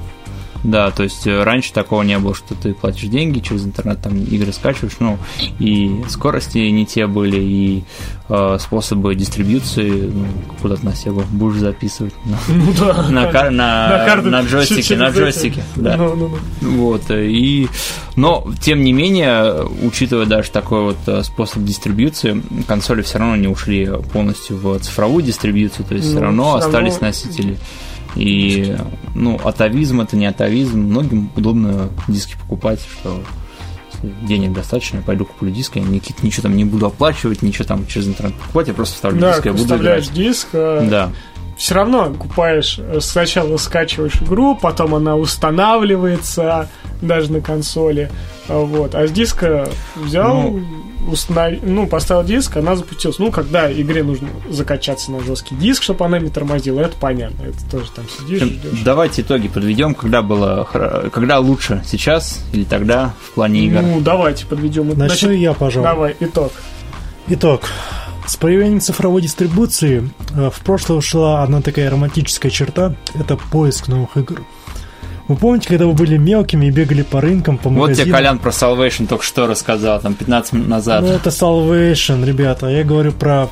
Да, 0.63 0.91
то 0.91 1.03
есть 1.03 1.27
э, 1.27 1.43
раньше 1.43 1.73
такого 1.73 2.03
не 2.03 2.19
было, 2.19 2.35
что 2.35 2.55
ты 2.55 2.75
платишь 2.75 3.09
деньги 3.09 3.41
через 3.41 3.65
интернет, 3.65 4.01
там 4.03 4.23
игры 4.23 4.53
скачиваешь, 4.53 4.97
ну, 5.01 5.19
и 5.59 5.91
скорости 6.09 6.59
не 6.59 6.85
те 6.85 7.07
были, 7.07 7.39
и 7.41 7.85
э, 8.29 8.59
способы 8.61 9.15
дистрибьюции, 9.15 10.11
ну, 10.13 10.27
куда 10.61 10.77
ты 10.77 10.85
на 10.85 10.95
Сегу 10.95 11.23
будешь 11.31 11.61
записывать, 11.61 12.13
на, 12.27 12.39
Ну 12.55 12.73
да. 12.79 13.03
на, 13.11 13.27
кар- 13.33 13.51
на, 13.51 14.05
карты 14.07 14.29
на 14.29 14.43
джойстике, 14.43 14.97
на 14.97 15.09
джойстике, 15.09 15.63
да. 15.77 15.97
Ну, 15.97 16.15
ну, 16.15 16.31
ну. 16.61 16.71
Вот, 16.77 17.11
э, 17.11 17.27
и... 17.27 17.69
Но, 18.17 18.47
тем 18.61 18.83
не 18.83 18.93
менее, 18.93 19.65
учитывая 19.83 20.27
даже 20.27 20.51
такой 20.51 20.83
вот 20.83 20.99
э, 21.07 21.23
способ 21.23 21.65
дистрибьюции, 21.65 22.43
консоли 22.67 23.01
все 23.01 23.19
равно 23.19 23.37
не 23.37 23.49
ушли 23.49 23.89
полностью 24.13 24.59
в 24.59 24.79
цифровую 24.81 25.25
дистрибьюцию, 25.25 25.87
то 25.87 25.95
есть 25.95 26.09
все 26.09 26.21
равно 26.21 26.55
остались 26.57 26.95
равно- 26.95 27.07
носители. 27.07 27.59
И, 28.17 28.77
ну, 29.15 29.41
атовизм 29.45 30.01
это 30.01 30.17
не 30.17 30.27
атовизм. 30.27 30.81
Многим 30.81 31.31
удобно 31.37 31.89
диски 32.09 32.37
покупать, 32.41 32.81
что 33.01 33.23
денег 34.23 34.53
достаточно, 34.53 34.97
я 34.99 35.03
пойду 35.03 35.25
куплю 35.27 35.51
диск, 35.51 35.77
я 35.77 35.83
ни- 35.83 36.01
ничего 36.23 36.43
там 36.45 36.57
не 36.57 36.65
буду 36.65 36.87
оплачивать, 36.87 37.43
ничего 37.43 37.65
там 37.67 37.87
через 37.87 38.09
интернет 38.09 38.35
покупать, 38.35 38.69
я 38.69 38.75
просто 38.75 38.95
вставлю 38.95 39.21
Да, 39.21 39.33
диск, 39.35 39.45
я 39.47 39.53
буду 39.53 39.65
вставляешь 39.65 40.05
играть. 40.05 40.17
диск, 40.17 40.49
э, 40.55 40.89
Да. 40.91 41.11
все 41.59 41.75
равно 41.75 42.11
купаешь, 42.19 42.79
э, 42.79 42.99
сначала 43.03 43.59
скачиваешь 43.59 44.17
игру, 44.23 44.57
потом 44.57 44.95
она 44.95 45.17
устанавливается 45.17 46.69
даже 47.03 47.31
на 47.33 47.41
консоли, 47.43 48.11
а, 48.49 48.61
вот, 48.61 48.95
а 48.95 49.07
с 49.07 49.11
диска 49.13 49.69
взял, 49.97 50.35
Ну. 50.51 50.63
Установ- 51.07 51.61
ну, 51.63 51.87
поставил 51.87 52.25
диск, 52.25 52.57
она 52.57 52.77
запустилась. 52.77 53.19
Ну, 53.19 53.31
когда 53.31 53.71
игре 53.73 54.03
нужно 54.03 54.29
закачаться 54.49 55.11
на 55.13 55.21
жесткий 55.21 55.55
диск, 55.55 55.83
чтобы 55.83 56.05
она 56.05 56.19
не 56.19 56.31
тормозила, 56.31 56.81
это 56.81 56.97
понятно, 56.99 57.45
это 57.45 57.59
тоже 57.71 57.91
там 57.91 58.05
сидишь, 58.09 58.43
ждешь. 58.43 58.81
Давайте 58.85 59.23
итоги 59.23 59.49
подведем, 59.49 59.95
когда 59.95 60.23
было, 60.23 60.69
когда 61.13 61.39
лучше, 61.39 61.83
сейчас 61.87 62.45
или 62.53 62.65
тогда 62.65 63.15
в 63.23 63.33
плане 63.33 63.61
игр. 63.67 63.83
Ну, 63.83 64.01
давайте 64.01 64.47
подведем. 64.47 64.89
Начну 64.89 65.07
Значит, 65.07 65.31
я, 65.33 65.53
пожалуй. 65.55 65.89
Давай, 65.89 66.17
итог. 66.21 66.53
Итог. 67.29 67.63
С 68.27 68.37
появлением 68.37 68.81
цифровой 68.81 69.23
дистрибуции 69.23 70.09
э, 70.37 70.51
в 70.51 70.61
прошлое 70.61 70.99
ушла 70.99 71.43
одна 71.43 71.61
такая 71.63 71.91
романтическая 71.91 72.51
черта– 72.51 72.95
это 73.15 73.37
поиск 73.37 73.89
новых 73.89 74.17
игр. 74.17 74.43
Вы 75.31 75.37
помните, 75.37 75.69
когда 75.69 75.87
вы 75.87 75.93
были 75.93 76.17
мелкими 76.17 76.67
и 76.67 76.71
бегали 76.71 77.03
по 77.03 77.21
рынкам, 77.21 77.57
по 77.57 77.69
Вот 77.69 77.79
магазинам? 77.79 78.05
тебе 78.05 78.13
Колян 78.13 78.39
про 78.41 78.51
Salvation 78.51 79.07
только 79.07 79.23
что 79.23 79.47
рассказал, 79.47 80.01
там 80.01 80.15
15 80.15 80.55
минут 80.55 80.67
назад. 80.67 81.03
Ну, 81.03 81.07
это 81.07 81.31
Salvation, 81.31 82.25
ребята. 82.25 82.67
Я 82.67 82.83
говорю 82.83 83.13
про 83.13 83.49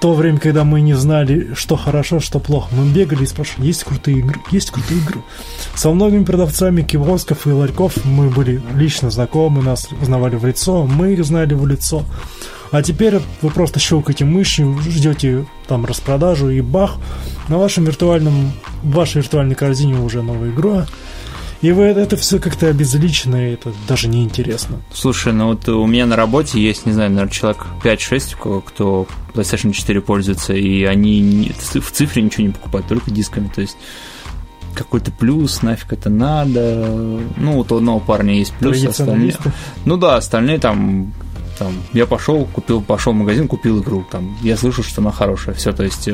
то 0.00 0.14
время, 0.14 0.38
когда 0.38 0.64
мы 0.64 0.80
не 0.80 0.94
знали, 0.94 1.52
что 1.52 1.76
хорошо, 1.76 2.20
что 2.20 2.38
плохо. 2.38 2.68
Мы 2.74 2.90
бегали 2.90 3.24
и 3.24 3.26
спрашивали, 3.26 3.66
есть 3.66 3.84
крутые 3.84 4.20
игры, 4.20 4.40
есть 4.50 4.70
крутые 4.70 5.00
игры. 5.00 5.20
Со 5.74 5.90
многими 5.90 6.24
продавцами 6.24 6.80
киосков 6.80 7.46
и 7.46 7.50
ларьков 7.50 8.02
мы 8.06 8.30
были 8.30 8.62
лично 8.74 9.10
знакомы, 9.10 9.62
нас 9.62 9.90
узнавали 10.00 10.36
в 10.36 10.46
лицо, 10.46 10.86
мы 10.86 11.12
их 11.12 11.22
знали 11.22 11.52
в 11.52 11.66
лицо. 11.66 12.02
А 12.70 12.82
теперь 12.82 13.20
вы 13.42 13.50
просто 13.50 13.78
щелкаете 13.78 14.24
мышью, 14.24 14.78
ждете 14.80 15.44
там 15.66 15.84
распродажу 15.84 16.48
и 16.48 16.62
бах, 16.62 16.96
на 17.48 17.58
вашем 17.58 17.84
виртуальном, 17.84 18.52
в 18.82 18.90
вашей 18.90 19.18
виртуальной 19.18 19.54
корзине 19.54 19.98
уже 20.00 20.22
новая 20.22 20.50
игра. 20.50 20.86
И 21.60 21.72
вы 21.72 21.86
это 21.86 22.16
все 22.16 22.38
как-то 22.38 22.68
обезличено, 22.68 23.50
и 23.50 23.54
это 23.54 23.72
даже 23.88 24.06
не 24.06 24.22
интересно. 24.22 24.76
Слушай, 24.92 25.32
ну 25.32 25.48
вот 25.48 25.68
у 25.68 25.86
меня 25.86 26.06
на 26.06 26.14
работе 26.14 26.62
есть, 26.62 26.86
не 26.86 26.92
знаю, 26.92 27.10
наверное, 27.10 27.32
человек 27.32 27.66
5-6, 27.82 28.62
кто 28.64 29.08
PlayStation 29.34 29.72
4 29.72 30.00
пользуется, 30.00 30.52
и 30.52 30.84
они 30.84 31.52
в 31.58 31.90
цифре 31.90 32.22
ничего 32.22 32.46
не 32.46 32.52
покупают, 32.52 32.86
только 32.86 33.10
дисками. 33.10 33.50
То 33.52 33.62
есть 33.62 33.76
какой-то 34.74 35.10
плюс, 35.10 35.62
нафиг 35.62 35.92
это 35.92 36.10
надо. 36.10 36.86
Ну, 37.36 37.54
вот 37.54 37.72
у 37.72 37.78
одного 37.78 37.98
парня 37.98 38.34
есть 38.38 38.52
плюс, 38.54 38.84
остальные... 38.84 39.34
Ну 39.84 39.96
да, 39.96 40.16
остальные 40.16 40.60
там, 40.60 41.12
там 41.58 41.74
я 41.92 42.06
пошел, 42.06 42.44
купил, 42.44 42.80
пошел 42.80 43.12
в 43.12 43.16
магазин, 43.16 43.48
купил 43.48 43.82
игру. 43.82 44.06
Там, 44.08 44.36
я 44.42 44.56
слышу, 44.56 44.84
что 44.84 45.00
она 45.00 45.10
хорошая. 45.10 45.56
Все, 45.56 45.72
то 45.72 45.82
есть 45.82 46.08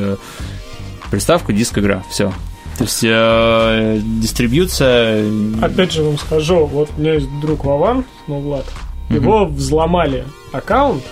э, 1.15 1.17
приставка, 1.17 1.53
диск, 1.53 1.79
игра. 1.79 2.03
Все. 2.11 2.33
То 2.79 2.85
есть 2.85 3.01
э, 3.05 4.01
дистрибьюция. 4.21 5.25
Опять 5.63 5.93
же 5.93 6.03
вам 6.03 6.19
скажу, 6.19 6.67
вот 6.67 6.91
у 6.97 7.01
меня 7.01 7.15
есть 7.15 7.29
друг 7.41 7.65
Вован, 7.65 8.05
ну 8.27 8.41
Влад, 8.41 8.65
его 9.11 9.47
взломали 9.47 10.25
аккаунт, 10.53 11.03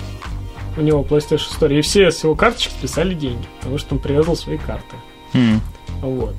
у 0.77 0.81
него 0.81 1.03
PlayStation 1.09 1.49
Store, 1.59 1.79
и 1.79 1.83
все 1.83 2.11
с 2.11 2.25
его 2.25 2.35
карточек 2.35 2.73
списали 2.73 3.15
деньги, 3.15 3.47
потому 3.61 3.79
что 3.79 3.95
он 3.95 4.01
привязал 4.01 4.37
свои 4.37 4.59
карты. 4.59 4.97
м, 5.35 5.61
Вот. 6.01 6.35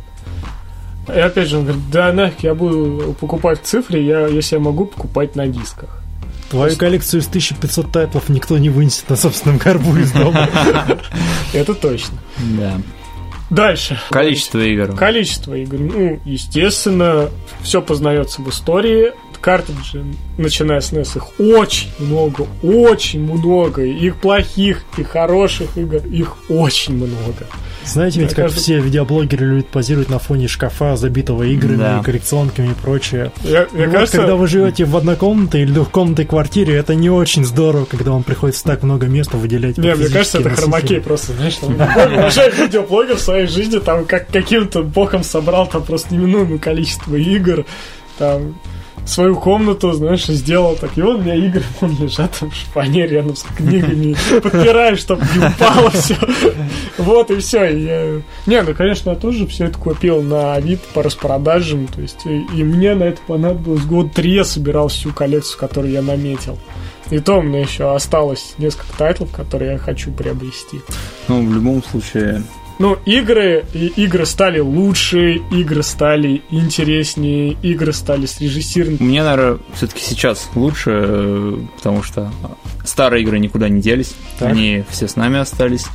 И 1.08 1.20
опять 1.20 1.48
же, 1.50 1.58
он 1.58 1.64
говорит, 1.66 1.90
да 1.90 2.12
нафиг, 2.14 2.44
я 2.44 2.54
буду 2.56 3.16
покупать 3.20 3.62
в 3.62 3.66
цифре, 3.66 4.06
я, 4.06 4.28
если 4.28 4.56
я 4.56 4.62
могу 4.62 4.86
покупать 4.86 5.36
на 5.36 5.48
дисках. 5.48 6.02
Твою 6.50 6.76
коллекцию 6.78 7.22
из 7.22 7.28
1500 7.28 7.92
тайтлов 7.92 8.30
никто 8.30 8.58
не 8.58 8.70
вынесет 8.70 9.10
на 9.10 9.16
собственном 9.16 9.58
горбу 9.58 9.96
из 9.98 10.12
дома. 10.12 10.48
Это 11.54 11.74
точно. 11.74 12.18
да. 12.60 12.74
Дальше. 13.54 14.00
Количество 14.10 14.60
игр. 14.60 14.96
Количество 14.96 15.54
игр. 15.54 15.78
Ну, 15.78 16.20
естественно, 16.26 17.30
все 17.62 17.82
познается 17.82 18.42
в 18.42 18.50
истории. 18.50 19.12
Картриджи, 19.40 20.06
начиная 20.38 20.80
с 20.80 20.94
NES, 20.94 21.18
их 21.18 21.38
очень 21.38 21.90
много, 22.00 22.48
очень 22.64 23.22
много. 23.22 23.84
Их 23.84 24.16
плохих, 24.16 24.86
и 24.98 25.04
хороших 25.04 25.78
игр, 25.78 25.98
их 25.98 26.38
очень 26.50 26.96
много. 26.96 27.46
Знаете, 27.86 28.20
ведь 28.22 28.30
Да, 28.36 28.44
как 28.44 28.52
все 28.52 28.80
видеоблогеры 28.80 29.46
любят 29.46 29.68
позировать 29.68 30.10
на 30.10 30.20
фоне 30.20 30.48
шкафа, 30.48 30.96
забитого 30.96 31.44
играми, 31.44 31.78
Да. 31.78 32.02
коллекционками 32.04 32.68
и 32.72 32.74
прочее. 32.74 33.32
Я, 33.44 33.64
И 33.64 33.68
мне 33.74 33.86
вот 33.88 33.94
кажется, 33.94 34.18
когда 34.18 34.36
вы 34.36 34.48
живете 34.48 34.86
в 34.86 34.96
однокомнатной 34.96 35.62
или 35.64 35.72
двухкомнатной 35.72 36.26
квартире, 36.26 36.76
это 36.76 36.96
не 36.96 37.10
очень 37.10 37.46
здорово, 37.46 37.86
когда 37.86 38.12
вам 38.12 38.24
приходится 38.24 38.64
так 38.64 38.84
много 38.84 39.08
места 39.08 39.38
выделять. 39.38 39.78
Не, 39.78 39.96
мне 39.96 40.08
кажется, 40.10 40.40
это 40.40 40.50
физические 40.50 40.56
хромакей 40.56 41.02
просто, 41.02 41.34
знаешь, 41.34 41.56
там 41.56 41.74
уважаемый 41.74 42.58
видеоблогер 42.68 43.16
в 43.16 43.22
своей 43.22 43.48
жизни 43.48 43.80
там 43.80 44.06
как 44.06 44.28
каким-то 44.30 44.84
боком 44.84 45.24
собрал 45.24 45.68
там 45.68 45.84
просто 45.84 46.14
неминуемое 46.14 46.60
количество 46.60 47.16
игр, 47.16 47.66
там 48.18 48.56
свою 49.06 49.36
комнату, 49.36 49.92
знаешь, 49.94 50.28
и 50.30 50.34
сделал 50.34 50.76
так. 50.76 50.98
И 50.98 51.02
вот 51.02 51.18
у 51.18 51.22
меня 51.22 51.36
игры 51.36 51.64
вон 51.82 51.98
лежат 52.00 52.38
там 52.40 52.52
в 52.52 52.56
шпане 52.56 53.08
рядом 53.08 53.36
с 53.36 53.44
книгами, 53.44 54.16
подпираю, 54.42 54.98
чтобы 54.98 55.24
не 55.36 55.46
упало 55.46 55.90
все. 55.92 56.16
Вот 56.98 57.32
и 57.32 57.38
все. 57.38 58.24
Не, 58.46 58.62
ну, 58.62 58.74
конечно, 58.74 59.12
я 59.12 59.16
тоже 59.16 59.48
все 59.48 59.66
это 59.66 59.78
купил 59.78 60.22
на 60.22 60.56
Авито 60.56 60.84
по 60.94 61.04
распродажам, 61.04 61.88
то 61.88 62.02
есть, 62.02 62.26
и, 62.26 62.46
и 62.56 62.64
мне 62.64 62.96
на 62.96 63.04
это 63.04 63.20
понадобилось 63.26 63.84
год 63.84 64.14
три, 64.14 64.34
я 64.34 64.44
собирал 64.44 64.88
всю 64.88 65.12
коллекцию, 65.14 65.60
которую 65.60 65.94
я 65.94 66.02
наметил. 66.02 66.58
И 67.10 67.20
то 67.20 67.40
у 67.40 67.42
меня 67.42 67.62
еще 67.62 67.94
осталось 67.94 68.56
несколько 68.58 68.98
тайтлов, 68.98 69.32
которые 69.32 69.74
я 69.74 69.78
хочу 69.78 70.12
приобрести. 70.12 70.82
Ну, 71.28 71.46
в 71.46 71.54
любом 71.54 71.84
случае, 71.84 72.44
Ну, 72.80 72.98
игры, 73.06 73.66
и 73.74 73.88
игры 73.88 74.26
стали 74.26 74.60
лучше, 74.60 75.36
игры 75.52 75.84
стали 75.84 76.42
интереснее, 76.50 77.56
игры 77.62 77.94
стали 77.94 78.26
срежиссированы. 78.26 78.98
Мне, 79.00 79.24
наверное, 79.24 79.60
все-таки 79.76 80.02
сейчас 80.04 80.50
лучше, 80.56 80.92
э, 80.92 81.58
потому 81.78 82.04
что 82.04 82.32
старые 82.84 83.24
игры 83.24 83.40
никуда 83.40 83.70
не 83.70 83.82
делись, 83.82 84.14
Так. 84.40 84.50
они 84.50 84.84
все 84.90 85.08
с 85.08 85.16
нами 85.16 85.40
остались, 85.40 85.86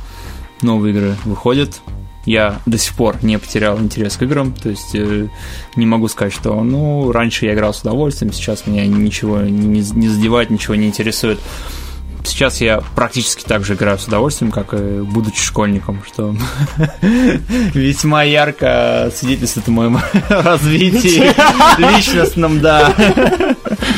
новые 0.61 0.93
игры 0.93 1.15
выходят. 1.25 1.81
Я 2.25 2.59
до 2.65 2.77
сих 2.77 2.93
пор 2.95 3.17
не 3.23 3.39
потерял 3.39 3.79
интерес 3.79 4.15
к 4.17 4.23
играм, 4.23 4.53
то 4.53 4.69
есть 4.69 4.93
э, 4.93 5.27
не 5.75 5.85
могу 5.85 6.07
сказать, 6.07 6.33
что, 6.33 6.61
ну, 6.63 7.11
раньше 7.11 7.45
я 7.45 7.53
играл 7.53 7.73
с 7.73 7.81
удовольствием, 7.81 8.31
сейчас 8.31 8.67
меня 8.67 8.85
ничего 8.85 9.41
не, 9.41 9.81
не 9.81 10.07
задевает, 10.07 10.49
ничего 10.49 10.75
не 10.75 10.87
интересует. 10.87 11.39
Сейчас 12.23 12.61
я 12.61 12.81
практически 12.95 13.43
так 13.43 13.63
же 13.63 13.73
играю 13.73 13.97
с 13.97 14.05
удовольствием, 14.05 14.51
как 14.51 14.73
и 14.73 15.01
будучи 15.01 15.41
школьником, 15.41 16.03
что 16.05 16.35
весьма 17.73 18.23
ярко 18.23 19.11
свидетельствует 19.15 19.67
о 19.67 19.71
моем 19.71 19.99
развитии 20.29 21.33
личностном, 21.79 22.59
да. 22.59 22.93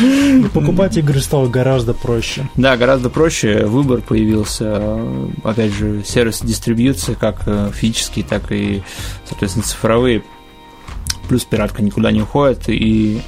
И 0.01 0.45
покупать 0.53 0.97
игры 0.97 1.19
стало 1.19 1.47
гораздо 1.47 1.93
проще. 1.93 2.47
Да, 2.55 2.77
гораздо 2.77 3.09
проще. 3.09 3.65
Выбор 3.65 4.01
появился. 4.01 4.99
Опять 5.43 5.73
же, 5.73 6.03
сервисы 6.05 6.45
дистрибьюции, 6.45 7.13
как 7.13 7.41
э, 7.45 7.71
физические, 7.73 8.25
так 8.25 8.51
и, 8.51 8.83
соответственно, 9.25 9.65
цифровые. 9.65 10.23
Плюс 11.27 11.43
пиратка 11.45 11.81
никуда 11.81 12.11
не 12.11 12.21
уходит, 12.21 12.63
и 12.67 13.21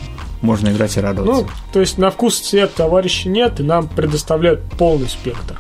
можно 0.43 0.69
играть 0.69 0.95
и 0.97 0.99
радоваться. 0.99 1.43
Ну, 1.43 1.49
то 1.71 1.79
есть 1.79 1.97
на 1.97 2.11
вкус 2.11 2.39
цвет 2.39 2.73
товарища 2.75 3.29
нет, 3.29 3.59
и 3.59 3.63
нам 3.63 3.87
предоставляют 3.87 4.61
полный 4.77 5.09
спектр. 5.09 5.59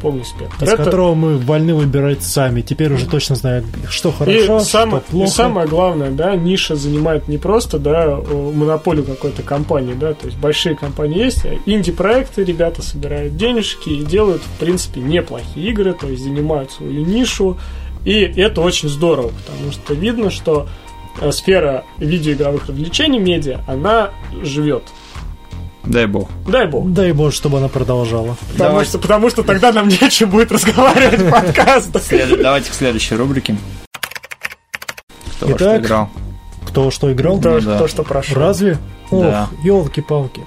Полный 0.00 0.24
спектр. 0.24 0.64
Из 0.64 0.68
Это- 0.72 0.84
которого 0.84 1.14
мы 1.14 1.36
вольны 1.36 1.74
выбирать 1.74 2.22
сами. 2.22 2.62
Теперь 2.62 2.90
уже 2.90 3.04
точно 3.06 3.36
знаем, 3.36 3.66
что 3.90 4.08
И, 4.08 4.12
хорошо, 4.12 4.60
самое, 4.60 5.02
что 5.02 5.10
плохо. 5.10 5.28
и 5.28 5.30
самое 5.30 5.68
главное, 5.68 6.10
да, 6.10 6.34
ниша 6.36 6.74
занимает 6.74 7.28
не 7.28 7.36
просто, 7.36 7.78
да, 7.78 8.16
монополию 8.16 9.04
какой-то 9.04 9.42
компании, 9.42 9.92
да, 9.92 10.14
то 10.14 10.24
есть 10.24 10.38
большие 10.38 10.74
компании 10.74 11.18
есть, 11.18 11.44
а 11.44 11.54
инди-проекты 11.66 12.44
ребята 12.44 12.80
собирают 12.80 13.36
денежки 13.36 13.90
и 13.90 14.02
делают, 14.02 14.40
в 14.40 14.58
принципе, 14.58 15.00
неплохие 15.00 15.68
игры, 15.68 15.92
то 15.92 16.06
есть 16.08 16.22
занимают 16.22 16.72
свою 16.72 17.04
нишу, 17.04 17.58
и 18.06 18.12
это 18.20 18.62
очень 18.62 18.88
здорово, 18.88 19.32
потому 19.44 19.70
что 19.70 19.92
видно, 19.92 20.30
что 20.30 20.66
сфера 21.30 21.84
видеоигровых 21.98 22.68
развлечений, 22.68 23.18
медиа, 23.18 23.60
она 23.66 24.10
живет. 24.42 24.84
Дай 25.84 26.06
бог. 26.06 26.28
Дай 26.46 26.66
бог. 26.66 26.92
Дай 26.92 27.12
боже, 27.12 27.36
чтобы 27.36 27.58
она 27.58 27.68
продолжала. 27.68 28.36
Потому 28.52 28.70
Давайте. 28.70 28.90
что, 28.90 28.98
потому 28.98 29.30
что 29.30 29.42
тогда 29.42 29.72
нам 29.72 29.88
не 29.88 29.96
о 29.96 30.10
чем 30.10 30.30
будет 30.30 30.52
разговаривать 30.52 31.20
в 31.20 31.30
подкастах. 31.30 32.02
Давайте 32.42 32.70
к 32.70 32.74
следующей 32.74 33.16
рубрике. 33.16 33.56
Кто 35.36 35.46
во 35.46 35.56
что 35.56 35.64
Итак, 35.64 35.82
играл? 35.82 36.10
Кто 36.66 36.90
что 36.90 37.12
играл? 37.12 37.40
То, 37.40 37.60
да. 37.60 37.78
то, 37.78 37.88
что 37.88 38.02
прошло. 38.02 38.36
Разве? 38.36 38.78
Да. 39.10 39.48
Ох, 39.50 39.64
елки-палки. 39.64 40.42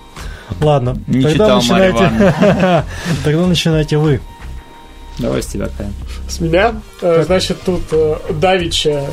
Ладно, 0.61 0.97
Не 1.07 1.23
тогда 1.23 1.55
начинайте. 1.55 2.11
Тогда 3.23 3.47
начинайте 3.47 3.97
вы. 3.97 4.21
Давай 5.17 5.41
с 5.41 5.47
тебя, 5.47 5.69
Кая. 5.75 5.91
С 6.27 6.39
меня, 6.39 6.75
э, 7.01 7.23
значит, 7.25 7.61
тут 7.63 7.81
э, 7.91 8.15
Давича 8.33 9.05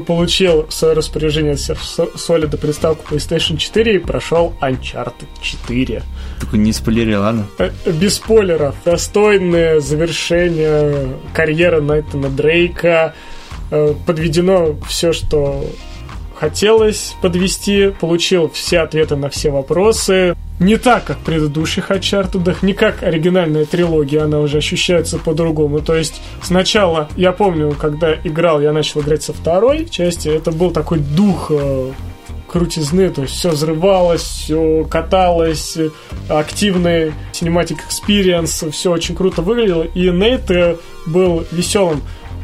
получил 0.00 0.66
в 0.66 0.72
свое 0.72 0.94
распоряжение 0.94 1.56
с 1.56 1.70
Solid 1.70 2.56
приставку 2.56 3.14
PlayStation 3.14 3.56
4 3.56 3.96
и 3.96 3.98
прошел 3.98 4.52
Uncharted 4.60 5.26
4. 5.40 6.02
Только 6.40 6.56
не 6.56 6.72
спойлери, 6.72 7.14
ладно? 7.14 7.46
Э, 7.58 7.70
Без 7.86 8.14
спойлеров. 8.14 8.74
Достойное 8.84 9.80
завершение 9.80 11.16
карьеры 11.34 11.80
Найтана 11.82 12.30
Дрейка. 12.30 13.14
Э, 13.70 13.94
Подведено 14.06 14.76
все, 14.88 15.12
что 15.12 15.64
хотелось 16.36 17.14
подвести. 17.22 17.92
Получил 18.00 18.50
все 18.50 18.80
ответы 18.80 19.16
на 19.16 19.28
все 19.28 19.50
вопросы. 19.50 20.34
Не 20.60 20.76
так, 20.76 21.04
как 21.04 21.18
предыдущих 21.18 21.90
Uncharted, 21.90 22.56
не 22.62 22.72
как 22.72 23.02
оригинальная 23.02 23.64
трилогия, 23.64 24.22
она 24.22 24.38
уже 24.38 24.58
ощущается 24.58 25.18
по-другому. 25.18 25.80
То 25.80 25.96
есть 25.96 26.20
сначала, 26.40 27.08
я 27.16 27.32
помню, 27.32 27.72
когда 27.72 28.14
играл, 28.14 28.60
я 28.60 28.72
начал 28.72 29.00
играть 29.00 29.22
со 29.22 29.32
второй 29.32 29.88
части, 29.88 30.28
это 30.28 30.52
был 30.52 30.70
такой 30.70 31.00
дух 31.00 31.50
э, 31.50 31.92
крутизны, 32.46 33.08
то 33.10 33.22
есть 33.22 33.34
все 33.34 33.50
взрывалось, 33.50 34.22
все 34.22 34.84
каталось, 34.84 35.78
активный 36.28 37.12
cinematic 37.32 37.78
experience, 37.88 38.70
все 38.70 38.92
очень 38.92 39.16
круто 39.16 39.42
выглядело, 39.42 39.82
и 39.82 40.10
Нейт 40.10 40.78
был 41.06 41.44
веселым. 41.50 42.02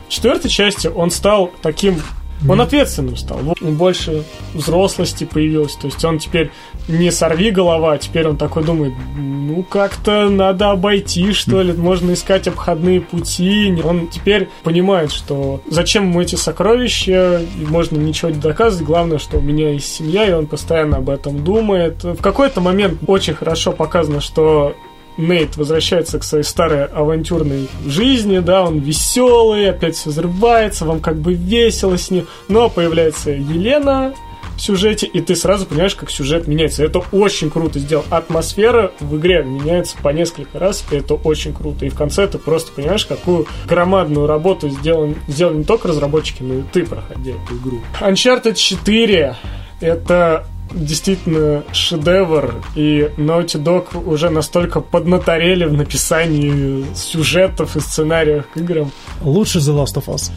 В 0.08 0.10
четвертой 0.10 0.50
части 0.50 0.88
он 0.88 1.10
стал 1.10 1.52
таким 1.62 2.00
он 2.46 2.60
ответственным 2.60 3.16
стал. 3.16 3.40
Он 3.60 3.76
больше 3.76 4.24
взрослости 4.54 5.24
появилось. 5.24 5.74
То 5.74 5.86
есть 5.86 6.04
он 6.04 6.18
теперь 6.18 6.50
не 6.86 7.10
сорви 7.10 7.50
голова, 7.50 7.94
а 7.94 7.98
теперь 7.98 8.26
он 8.26 8.36
такой 8.36 8.64
думает, 8.64 8.94
ну 9.16 9.62
как-то 9.62 10.28
надо 10.28 10.70
обойти, 10.70 11.32
что 11.32 11.62
ли, 11.62 11.72
можно 11.72 12.12
искать 12.12 12.48
обходные 12.48 13.00
пути. 13.00 13.74
Он 13.84 14.08
теперь 14.08 14.48
понимает, 14.62 15.12
что 15.12 15.60
зачем 15.68 16.10
ему 16.10 16.20
эти 16.20 16.36
сокровища, 16.36 17.40
и 17.40 17.66
можно 17.66 17.98
ничего 17.98 18.30
не 18.30 18.38
доказывать, 18.38 18.86
главное, 18.86 19.18
что 19.18 19.38
у 19.38 19.42
меня 19.42 19.72
есть 19.72 19.92
семья, 19.92 20.26
и 20.26 20.32
он 20.32 20.46
постоянно 20.46 20.98
об 20.98 21.10
этом 21.10 21.42
думает. 21.42 22.04
В 22.04 22.20
какой-то 22.20 22.60
момент 22.60 23.00
очень 23.06 23.34
хорошо 23.34 23.72
показано, 23.72 24.20
что 24.20 24.74
Нейт 25.18 25.56
возвращается 25.56 26.18
к 26.18 26.24
своей 26.24 26.44
старой 26.44 26.86
авантюрной 26.86 27.68
жизни, 27.86 28.38
да, 28.38 28.62
он 28.62 28.78
веселый, 28.78 29.68
опять 29.68 29.96
все 29.96 30.10
взрывается, 30.10 30.86
вам 30.86 31.00
как 31.00 31.18
бы 31.18 31.34
весело 31.34 31.98
с 31.98 32.10
ним, 32.10 32.26
но 32.48 32.70
появляется 32.70 33.30
Елена, 33.30 34.14
сюжете, 34.60 35.06
и 35.06 35.20
ты 35.20 35.34
сразу 35.36 35.66
понимаешь, 35.66 35.94
как 35.94 36.10
сюжет 36.10 36.46
меняется. 36.46 36.84
Это 36.84 37.00
очень 37.12 37.50
круто 37.50 37.78
сделал. 37.78 38.04
Атмосфера 38.10 38.92
в 39.00 39.16
игре 39.16 39.42
меняется 39.42 39.96
по 40.02 40.10
несколько 40.10 40.58
раз, 40.58 40.84
и 40.90 40.96
это 40.96 41.14
очень 41.14 41.52
круто. 41.52 41.86
И 41.86 41.88
в 41.88 41.94
конце 41.94 42.26
ты 42.26 42.38
просто 42.38 42.72
понимаешь, 42.72 43.06
какую 43.06 43.46
громадную 43.66 44.26
работу 44.26 44.68
сделан, 44.68 45.16
сделали 45.26 45.58
не 45.58 45.64
только 45.64 45.88
разработчики, 45.88 46.42
но 46.42 46.54
и 46.54 46.62
ты, 46.62 46.84
проходя 46.84 47.32
эту 47.32 47.56
игру. 47.56 47.80
Uncharted 48.00 48.54
4 48.54 49.36
это 49.80 50.46
действительно 50.72 51.64
шедевр, 51.72 52.54
и 52.74 53.10
Naughty 53.16 53.62
Dog 53.62 54.04
уже 54.04 54.30
настолько 54.30 54.80
поднаторели 54.80 55.64
в 55.64 55.72
написании 55.72 56.84
сюжетов 56.94 57.76
и 57.76 57.80
сценариев 57.80 58.46
к 58.52 58.56
играм. 58.56 58.90
Лучше 59.22 59.58
The 59.58 59.74
Last 59.74 59.94
of 59.94 60.06
Us. 60.06 60.30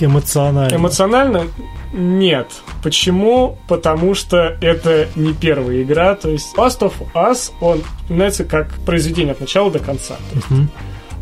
Эмоционально. 0.00 0.74
Эмоционально 0.74 1.46
нет. 1.92 2.48
Почему? 2.82 3.58
Потому 3.68 4.14
что 4.14 4.56
это 4.60 5.08
не 5.14 5.32
первая 5.32 5.82
игра. 5.82 6.14
То 6.14 6.30
есть 6.30 6.56
Last 6.56 6.80
of 6.80 6.94
Us, 7.14 7.52
он 7.60 7.82
вспоминается 8.00 8.44
как 8.44 8.72
произведение 8.86 9.32
от 9.32 9.40
начала 9.40 9.70
до 9.70 9.78
конца. 9.78 10.16
Мгм. 10.50 10.70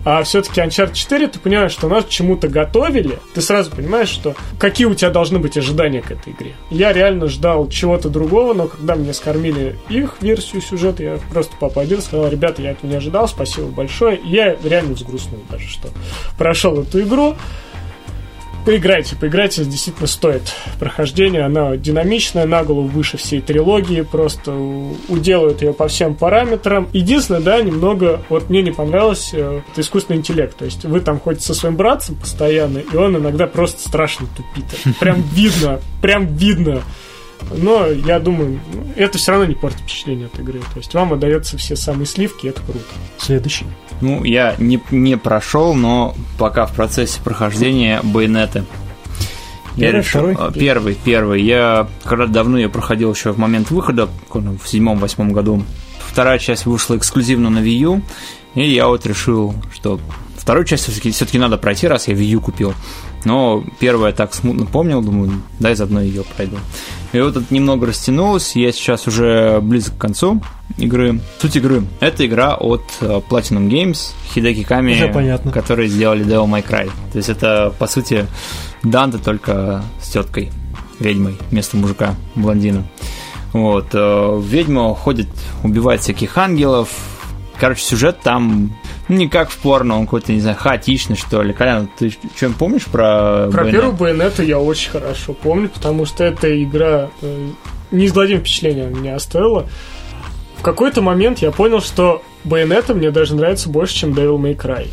А 0.04 0.22
все-таки 0.22 0.60
Uncharted 0.60 0.94
4, 0.94 1.28
ты 1.28 1.38
понимаешь, 1.38 1.72
что 1.72 1.88
нас 1.88 2.06
чему-то 2.06 2.48
готовили, 2.48 3.18
ты 3.34 3.40
сразу 3.40 3.70
понимаешь, 3.70 4.08
что 4.08 4.34
какие 4.58 4.86
у 4.86 4.94
тебя 4.94 5.10
должны 5.10 5.38
быть 5.38 5.56
ожидания 5.56 6.00
к 6.00 6.10
этой 6.10 6.32
игре. 6.32 6.54
Я 6.70 6.92
реально 6.92 7.28
ждал 7.28 7.68
чего-то 7.68 8.08
другого, 8.08 8.54
но 8.54 8.66
когда 8.66 8.94
мне 8.94 9.12
скормили 9.12 9.78
их 9.88 10.16
версию 10.20 10.62
сюжета, 10.62 11.02
я 11.02 11.18
просто 11.30 11.56
поаплодировал, 11.58 12.02
сказал, 12.02 12.28
ребята, 12.28 12.62
я 12.62 12.70
этого 12.72 12.90
не 12.90 12.96
ожидал, 12.96 13.28
спасибо 13.28 13.68
большое. 13.68 14.16
И 14.16 14.28
я 14.28 14.56
реально 14.64 14.94
взгрустнул 14.94 15.40
даже, 15.50 15.68
что 15.68 15.88
прошел 16.38 16.80
эту 16.80 17.00
игру. 17.02 17.36
Поиграйте, 18.64 19.16
поиграйте, 19.16 19.64
действительно 19.64 20.06
стоит 20.06 20.42
прохождения. 20.78 21.40
Она 21.40 21.76
динамичная, 21.76 22.46
на 22.46 22.62
голову 22.62 22.88
выше 22.88 23.16
всей 23.16 23.40
трилогии, 23.40 24.02
просто 24.02 24.52
уделают 25.08 25.62
ее 25.62 25.72
по 25.72 25.88
всем 25.88 26.14
параметрам. 26.14 26.88
Единственное, 26.92 27.40
да, 27.40 27.60
немного, 27.62 28.22
вот 28.28 28.50
мне 28.50 28.62
не 28.62 28.70
понравилось, 28.70 29.32
это 29.32 29.62
искусственный 29.80 30.18
интеллект. 30.18 30.56
То 30.56 30.66
есть 30.66 30.84
вы 30.84 31.00
там 31.00 31.18
ходите 31.18 31.46
со 31.46 31.54
своим 31.54 31.76
братцем 31.76 32.16
постоянно, 32.16 32.78
и 32.78 32.96
он 32.96 33.16
иногда 33.16 33.46
просто 33.46 33.80
страшно 33.88 34.26
тупит. 34.36 34.96
Прям 34.98 35.22
видно, 35.32 35.80
прям 36.02 36.26
видно. 36.26 36.82
Но 37.56 37.86
я 37.86 38.18
думаю, 38.20 38.60
это 38.96 39.18
все 39.18 39.32
равно 39.32 39.46
не 39.46 39.54
портит 39.54 39.80
впечатление 39.80 40.26
от 40.26 40.38
игры. 40.38 40.60
То 40.72 40.78
есть 40.78 40.92
вам 40.94 41.12
отдается 41.12 41.56
все 41.58 41.76
самые 41.76 42.06
сливки, 42.06 42.46
и 42.46 42.48
это 42.50 42.60
круто. 42.62 42.80
Следующий. 43.18 43.66
Ну, 44.00 44.24
я 44.24 44.54
не, 44.58 44.80
не 44.90 45.16
прошел, 45.18 45.74
но 45.74 46.14
пока 46.38 46.66
в 46.66 46.72
процессе 46.74 47.20
прохождения 47.22 48.00
байонеты. 48.02 48.64
Я 49.76 49.86
Первый, 49.92 49.98
решил- 50.00 50.20
второй? 50.32 50.34
а, 50.48 50.52
Первый, 50.52 50.94
первый. 51.04 51.42
Я 51.42 51.88
когда 52.04 52.26
давно 52.26 52.58
ее 52.58 52.68
проходил 52.68 53.12
еще 53.12 53.32
в 53.32 53.38
момент 53.38 53.70
выхода, 53.70 54.08
в 54.32 54.66
седьмом-восьмом 54.66 55.32
году. 55.32 55.62
Вторая 56.00 56.38
часть 56.38 56.66
вышла 56.66 56.96
эксклюзивно 56.96 57.50
на 57.50 57.58
Wii 57.60 57.76
U, 57.78 58.02
и 58.54 58.68
я 58.68 58.88
вот 58.88 59.06
решил, 59.06 59.54
что 59.72 60.00
вторую 60.36 60.64
часть 60.64 60.84
все-таки, 60.84 61.12
все-таки 61.12 61.38
надо 61.38 61.56
пройти, 61.56 61.86
раз 61.86 62.08
я 62.08 62.14
Wii 62.14 62.24
U 62.24 62.40
купил. 62.40 62.74
Но 63.24 63.64
первая 63.78 64.12
так 64.12 64.34
смутно 64.34 64.66
помнил, 64.66 65.02
думаю, 65.02 65.32
дай 65.58 65.74
заодно 65.74 66.00
ее 66.00 66.24
пройду. 66.36 66.56
И 67.12 67.20
вот 67.20 67.36
это 67.36 67.44
немного 67.52 67.86
растянулось, 67.86 68.54
я 68.56 68.72
сейчас 68.72 69.06
уже 69.06 69.60
близок 69.60 69.96
к 69.96 70.00
концу 70.00 70.40
игры. 70.78 71.20
Суть 71.40 71.56
игры. 71.56 71.82
Это 72.00 72.24
игра 72.26 72.54
от 72.54 72.82
э, 73.00 73.20
Platinum 73.28 73.68
Games, 73.68 74.12
Хидеки 74.32 74.62
Ками, 74.62 74.92
которые 75.52 75.88
сделали 75.88 76.24
Devil 76.24 76.46
May 76.48 76.66
Cry. 76.66 76.90
То 77.12 77.18
есть 77.18 77.28
это, 77.28 77.74
по 77.78 77.86
сути, 77.86 78.26
Данте 78.82 79.18
только 79.18 79.82
с 80.00 80.08
теткой, 80.10 80.50
ведьмой, 80.98 81.36
вместо 81.50 81.76
мужика, 81.76 82.14
блондина. 82.36 82.84
Вот. 83.52 83.88
э, 83.92 84.40
Ведьма 84.44 84.94
ходит, 84.94 85.28
убивает 85.64 86.00
всяких 86.00 86.38
ангелов. 86.38 86.88
Короче, 87.58 87.82
сюжет 87.82 88.20
там 88.22 88.74
не 89.16 89.28
как 89.28 89.50
в 89.50 89.58
порно, 89.58 89.98
он 89.98 90.04
какой-то, 90.06 90.32
не 90.32 90.40
знаю, 90.40 90.56
хаотичный, 90.58 91.16
что 91.16 91.42
ли. 91.42 91.52
Колян, 91.52 91.88
ты 91.98 92.10
что-нибудь 92.10 92.58
помнишь 92.58 92.84
про 92.86 93.48
Про 93.50 93.64
Bayonetta? 93.64 93.70
первую 93.70 93.92
Байонету 93.94 94.42
я 94.42 94.58
очень 94.58 94.90
хорошо 94.90 95.32
помню, 95.34 95.68
потому 95.68 96.06
что 96.06 96.24
эта 96.24 96.62
игра 96.62 97.10
э, 97.22 97.48
неизгладимое 97.90 98.40
впечатление 98.40 98.86
на 98.88 98.96
меня 98.96 99.16
оставила. 99.16 99.66
В 100.58 100.62
какой-то 100.62 101.00
момент 101.02 101.38
я 101.40 101.50
понял, 101.50 101.80
что 101.80 102.22
Байонета 102.44 102.94
мне 102.94 103.10
даже 103.10 103.34
нравится 103.34 103.68
больше, 103.68 103.94
чем 103.94 104.10
Devil 104.12 104.38
May 104.38 104.56
Cry. 104.56 104.88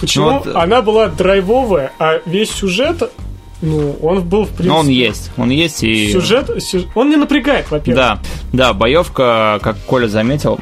Почему? 0.00 0.26
Ну 0.26 0.38
вот, 0.38 0.46
э, 0.46 0.52
Она 0.54 0.82
была 0.82 1.08
драйвовая, 1.08 1.92
а 1.98 2.20
весь 2.26 2.50
сюжет, 2.50 3.10
ну, 3.60 3.96
он 4.02 4.22
был, 4.22 4.44
в 4.44 4.48
принципе... 4.48 4.68
Ну, 4.68 4.76
он 4.76 4.88
есть, 4.88 5.30
он 5.36 5.50
есть 5.50 5.82
и... 5.84 6.10
Сюжет, 6.12 6.50
сю- 6.62 6.86
он 6.94 7.10
не 7.10 7.16
напрягает, 7.16 7.70
во-первых. 7.70 7.96
Да, 8.04 8.18
да, 8.52 8.72
боевка, 8.72 9.58
как 9.62 9.76
Коля 9.86 10.08
заметил, 10.08 10.58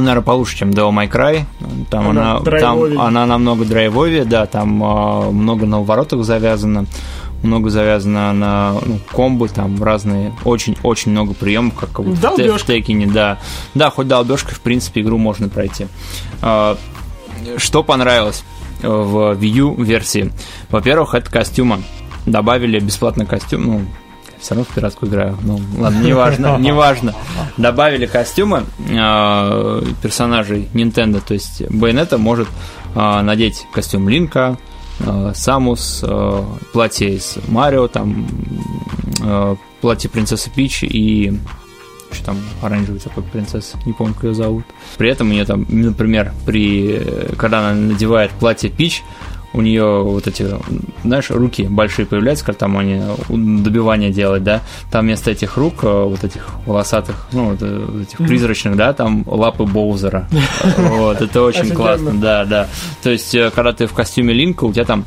наверное, 0.00 0.22
получше, 0.22 0.58
чем 0.58 0.70
Devil 0.70 0.90
May 0.90 1.10
Cry. 1.10 1.44
Там 1.90 2.08
Она 2.08 2.36
она, 2.36 2.40
там, 2.60 3.00
она 3.00 3.26
намного 3.26 3.64
драйвовее, 3.64 4.24
да, 4.24 4.46
там 4.46 4.82
а, 4.82 5.30
много 5.30 5.66
на 5.66 5.80
уворотах 5.80 6.24
завязано, 6.24 6.86
много 7.42 7.70
завязано 7.70 8.32
на 8.32 8.74
ну, 8.84 8.98
комбо, 9.12 9.48
там 9.48 9.82
разные, 9.82 10.32
очень-очень 10.44 11.12
много 11.12 11.34
приемов, 11.34 11.74
как 11.74 11.98
вот 11.98 12.16
в, 12.16 12.20
в. 12.20 12.66
Текине, 12.66 13.06
да. 13.06 13.38
Да, 13.74 13.90
хоть 13.90 14.08
долбежкой, 14.08 14.54
в 14.54 14.60
принципе, 14.60 15.02
игру 15.02 15.18
можно 15.18 15.48
пройти. 15.48 15.86
А, 16.42 16.76
что 17.56 17.82
понравилось 17.82 18.44
э, 18.82 18.88
в 18.88 19.32
Wii 19.32 19.46
U 19.46 19.74
версии? 19.82 20.32
Во-первых, 20.70 21.14
это 21.14 21.30
костюмы. 21.30 21.82
Добавили 22.26 22.80
бесплатный 22.80 23.26
костюм, 23.26 23.66
ну, 23.66 23.80
все 24.44 24.54
равно 24.54 24.66
в 24.70 24.74
пиратскую 24.74 25.10
играю. 25.10 25.38
Ну, 25.42 25.58
ладно, 25.78 26.02
неважно, 26.02 26.56
неважно. 26.60 27.14
Добавили 27.56 28.04
костюмы 28.04 28.64
э, 28.78 29.82
персонажей 30.02 30.68
Nintendo, 30.74 31.22
то 31.26 31.32
есть 31.32 31.62
Bayonetta 31.62 32.18
может 32.18 32.48
э, 32.94 33.20
надеть 33.22 33.66
костюм 33.72 34.08
Линка, 34.08 34.58
э, 35.00 35.32
Самус, 35.34 36.04
э, 36.06 36.42
платье 36.74 37.14
из 37.14 37.38
Марио, 37.48 37.88
там 37.88 38.26
э, 39.22 39.56
платье 39.80 40.10
принцессы 40.10 40.50
Пич 40.50 40.82
и 40.82 41.40
что 42.12 42.26
там 42.26 42.38
оранжевый 42.62 43.00
такой 43.00 43.24
принцесса, 43.24 43.76
не 43.86 43.92
помню, 43.92 44.14
как 44.14 44.24
ее 44.24 44.34
зовут. 44.34 44.64
При 44.98 45.08
этом 45.08 45.30
у 45.30 45.32
нее 45.32 45.46
там, 45.46 45.66
например, 45.68 46.32
при, 46.44 46.98
э, 47.00 47.34
когда 47.36 47.60
она 47.60 47.72
надевает 47.72 48.30
платье 48.32 48.68
Пич, 48.68 49.02
у 49.54 49.62
нее 49.62 50.02
вот 50.02 50.26
эти, 50.26 50.46
знаешь, 51.04 51.30
руки 51.30 51.62
большие 51.62 52.06
появляются, 52.06 52.44
когда 52.44 52.58
там 52.58 52.76
они 52.76 53.00
добивания 53.28 54.10
делают, 54.10 54.42
да, 54.42 54.62
там 54.90 55.06
вместо 55.06 55.30
этих 55.30 55.56
рук, 55.56 55.84
э, 55.84 56.04
вот 56.04 56.24
этих 56.24 56.48
волосатых, 56.66 57.28
ну, 57.32 57.50
вот, 57.50 57.58
э, 57.60 58.02
этих 58.02 58.18
призрачных, 58.18 58.76
да, 58.76 58.92
там 58.92 59.24
лапы 59.26 59.64
Боузера. 59.64 60.28
Вот, 60.76 61.20
это 61.20 61.42
очень 61.42 61.70
классно, 61.70 62.12
да, 62.12 62.44
да. 62.44 62.68
То 63.02 63.10
есть, 63.10 63.34
э, 63.34 63.50
когда 63.54 63.72
ты 63.72 63.86
в 63.86 63.92
костюме 63.92 64.34
Линка, 64.34 64.64
у 64.64 64.72
тебя 64.72 64.84
там 64.84 65.04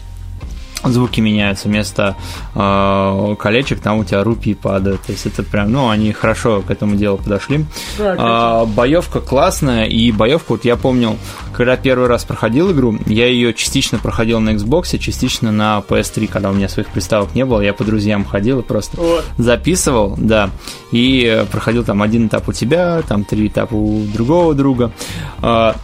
звуки 0.84 1.20
меняются, 1.22 1.68
вместо 1.68 2.16
э, 2.56 3.36
колечек 3.40 3.80
там 3.80 4.00
у 4.00 4.04
тебя 4.04 4.24
рупии 4.24 4.54
падают. 4.54 5.02
То 5.02 5.12
есть 5.12 5.26
это 5.26 5.44
прям, 5.44 5.72
ну, 5.72 5.90
они 5.90 6.12
хорошо 6.14 6.62
к 6.62 6.72
этому 6.72 6.96
делу 6.96 7.18
подошли. 7.18 7.66
Да, 7.98 8.16
А, 8.18 8.66
боевка 8.66 9.20
классная, 9.20 9.86
и 9.86 10.12
боевку, 10.12 10.54
вот 10.54 10.66
я 10.66 10.76
помню, 10.76 11.18
когда 11.54 11.76
первый 11.78 12.08
раз 12.08 12.24
проходил 12.26 12.72
игру, 12.72 12.98
я 13.06 13.28
ее 13.28 13.54
частично 13.54 13.98
проходил 14.00 14.40
на 14.40 14.52
Xbox, 14.52 14.98
частично 15.00 15.52
на 15.52 15.84
PS3, 15.88 16.28
когда 16.28 16.50
у 16.50 16.54
меня 16.54 16.70
своих 16.70 16.90
приставок 16.90 17.34
не 17.36 17.46
было, 17.46 17.62
я 17.62 17.74
по 17.74 17.84
друзьям 17.84 18.26
ходил 18.26 18.60
и 18.60 18.64
просто 18.64 18.98
Вот. 18.98 19.26
записывал, 19.38 20.16
да, 20.18 20.50
и 20.92 21.46
проходил 21.52 21.84
там 21.84 22.02
один 22.02 22.28
этап 22.28 22.48
у 22.48 22.54
тебя, 22.54 23.02
там 23.08 23.24
три 23.24 23.48
этапа 23.48 23.74
у 23.74 24.04
другого 24.06 24.54
друга. 24.54 24.92
А, 25.42 25.76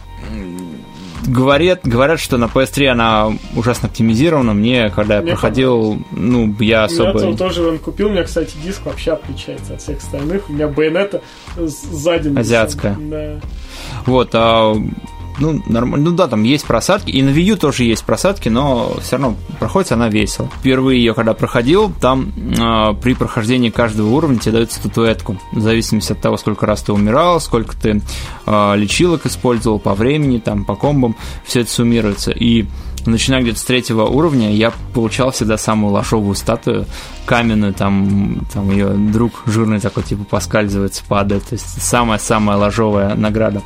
Говорят, 1.26 1.80
говорят, 1.84 2.20
что 2.20 2.36
на 2.36 2.44
PS3 2.46 2.86
она 2.88 3.32
ужасно 3.56 3.88
оптимизирована. 3.88 4.52
Мне, 4.52 4.90
когда 4.90 5.16
я 5.16 5.22
Мне 5.22 5.32
проходил, 5.32 5.98
ну, 6.12 6.54
я 6.60 6.80
Я 6.80 6.84
особо... 6.84 7.12
тоже- 7.20 7.36
тоже 7.38 7.66
он 7.68 7.78
купил, 7.78 8.08
у 8.08 8.10
меня, 8.10 8.24
кстати, 8.24 8.54
диск 8.62 8.84
вообще 8.84 9.12
отличается 9.12 9.74
от 9.74 9.80
всех 9.80 9.98
остальных. 9.98 10.48
У 10.48 10.52
меня 10.52 10.68
байонета 10.68 11.22
сзади. 11.56 12.36
Азиатская. 12.38 12.96
Да. 13.00 13.40
Вот, 14.06 14.30
а, 14.34 14.74
ну, 15.38 15.62
нормально. 15.66 16.10
Ну 16.10 16.16
да, 16.16 16.28
там 16.28 16.42
есть 16.42 16.64
просадки. 16.64 17.10
И 17.10 17.22
на 17.22 17.30
Wii 17.30 17.42
U 17.42 17.56
тоже 17.56 17.84
есть 17.84 18.04
просадки, 18.04 18.48
но 18.48 18.96
все 19.00 19.16
равно 19.16 19.36
проходится 19.58 19.94
она 19.94 20.08
весело. 20.08 20.48
Впервые 20.58 20.98
ее 20.98 21.14
когда 21.14 21.34
проходил, 21.34 21.92
там 22.00 22.32
а, 22.58 22.94
при 22.94 23.14
прохождении 23.14 23.70
каждого 23.70 24.08
уровня 24.10 24.38
тебе 24.38 24.52
дают 24.52 24.72
статуэтку. 24.72 25.36
В 25.52 25.60
зависимости 25.60 26.12
от 26.12 26.20
того, 26.20 26.36
сколько 26.36 26.66
раз 26.66 26.82
ты 26.82 26.92
умирал, 26.92 27.40
сколько 27.40 27.76
ты 27.76 28.00
а, 28.46 28.74
лечилок 28.74 29.26
использовал 29.26 29.78
по 29.78 29.94
времени, 29.94 30.38
там, 30.38 30.64
по 30.64 30.76
комбам, 30.76 31.16
все 31.44 31.60
это 31.60 31.70
суммируется. 31.70 32.30
И 32.30 32.66
начиная 33.06 33.42
где-то 33.42 33.58
с 33.58 33.64
третьего 33.64 34.04
уровня, 34.04 34.54
я 34.54 34.72
получал 34.92 35.30
всегда 35.30 35.56
самую 35.58 35.92
лошовую 35.92 36.34
статую, 36.34 36.86
каменную, 37.26 37.74
там, 37.74 38.46
там 38.52 38.70
ее 38.70 38.88
друг 38.88 39.42
жирный 39.46 39.80
такой, 39.80 40.02
типа, 40.02 40.24
поскальзывается, 40.24 41.02
падает. 41.06 41.44
То 41.44 41.54
есть 41.54 41.82
самая-самая 41.82 42.56
ложовая 42.56 43.14
награда. 43.14 43.62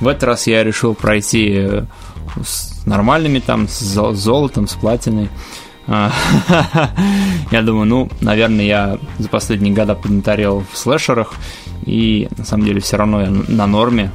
В 0.00 0.08
этот 0.08 0.24
раз 0.24 0.46
я 0.46 0.64
решил 0.64 0.94
пройти 0.94 1.52
э, 1.54 1.84
с 2.44 2.84
нормальными, 2.86 3.40
там, 3.40 3.68
с 3.68 3.80
зо- 3.80 4.14
золотом, 4.14 4.68
с 4.68 4.74
платиной. 4.74 5.28
А, 5.86 6.12
Я 7.50 7.62
думаю, 7.62 7.86
ну, 7.86 8.10
наверное, 8.20 8.64
я 8.64 8.98
за 9.18 9.28
последние 9.28 9.72
года 9.72 9.94
поднаторел 9.94 10.64
в 10.70 10.76
слэшерах, 10.76 11.32
и 11.86 12.28
на 12.36 12.44
самом 12.44 12.64
деле 12.64 12.80
все 12.80 12.96
равно 12.96 13.22
я 13.22 13.30
на 13.30 13.66
норме. 13.66 14.10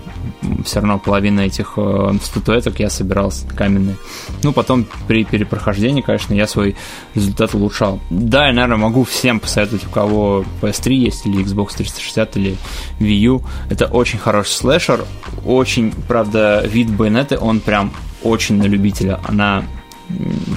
Все 0.66 0.80
равно 0.80 1.00
половина 1.00 1.42
этих 1.42 1.74
э, 1.78 2.14
статуэток 2.22 2.80
я 2.80 2.90
собирал 2.90 3.32
каменные. 3.56 3.96
Ну, 4.44 4.52
потом 4.54 4.86
при 5.08 5.24
перепрохождении, 5.24 6.02
конечно, 6.02 6.34
я 6.34 6.48
свой 6.48 6.76
результат 7.16 7.54
улучшал. 7.56 8.00
Да, 8.10 8.48
я, 8.48 8.54
наверное, 8.54 8.78
могу 8.78 9.04
всем 9.04 9.40
посоветовать, 9.40 9.86
у 9.88 9.90
кого 9.90 10.46
PS3 10.62 10.94
есть, 10.94 11.26
или 11.26 11.44
Xbox 11.44 11.78
360, 11.78 12.38
или 12.38 12.58
Wii 13.00 13.20
U. 13.28 13.44
Это 13.70 13.86
очень 13.86 14.20
хороший 14.20 14.52
слэшер. 14.52 15.06
Очень, 15.46 15.94
правда, 16.08 16.64
вид 16.66 16.90
байонеты, 16.90 17.38
он 17.38 17.60
прям 17.60 17.92
очень 18.24 18.58
на 18.58 18.64
любителя. 18.64 19.20
Она 19.28 19.64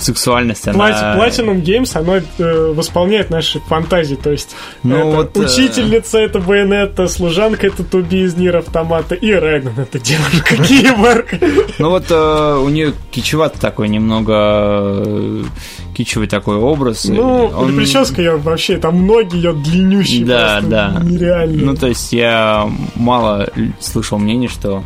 сексуальность, 0.01 0.67
она... 0.69 1.17
Platinum 1.17 1.63
Games, 1.63 1.97
оно 1.97 2.17
э, 2.17 2.73
восполняет 2.73 3.31
наши 3.31 3.61
фантазии, 3.61 4.17
то 4.17 4.31
есть 4.31 4.55
Ну 4.83 4.97
это 4.97 5.07
вот, 5.07 5.37
э, 5.37 5.41
учительница 5.41 6.19
это 6.19 6.39
Байонетта, 6.41 7.09
служанка 7.09 7.67
это 7.67 7.85
Туби 7.85 8.23
из 8.25 8.35
Нир 8.35 8.57
Автомата 8.57 9.15
и 9.15 9.29
Регнан 9.29 9.75
это 9.79 9.99
девушка 9.99 10.57
Киборг. 10.63 11.35
Ну 11.79 11.91
вот 11.91 12.05
э, 12.11 12.59
у 12.63 12.69
нее 12.69 12.93
кичеват 13.11 13.55
такой 13.55 13.89
немного 13.89 15.03
э, 15.07 15.43
кичевый 15.97 16.29
такой 16.29 16.57
образ. 16.57 17.05
Ну, 17.07 17.47
Он- 17.47 17.75
прическа 17.77 18.21
ее 18.21 18.37
вообще, 18.37 18.77
там 18.77 19.07
ноги 19.07 19.37
ее 19.37 19.53
длиннющие, 19.55 20.25
Да, 20.27 20.61
да. 20.61 21.01
нереальные. 21.03 21.65
Ну, 21.65 21.75
то 21.75 21.87
есть 21.87 22.13
я 22.13 22.69
мало 22.95 23.49
слышал 23.81 24.19
мнений, 24.19 24.49
что 24.49 24.83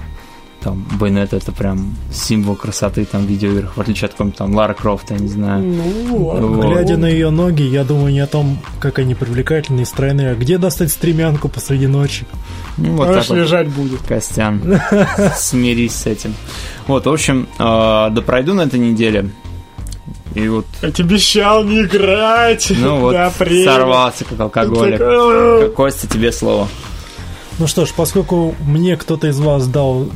там 0.63 0.87
Байонет 0.99 1.33
это 1.33 1.53
прям 1.53 1.95
символ 2.13 2.55
красоты 2.57 3.05
там 3.05 3.27
в 3.27 3.29
видеоиграх, 3.29 3.77
в 3.77 3.81
отличие 3.81 4.07
от 4.07 4.13
какого-нибудь 4.13 4.39
там 4.39 4.55
Лара 4.55 4.75
Крофта, 4.75 5.15
я 5.15 5.21
не 5.21 5.29
знаю. 5.29 5.63
Ну. 5.65 6.17
Вот. 6.19 6.67
Глядя 6.67 6.97
на 6.97 7.07
ее 7.07 7.31
ноги, 7.31 7.63
я 7.63 7.85
думаю 7.85 8.13
не 8.13 8.21
о 8.21 8.27
том, 8.27 8.59
как 8.79 8.99
они 8.99 9.15
привлекательны 9.15 9.83
и 9.83 9.85
стройные, 9.85 10.33
а 10.33 10.35
где 10.35 10.59
достать 10.59 10.91
стремянку 10.91 11.49
посреди 11.49 11.87
ночи. 11.87 12.27
Ну, 12.77 12.93
вот 12.97 13.09
Она 13.09 13.15
так 13.17 13.25
ж 13.25 13.29
вот. 13.31 13.39
лежать 13.39 13.69
будет. 13.69 14.01
Костян, 14.03 14.81
смирись 15.37 15.95
с 15.95 16.07
этим. 16.07 16.35
Вот, 16.87 17.07
в 17.07 17.11
общем, 17.11 17.49
э, 17.59 17.63
да 17.63 18.23
пройду 18.25 18.55
на 18.55 18.63
этой 18.63 18.79
неделе. 18.79 19.31
И 20.35 20.49
вот, 20.49 20.67
Я 20.81 20.93
тебе 20.93 21.09
обещал 21.09 21.65
не 21.65 21.83
играть. 21.83 22.73
ну 22.79 23.01
вот, 23.01 23.17
сорвался 23.65 24.25
как 24.25 24.39
алкоголик. 24.41 25.75
Костя, 25.75 26.07
тебе 26.07 26.31
слово. 26.33 26.69
Ну 27.61 27.67
что 27.67 27.85
ж, 27.85 27.91
поскольку 27.95 28.55
мне 28.67 28.97
кто-то 28.97 29.27
из 29.29 29.39
вас 29.39 29.67
дал 29.69 30.09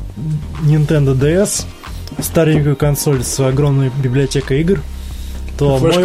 Nintendo 0.62 1.14
DS, 1.14 1.66
старенькую 2.20 2.74
консоль 2.74 3.22
с 3.22 3.38
огромной 3.38 3.90
библиотекой 4.02 4.62
игр, 4.62 4.80
то 5.58 5.78
мой, 5.94 6.02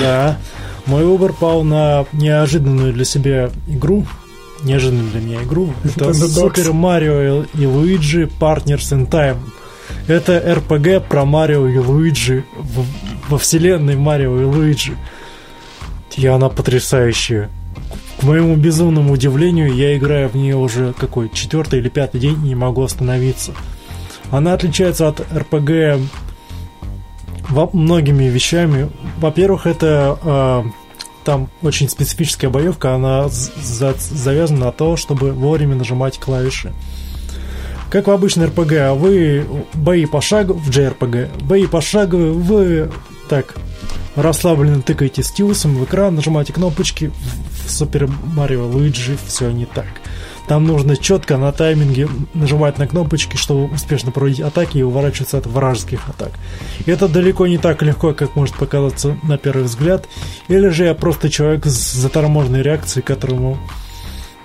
да, 0.00 0.38
мой 0.86 1.04
выбор 1.04 1.32
пал 1.34 1.62
на 1.64 2.06
неожиданную 2.12 2.92
для 2.94 3.04
себя 3.04 3.50
игру, 3.68 4.06
неожиданную 4.62 5.10
для 5.10 5.20
меня 5.20 5.42
игру. 5.42 5.74
Это. 5.84 6.06
Super 6.64 6.72
Mario 6.72 7.46
и 7.54 7.64
Luigi 7.64 8.30
Partners 8.40 8.90
in 8.92 9.06
Time. 9.08 9.36
Это 10.08 10.38
RPG 10.38 11.00
про 11.08 11.26
Марио 11.26 11.68
и 11.68 11.76
Луиджи 11.78 12.44
в- 12.56 12.86
во 13.30 13.36
вселенной 13.38 13.96
Марио 13.96 14.40
и 14.40 14.44
Луиджи. 14.44 14.96
И 16.16 16.26
она 16.26 16.48
потрясающая. 16.48 17.50
Моему 18.24 18.56
безумному 18.56 19.12
удивлению, 19.12 19.74
я 19.74 19.96
играю 19.98 20.30
в 20.30 20.34
нее 20.34 20.56
уже 20.56 20.94
какой 20.94 21.28
четвертый 21.28 21.80
или 21.80 21.90
пятый 21.90 22.20
день 22.20 22.42
и 22.42 22.48
не 22.48 22.54
могу 22.54 22.82
остановиться. 22.82 23.52
Она 24.30 24.54
отличается 24.54 25.08
от 25.08 25.20
РПГ 25.20 26.00
многими 27.74 28.24
вещами. 28.24 28.90
Во-первых, 29.18 29.66
это 29.66 30.18
э, 30.24 30.62
там 31.24 31.50
очень 31.60 31.88
специфическая 31.90 32.50
боевка, 32.50 32.94
она 32.94 33.28
за- 33.28 33.94
завязана 33.98 34.66
на 34.66 34.72
то, 34.72 34.96
чтобы 34.96 35.32
вовремя 35.32 35.74
нажимать 35.76 36.18
клавиши. 36.18 36.72
Как 37.90 38.06
в 38.06 38.10
обычной 38.10 38.46
РПГ, 38.46 38.72
а 38.72 38.94
вы 38.94 39.46
бои 39.74 40.06
пошаговые, 40.06 40.64
в 40.64 40.70
JRPG, 40.70 41.44
бои 41.44 41.66
пошаговые, 41.66 42.32
вы 42.32 42.90
так 43.28 43.54
расслабленно 44.16 44.80
тыкаете 44.82 45.22
стилусом 45.22 45.76
в 45.76 45.84
экран, 45.84 46.14
нажимаете 46.14 46.52
кнопочки, 46.52 47.12
в 47.64 47.70
Супер 47.70 48.08
Марио 48.34 48.66
Луиджи 48.66 49.16
все 49.26 49.50
не 49.50 49.66
так. 49.66 49.86
Там 50.46 50.66
нужно 50.66 50.96
четко 50.96 51.38
на 51.38 51.52
тайминге 51.52 52.08
нажимать 52.34 52.78
на 52.78 52.86
кнопочки, 52.86 53.36
чтобы 53.36 53.72
успешно 53.72 54.12
проводить 54.12 54.40
атаки 54.40 54.78
и 54.78 54.82
уворачиваться 54.82 55.38
от 55.38 55.46
вражеских 55.46 56.06
атак. 56.08 56.32
И 56.84 56.90
это 56.90 57.08
далеко 57.08 57.46
не 57.46 57.56
так 57.56 57.82
легко, 57.82 58.12
как 58.12 58.36
может 58.36 58.54
показаться 58.54 59.16
на 59.22 59.38
первый 59.38 59.64
взгляд. 59.64 60.06
Или 60.48 60.68
же 60.68 60.84
я 60.84 60.94
просто 60.94 61.30
человек 61.30 61.64
с 61.64 61.92
заторможенной 61.94 62.62
реакцией, 62.62 63.02
которому 63.02 63.58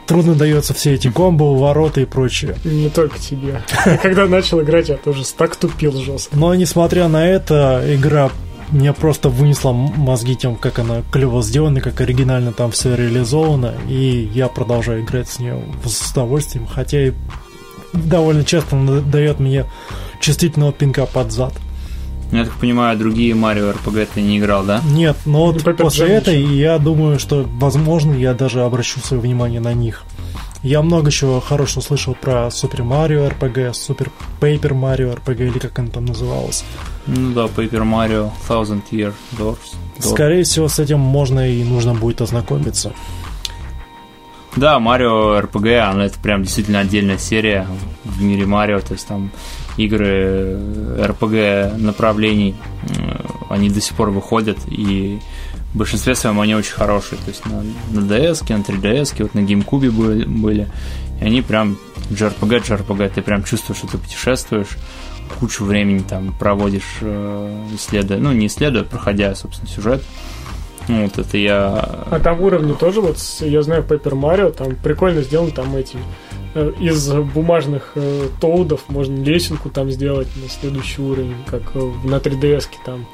трудно 0.08 0.36
дается 0.36 0.74
все 0.74 0.94
эти 0.94 1.10
комбо, 1.10 1.44
ворота 1.58 2.00
и 2.00 2.06
прочее. 2.06 2.56
Не 2.64 2.90
только 2.90 3.20
тебе. 3.20 3.62
Когда 4.02 4.26
начал 4.26 4.62
играть, 4.62 4.88
я 4.88 4.96
тоже 4.96 5.24
так 5.38 5.58
тупил 5.58 5.92
жестко. 5.92 6.36
Но 6.36 6.56
несмотря 6.56 7.10
на 7.10 7.28
это, 7.28 7.84
игра 7.86 8.32
меня 8.72 8.94
просто 8.94 9.30
вынесла 9.30 9.70
м- 9.72 9.94
мозги 9.98 10.36
тем, 10.36 10.56
как 10.56 10.80
она 10.80 11.02
клево 11.12 11.42
сделана, 11.44 11.82
как 11.82 12.00
оригинально 12.02 12.52
там 12.52 12.72
все 12.72 12.96
реализовано, 12.96 13.74
и 13.88 14.30
я 14.34 14.48
продолжаю 14.48 15.04
играть 15.04 15.30
с 15.30 15.40
нее 15.40 15.62
с 15.86 16.12
удовольствием, 16.12 16.68
хотя 16.68 17.08
и 17.08 17.14
довольно 17.94 18.44
часто 18.44 18.76
она 18.76 19.02
дает 19.02 19.40
мне 19.40 19.66
чувствительного 20.20 20.72
пинка 20.72 21.06
под 21.06 21.32
зад. 21.32 21.54
Я 22.32 22.46
так 22.46 22.54
понимаю, 22.54 22.96
другие 22.98 23.34
Марио 23.34 23.72
РПГ 23.72 24.08
ты 24.14 24.22
не 24.22 24.38
играл, 24.38 24.64
да? 24.64 24.82
Нет, 24.86 25.18
но 25.26 25.48
вот 25.48 25.66
Ну, 25.66 25.74
после 25.74 26.08
этой 26.10 26.40
я 26.40 26.78
думаю, 26.78 27.18
что, 27.18 27.44
возможно, 27.60 28.14
я 28.14 28.36
даже 28.36 28.62
обращу 28.62 29.00
свое 29.00 29.20
внимание 29.20 29.60
на 29.60 29.74
них. 29.74 30.04
Я 30.62 30.82
много 30.82 31.10
чего 31.10 31.40
хорошего 31.40 31.82
слышал 31.82 32.16
про 32.16 32.52
Супер 32.52 32.84
Марио 32.84 33.30
РПГ, 33.30 33.74
Супер 33.74 34.12
Пейпер 34.42 34.74
Марио 34.74 35.16
РПГ, 35.16 35.40
или 35.40 35.58
как 35.58 35.80
она 35.80 35.88
там 35.88 36.06
называлась. 36.06 36.66
Ну 37.08 37.32
да, 37.32 37.46
Paper 37.46 37.84
Mario, 37.84 38.30
Thousand 38.48 38.82
Year 38.92 39.14
Doors. 39.38 39.58
Door. 40.00 40.12
Скорее 40.12 40.44
всего, 40.44 40.68
с 40.68 40.80
этим 40.80 41.00
можно 41.00 41.50
и 41.50 41.64
нужно 41.64 41.94
будет 41.94 42.20
ознакомиться. 42.22 42.94
Да, 44.58 44.80
Марио 44.80 45.40
РПГ, 45.40 45.68
она 45.90 46.08
это 46.08 46.20
прям 46.20 46.44
действительно 46.44 46.80
отдельная 46.80 47.18
серия 47.18 47.66
в 48.04 48.22
мире 48.22 48.46
Марио, 48.46 48.82
то 48.82 48.94
есть 48.94 49.08
там 49.08 49.32
игры 49.78 50.60
РПГ 51.02 51.78
направлений, 51.78 52.56
э, 52.84 53.22
они 53.50 53.70
до 53.70 53.80
сих 53.80 53.96
пор 53.96 54.10
выходят, 54.10 54.58
и 54.68 55.20
в 55.74 55.78
большинстве 55.78 56.16
своем 56.16 56.40
они 56.40 56.56
очень 56.56 56.74
хорошие, 56.74 57.20
то 57.20 57.30
есть 57.30 57.46
на, 57.46 57.62
на 57.62 58.06
DS, 58.06 58.44
на 58.50 58.62
3DS, 58.62 59.22
вот 59.22 59.36
на 59.36 59.40
GameCube 59.40 59.92
были, 59.92 60.26
были, 60.26 60.68
и 61.22 61.26
они 61.26 61.42
прям 61.42 61.78
JRPG, 62.10 62.64
JRPG, 62.64 63.12
ты 63.16 63.22
прям 63.22 63.44
чувствуешь, 63.44 63.78
что 63.78 63.88
ты 63.88 63.98
путешествуешь, 63.98 64.78
кучу 65.40 65.64
времени 65.64 66.00
там 66.00 66.34
проводишь, 66.38 66.98
э, 67.02 67.66
исследуя, 67.76 68.18
ну 68.18 68.32
не 68.32 68.48
исследуя, 68.48 68.84
проходя, 68.84 69.36
собственно, 69.36 69.70
сюжет. 69.70 70.04
Вот 70.88 71.20
это 71.20 71.38
я 71.38 71.68
А 72.10 72.20
там 72.20 72.42
уровни 72.42 72.74
тоже, 72.74 73.00
вот 73.00 73.18
я 73.42 73.62
знаю 73.62 73.84
Paper 73.84 74.14
Mario, 74.14 74.52
там 74.52 74.76
прикольно 74.76 75.22
сделано 75.22 75.52
там 75.52 75.76
эти 75.76 75.98
из 76.56 77.12
бумажных 77.12 77.92
э, 77.96 78.28
тоудов 78.42 78.82
можно 78.88 79.22
лесенку 79.24 79.70
там 79.70 79.92
сделать 79.92 80.28
на 80.42 80.50
следующий 80.50 81.02
уровень, 81.02 81.36
как 81.46 81.62
э, 81.76 81.92
на 82.04 82.16
3DS 82.16 82.66
там. 82.86 83.06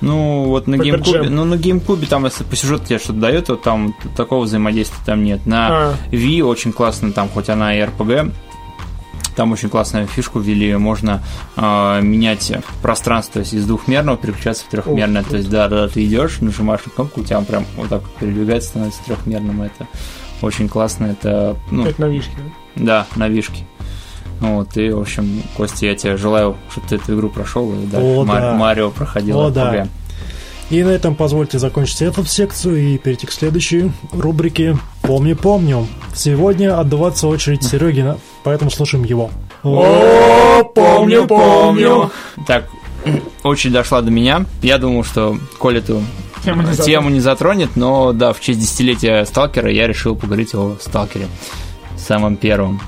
Ну, 0.00 0.44
вот 0.44 0.66
на 0.66 0.76
GameCube, 0.76 1.28
ну, 1.28 1.44
на 1.44 1.54
GameCube 1.54 2.06
там, 2.06 2.24
если 2.24 2.44
по 2.44 2.56
сюжету 2.56 2.86
тебе 2.86 2.98
что-то 2.98 3.18
дает, 3.18 3.46
то 3.46 3.56
там 3.56 3.94
такого 4.16 4.44
взаимодействия 4.44 4.98
там 5.04 5.24
нет. 5.24 5.44
На 5.44 5.68
А, 5.68 5.94
Wii 6.12 6.42
очень 6.42 6.72
классно, 6.72 7.12
там, 7.12 7.28
хоть 7.28 7.48
она 7.48 7.76
и 7.76 7.80
RPG, 7.80 8.32
там 9.36 9.52
очень 9.52 9.68
классную 9.68 10.06
фишку 10.06 10.40
ввели, 10.40 10.76
можно 10.76 11.22
э, 11.56 12.00
менять 12.02 12.52
пространство, 12.82 13.34
то 13.34 13.38
есть 13.40 13.54
из 13.54 13.66
двухмерного 13.66 14.16
переключаться 14.16 14.64
в 14.64 14.68
трехмерное. 14.68 15.22
Ух, 15.22 15.28
То 15.28 15.36
есть, 15.36 15.50
да, 15.50 15.68
да, 15.68 15.88
ты 15.88 16.04
идешь, 16.04 16.40
нажимаешь 16.40 16.84
на 16.86 16.90
кнопку, 16.92 17.20
у 17.20 17.24
тебя 17.24 17.40
прям 17.42 17.64
вот 17.76 17.88
так 17.88 18.02
передвигается, 18.18 18.70
становится 18.70 19.00
трехмерным. 19.04 19.62
Это 19.62 19.86
очень 20.42 20.68
классно, 20.68 21.06
это, 21.06 21.56
ну, 21.70 21.86
это 21.86 22.00
на 22.00 22.06
вишке. 22.06 22.32
да? 22.36 22.50
Да, 22.78 23.06
на 23.16 23.28
вишке. 23.28 23.64
Ну 24.40 24.58
Вот, 24.58 24.76
и, 24.76 24.90
в 24.90 25.00
общем, 25.00 25.42
Костя, 25.56 25.86
я 25.86 25.94
тебе 25.96 26.16
желаю, 26.16 26.56
чтобы 26.70 26.86
ты 26.88 26.96
эту 26.96 27.14
игру 27.14 27.28
прошел 27.28 27.72
и 27.72 27.86
дальше 27.86 28.06
О, 28.06 28.24
Ма- 28.24 28.40
да. 28.40 28.54
Марио 28.54 28.90
проходил. 28.90 29.40
О, 29.40 29.50
да. 29.50 29.88
И 30.70 30.82
на 30.82 30.90
этом 30.90 31.14
позвольте 31.14 31.58
закончить 31.58 32.02
эту 32.02 32.24
секцию 32.24 32.76
и 32.76 32.98
перейти 32.98 33.26
к 33.26 33.32
следующей 33.32 33.90
рубрике 34.12 34.76
«Помню, 35.02 35.34
помню». 35.34 35.86
Сегодня 36.14 36.78
отдаваться 36.78 37.26
очередь 37.26 37.64
Серегина, 37.64 38.18
поэтому 38.44 38.70
слушаем 38.70 39.04
его. 39.04 39.30
О, 39.62 40.62
помню, 40.74 41.26
помню. 41.26 42.10
Так, 42.46 42.68
очень 43.42 43.72
дошла 43.72 44.02
до 44.02 44.10
меня. 44.10 44.44
Я 44.62 44.76
думал, 44.76 45.04
что 45.04 45.38
Коля 45.58 45.78
эту 45.78 46.02
тему 46.84 47.08
не 47.08 47.20
затронет, 47.20 47.70
но 47.74 48.12
да, 48.12 48.32
в 48.32 48.40
честь 48.40 48.60
десятилетия 48.60 49.24
Сталкера 49.24 49.70
я 49.70 49.86
решил 49.86 50.16
поговорить 50.16 50.54
о 50.54 50.76
Сталкере. 50.80 51.28
Самом 52.08 52.36
первом. 52.36 52.80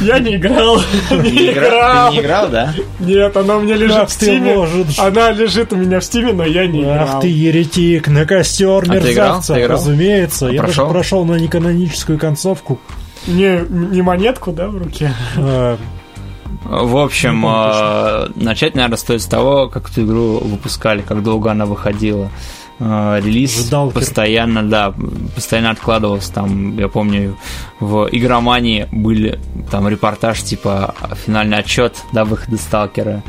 Я 0.00 0.18
не 0.18 0.34
играл. 0.34 0.80
Не 1.12 1.30
Не 1.30 1.52
игра- 1.52 1.68
играл. 1.68 2.10
Ты 2.10 2.16
не 2.16 2.20
играл, 2.20 2.48
да? 2.48 2.74
Нет, 2.98 3.36
она 3.36 3.56
у 3.56 3.60
меня 3.60 3.76
лежит 3.76 3.96
Как 3.96 4.08
в 4.08 4.12
стиме. 4.12 4.54
можешь? 4.56 4.98
Она 4.98 5.30
лежит 5.30 5.72
у 5.72 5.76
меня 5.76 6.00
в 6.00 6.04
стиме, 6.04 6.32
но 6.32 6.44
я 6.44 6.66
не 6.66 6.82
Ах 6.84 7.06
играл. 7.08 7.20
ты 7.20 7.28
еретик, 7.28 8.08
на 8.08 8.26
костер 8.26 8.78
А 8.78 8.80
ты 8.80 8.86
играл? 8.86 9.02
мерзавца, 9.04 9.54
Ты 9.54 9.60
играл? 9.60 9.78
разумеется. 9.78 10.46
Я 10.48 10.62
прошел? 10.62 10.84
даже 10.86 10.92
прошел 10.94 11.24
на 11.24 11.34
неканоническую 11.36 12.18
концовку. 12.18 12.80
Не, 13.28 13.60
не 13.70 14.02
монетку, 14.02 14.50
да, 14.50 14.66
в 14.66 14.76
руке? 14.78 15.12
Э, 15.36 15.76
В 16.64 16.96
общем, 16.98 17.42
помню 17.42 17.56
э, 17.72 18.28
начать, 18.34 18.74
наверное, 18.74 18.98
стоит 18.98 19.22
с 19.22 19.26
того, 19.26 19.68
как 19.68 19.88
эту 19.90 20.02
игру 20.04 20.38
выпускали, 20.40 21.02
как 21.02 21.22
долго 21.22 21.52
она 21.52 21.66
выходила. 21.66 22.30
Э, 22.78 23.20
Релиз 23.22 23.66
Ждал 23.66 23.90
постоянно, 23.90 24.62
да, 24.62 24.94
постоянно 25.34 25.70
откладывался. 25.70 26.32
Там, 26.32 26.76
я 26.78 26.88
помню, 26.88 27.36
в 27.80 28.08
игромании 28.12 28.86
были 28.92 29.38
там 29.70 29.88
репортаж, 29.88 30.42
типа 30.42 30.94
финальный 31.24 31.58
отчет 31.58 31.96
до 32.12 32.24
выхода 32.24 32.56
Сталкера. 32.58 33.22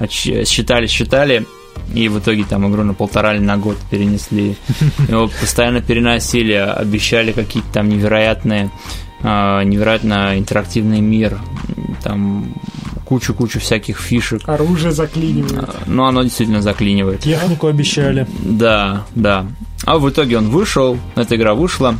Отч- 0.00 0.44
Считали, 0.46 0.86
считали, 0.86 1.46
и 1.94 2.08
в 2.08 2.18
итоге 2.18 2.44
там 2.44 2.68
игру 2.70 2.82
на 2.82 2.94
полтора 2.94 3.34
или 3.34 3.42
на 3.42 3.56
год 3.58 3.76
перенесли. 3.90 4.56
Его 5.08 5.28
постоянно 5.28 5.80
переносили, 5.82 6.52
обещали 6.52 7.32
какие-то 7.32 7.68
там 7.74 7.88
невероятные, 7.88 8.70
э, 9.22 9.62
невероятно 9.64 10.38
интерактивный 10.38 11.00
мир, 11.00 11.38
там 12.02 12.54
кучу-кучу 13.04 13.60
всяких 13.60 13.98
фишек. 13.98 14.48
Оружие 14.48 14.92
заклинивает. 14.92 15.68
Но 15.86 16.06
оно 16.06 16.22
действительно 16.22 16.62
заклинивает. 16.62 17.20
Технику 17.20 17.66
обещали. 17.66 18.26
Да, 18.42 19.04
да. 19.14 19.46
А 19.84 19.98
в 19.98 20.08
итоге 20.08 20.38
он 20.38 20.48
вышел, 20.48 20.98
эта 21.14 21.36
игра 21.36 21.54
вышла. 21.54 21.94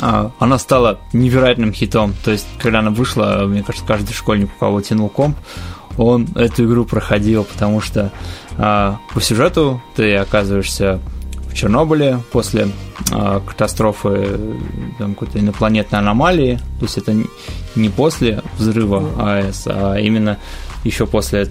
а, 0.00 0.30
Она 0.38 0.58
стала 0.58 0.98
невероятным 1.12 1.72
хитом. 1.72 2.14
То 2.24 2.30
есть, 2.30 2.46
когда 2.58 2.78
она 2.80 2.90
вышла, 2.90 3.44
мне 3.46 3.62
кажется, 3.62 3.86
каждый 3.86 4.14
школьник, 4.14 4.50
у 4.56 4.58
кого 4.58 4.80
тянул 4.80 5.08
комп, 5.08 5.36
он 5.98 6.26
эту 6.34 6.64
игру 6.64 6.84
проходил, 6.86 7.44
потому 7.44 7.80
что 7.82 8.10
а, 8.56 8.98
по 9.12 9.20
сюжету 9.20 9.82
ты 9.94 10.16
оказываешься 10.16 11.00
в 11.52 11.54
Чернобыле 11.54 12.18
после 12.32 12.68
а, 13.10 13.40
катастрофы 13.40 14.08
э, 14.12 14.54
там, 14.98 15.14
какой-то 15.14 15.38
инопланетной 15.38 15.98
аномалии. 15.98 16.56
То 16.78 16.84
есть 16.86 16.98
это 16.98 17.14
не- 17.74 17.88
после 17.90 18.42
взрыва 18.58 19.04
АЭС, 19.18 19.64
а 19.66 19.96
именно 19.96 20.38
еще 20.84 21.06
после 21.06 21.48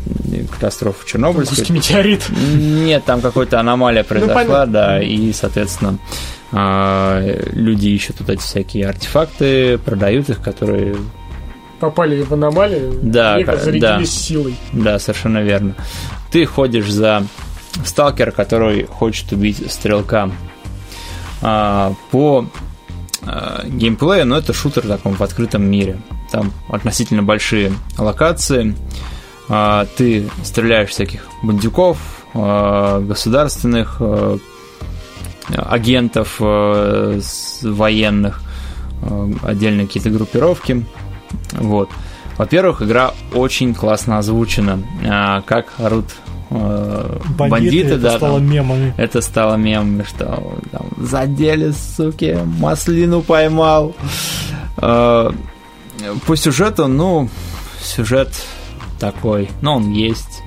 катастрофы 0.51 1.07
Чернобыльской. 1.07 1.57
Русский 1.57 1.73
метеорит. 1.73 2.21
Нет, 2.29 3.05
там 3.05 3.21
какая-то 3.21 3.59
аномалия 3.59 4.03
произошла, 4.03 4.35
понятно. 4.35 4.65
да, 4.67 5.01
и, 5.01 5.31
соответственно, 5.31 5.97
а, 6.51 7.21
люди 7.53 7.87
ищут 7.89 8.17
вот 8.19 8.29
эти 8.29 8.41
всякие 8.41 8.87
артефакты, 8.89 9.77
продают 9.77 10.29
их, 10.29 10.41
которые, 10.41 10.95
Попали 11.79 12.21
в 12.21 12.31
аномалию. 12.31 12.99
Да, 13.01 13.39
и 13.39 13.43
зарядились 13.43 13.81
да. 13.81 14.05
силой. 14.05 14.55
да, 14.71 14.99
совершенно 14.99 15.41
верно. 15.41 15.75
Ты 16.31 16.45
ходишь 16.45 16.91
за 16.91 17.23
сталкер, 17.86 18.32
который 18.32 18.86
хочет 18.86 19.32
убить 19.32 19.72
стрелка. 19.72 20.32
А, 21.41 21.93
по 22.11 22.45
а, 23.24 23.63
геймплею, 23.65 24.28
но 24.28 24.38
это 24.38 24.53
шутер 24.53 24.88
таком 24.88 25.13
в 25.13 25.22
открытом 25.22 25.63
мире. 25.63 25.99
Там 26.32 26.51
относительно 26.69 27.24
большие 27.24 27.74
локации. 27.97 28.76
А, 29.49 29.88
ты 29.97 30.30
стреляешь 30.43 30.89
всяких 30.89 31.26
бандюков, 31.41 31.97
государственных 32.34 34.01
агентов 35.49 36.39
военных, 36.39 38.41
отдельные 39.43 39.88
какие-то 39.88 40.11
группировки. 40.11 40.86
Вот. 41.51 41.89
Во-первых, 42.38 42.84
игра 42.84 43.13
очень 43.34 43.76
классно 43.76 44.17
озвучена. 44.17 45.43
Как 45.45 45.74
орут 45.78 46.05
а, 46.51 47.19
Бандиты, 47.37 47.49
бандиты, 47.49 47.87
это 47.87 47.97
да, 47.99 48.17
стало 48.17 48.39
там. 48.39 48.49
мемами. 48.49 48.93
Это 48.97 49.21
стало 49.21 49.55
мемом, 49.55 50.05
что 50.05 50.59
там, 50.71 50.87
задели, 50.97 51.71
суки, 51.71 52.37
маслину 52.59 53.21
поймал. 53.21 53.95
Э, 54.77 55.31
По 56.27 56.35
сюжету, 56.35 56.87
ну, 56.87 57.29
сюжет 57.81 58.29
такой, 58.99 59.49
но 59.61 59.77
он 59.77 59.91
есть. 59.91 60.40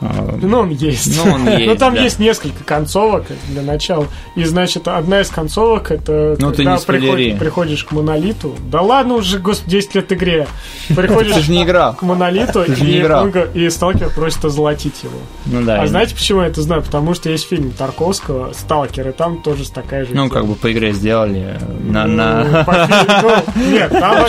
Э, 0.00 0.38
Ну, 0.42 0.58
он 0.60 0.70
есть. 0.70 1.16
Ну, 1.24 1.32
он 1.32 1.44
Но 1.44 1.50
есть, 1.58 1.78
там 1.80 1.94
да. 1.94 2.02
есть 2.02 2.18
несколько 2.18 2.62
концовок 2.64 3.24
для 3.48 3.62
начала. 3.62 4.06
И, 4.34 4.44
значит, 4.44 4.88
одна 4.88 5.20
из 5.22 5.28
концовок 5.28 5.90
это 5.90 6.36
Ну, 6.38 6.50
ты 6.50 6.58
когда 6.64 6.78
спойлери. 6.78 7.06
приходишь, 7.32 7.38
приходишь 7.38 7.84
к 7.84 7.92
монолиту. 7.92 8.54
Да 8.70 8.82
ладно 8.82 9.14
уже, 9.14 9.38
господи, 9.38 9.70
10 9.76 9.94
лет 9.94 10.12
игре. 10.12 10.46
Ты 10.88 10.94
Приходишь 10.94 11.36
же 11.36 11.50
не 11.50 11.64
играл. 11.64 11.94
к 11.94 12.02
монолиту, 12.02 12.64
Ты 12.64 12.76
же 12.76 12.84
не 12.84 12.92
и, 12.92 13.00
играл. 13.00 13.26
и 13.54 13.70
сталкер 13.70 14.10
просит 14.10 14.44
озолотить 14.44 15.02
его. 15.02 15.18
Ну 15.46 15.62
да. 15.64 15.80
А 15.80 15.84
и- 15.84 15.88
знаете, 15.88 16.14
почему 16.14 16.42
я 16.42 16.48
это 16.48 16.60
знаю? 16.62 16.82
Потому 16.82 17.14
что 17.14 17.30
есть 17.30 17.48
фильм 17.48 17.70
Тарковского 17.70 18.52
«Сталкер», 18.52 19.08
и 19.08 19.12
там 19.12 19.40
тоже 19.42 19.70
такая 19.70 20.04
же 20.04 20.14
Ну, 20.14 20.28
как 20.28 20.46
бы 20.46 20.54
по 20.54 20.70
игре 20.72 20.92
сделали. 20.92 21.58
На, 21.80 22.06
Ну, 22.06 22.16
на... 22.16 22.64
по 22.64 22.72
фильму, 22.86 23.30
ну, 23.54 23.70
Нет, 23.70 23.90
там 23.90 24.16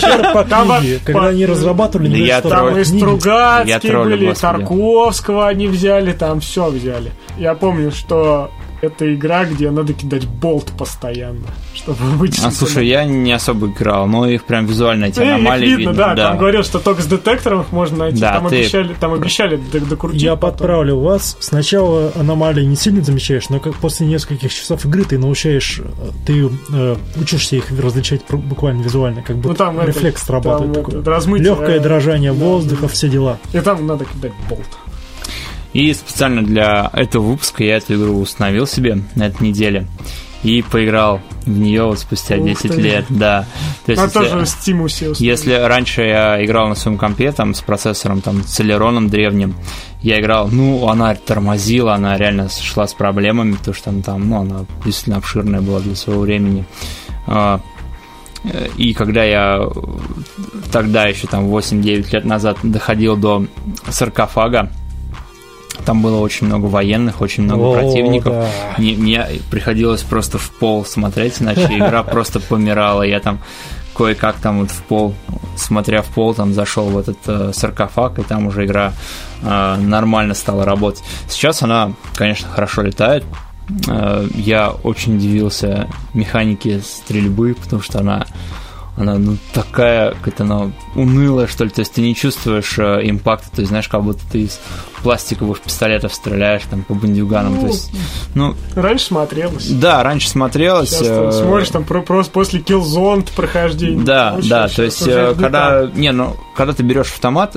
вообще... 0.67 0.99
Когда 1.03 1.27
они 1.27 1.45
разрабатывали. 1.45 2.31
Там 2.41 2.77
и 2.77 2.83
Стругацкие 2.83 4.03
были, 4.03 4.31
и. 4.31 4.33
Тарковского 4.33 5.47
они 5.57 5.67
взяли, 5.67 6.13
там 6.13 6.39
все 6.39 6.69
взяли. 6.69 7.11
Я 7.37 7.55
помню, 7.55 7.91
что 7.91 8.51
это 8.79 9.11
игра, 9.11 9.43
где 9.45 9.71
надо 9.71 9.93
кидать 9.93 10.27
болт 10.27 10.71
постоянно, 10.77 11.47
чтобы 11.73 11.97
быть... 12.19 12.39
А 12.43 12.51
слушай, 12.51 12.85
я 12.87 13.05
не 13.05 13.31
особо 13.31 13.69
играл, 13.69 14.05
но 14.05 14.27
их 14.27 14.43
прям 14.43 14.67
визуально 14.67 15.05
эти 15.05 15.17
Ну, 15.19 15.25
их 15.25 15.33
аномалии 15.33 15.67
видно, 15.77 15.93
да, 15.95 16.15
там 16.15 16.37
говорил, 16.37 16.61
что 16.63 16.77
только 16.77 17.01
с 17.01 17.07
детектором 17.07 17.61
их 17.61 17.71
можно 17.71 17.97
найти. 17.97 18.19
Да, 18.21 18.33
там, 18.35 18.49
ты- 18.49 18.59
обещали, 18.59 18.93
там 18.99 19.13
обещали 19.13 19.55
докрутить. 19.55 20.21
Я 20.21 20.35
потом. 20.35 20.51
подправлю 20.59 20.99
вас. 20.99 21.37
Сначала 21.39 22.11
аномалии 22.15 22.65
не 22.65 22.75
сильно 22.75 23.01
замечаешь, 23.03 23.49
но 23.49 23.59
как 23.59 23.73
после 23.77 24.05
нескольких 24.05 24.53
часов 24.53 24.85
игры 24.85 25.05
ты 25.05 25.17
научаешь, 25.17 25.81
ты 26.27 26.47
э, 26.71 26.95
учишься 27.19 27.55
их 27.55 27.71
различать 27.81 28.21
буквально 28.29 28.83
визуально, 28.83 29.23
как 29.23 29.37
бы 29.37 29.49
Ну, 29.49 29.55
там 29.55 29.79
это- 29.79 29.87
рефлекс 29.87 30.21
срабатывает 30.23 30.73
там 30.75 30.83
такой. 30.83 31.01
это, 31.01 31.09
размытие, 31.09 31.47
Легкое 31.47 31.77
э, 31.77 31.79
дрожание 31.79 32.31
да, 32.31 32.37
воздуха, 32.45 32.83
да. 32.83 32.87
все 32.89 33.09
дела. 33.09 33.39
И 33.53 33.59
там 33.59 33.87
надо 33.87 34.05
кидать 34.05 34.33
болт. 34.47 34.61
И 35.73 35.93
специально 35.93 36.43
для 36.43 36.89
этого 36.93 37.23
выпуска 37.31 37.63
я 37.63 37.77
эту 37.77 37.95
игру 37.95 38.19
установил 38.19 38.67
себе 38.67 38.99
на 39.15 39.27
этой 39.27 39.47
неделе 39.47 39.87
и 40.43 40.61
поиграл 40.61 41.19
в 41.45 41.49
нее 41.49 41.83
вот 41.83 41.99
спустя 41.99 42.35
Ух 42.35 42.45
10 42.45 42.71
ты. 42.75 42.81
лет, 42.81 43.05
да. 43.09 43.45
То 43.85 43.91
есть, 43.93 44.15
Ну, 44.15 44.21
если, 44.21 44.37
Steam 44.43 45.15
если 45.19 45.53
раньше 45.53 46.03
я 46.03 46.43
играл 46.43 46.67
на 46.69 46.75
своем 46.75 46.97
компе 46.97 47.31
там 47.31 47.53
с 47.53 47.61
процессором 47.61 48.21
там 48.21 48.37
Celeron 48.37 49.09
древним, 49.09 49.55
я 50.01 50.19
играл, 50.19 50.47
ну, 50.49 50.87
она 50.87 51.15
тормозила, 51.15 51.95
она 51.95 52.17
реально 52.17 52.49
шла 52.49 52.87
с 52.87 52.93
проблемами, 52.93 53.53
потому 53.53 53.73
что 53.73 53.85
там, 53.85 54.01
там 54.03 54.29
ну, 54.29 54.41
она 54.41 54.65
действительно 54.85 55.17
обширная 55.17 55.61
была 55.61 55.79
для 55.79 55.95
своего 55.95 56.21
времени. 56.21 56.65
А, 57.25 57.59
э, 58.43 58.67
И 58.77 58.93
когда 58.93 59.23
я 59.23 59.59
э, 59.59 59.69
тогда 60.71 61.07
еще 61.07 61.27
там 61.27 61.47
8-9 61.47 62.13
лет 62.13 62.25
назад 62.25 62.57
доходил 62.61 63.17
до 63.17 63.47
саркофага, 63.89 64.71
там 65.85 66.01
было 66.01 66.19
очень 66.19 66.47
много 66.47 66.65
военных, 66.65 67.21
очень 67.21 67.43
много 67.43 67.63
О, 67.63 67.73
противников. 67.73 68.33
да. 68.33 68.49
Не- 68.77 68.95
мне 68.95 69.25
приходилось 69.49 70.01
просто 70.03 70.37
в 70.37 70.49
пол 70.51 70.85
смотреть, 70.85 71.41
иначе 71.41 71.77
игра 71.77 72.03
просто 72.03 72.39
помирала. 72.39 73.03
Я 73.03 73.19
там 73.19 73.39
кое-как 73.95 74.35
там 74.37 74.59
вот 74.59 74.71
в 74.71 74.83
пол, 74.83 75.15
смотря 75.55 76.01
в 76.01 76.05
пол, 76.07 76.33
там 76.35 76.53
зашел 76.53 76.85
в 76.89 76.97
этот 76.97 77.17
э, 77.25 77.51
саркофаг, 77.53 78.19
и 78.19 78.23
там 78.23 78.47
уже 78.47 78.65
игра 78.65 78.93
э, 79.41 79.75
нормально 79.77 80.35
стала 80.35 80.65
работать. 80.65 81.03
Сейчас 81.27 81.63
она, 81.63 81.93
конечно, 82.15 82.47
хорошо 82.49 82.83
летает. 82.83 83.23
Э, 83.87 84.27
я 84.35 84.69
очень 84.69 85.15
удивился 85.15 85.87
механике 86.13 86.79
стрельбы, 86.81 87.55
потому 87.55 87.81
что 87.81 87.99
она 87.99 88.25
она 88.97 89.15
ну, 89.19 89.37
такая, 89.53 90.11
какая-то 90.15 90.43
она 90.43 90.71
унылая, 90.95 91.45
что 91.45 91.63
ли, 91.63 91.69
то 91.69 91.81
есть 91.81 91.93
ты 91.93 92.01
не 92.01 92.15
чувствуешь 92.15 92.79
э, 92.79 93.01
импакта, 93.03 93.47
то 93.51 93.61
есть 93.61 93.69
знаешь, 93.69 93.87
как 93.87 94.03
будто 94.03 94.21
ты 94.31 94.41
из 94.41 94.59
пластиковых 95.03 95.61
пистолетов 95.61 96.13
стреляешь 96.15 96.63
там 96.69 96.81
по 96.81 96.95
бандюганам, 96.95 97.55
Ну, 97.55 97.61
то 97.61 97.67
есть, 97.67 97.91
ну, 98.33 98.55
Раньше 98.75 99.05
смотрелось. 99.05 99.67
да, 99.67 100.01
раньше 100.01 100.29
смотрелось. 100.29 100.89
Сейчас 100.89 101.07
там 101.07 101.27
э, 101.27 101.31
смотришь, 101.31 101.69
там 101.69 101.83
про- 101.83 102.01
просто 102.01 102.31
после 102.31 102.59
Killzone 102.59 103.27
прохождения. 103.35 104.03
Да, 104.03 104.33
Очень 104.35 104.49
да, 104.49 104.67
то 104.67 104.81
есть, 104.81 105.07
э, 105.07 105.33
не 105.37 105.41
когда, 105.43 105.81
так. 105.83 105.95
не, 105.95 106.11
ну, 106.11 106.35
когда 106.55 106.73
ты 106.73 106.81
берешь 106.81 107.11
автомат, 107.11 107.55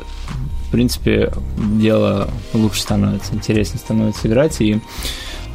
в 0.68 0.70
принципе, 0.70 1.32
дело 1.56 2.28
лучше 2.52 2.82
становится, 2.82 3.34
интереснее 3.34 3.78
становится 3.80 4.28
играть 4.28 4.60
и 4.60 4.78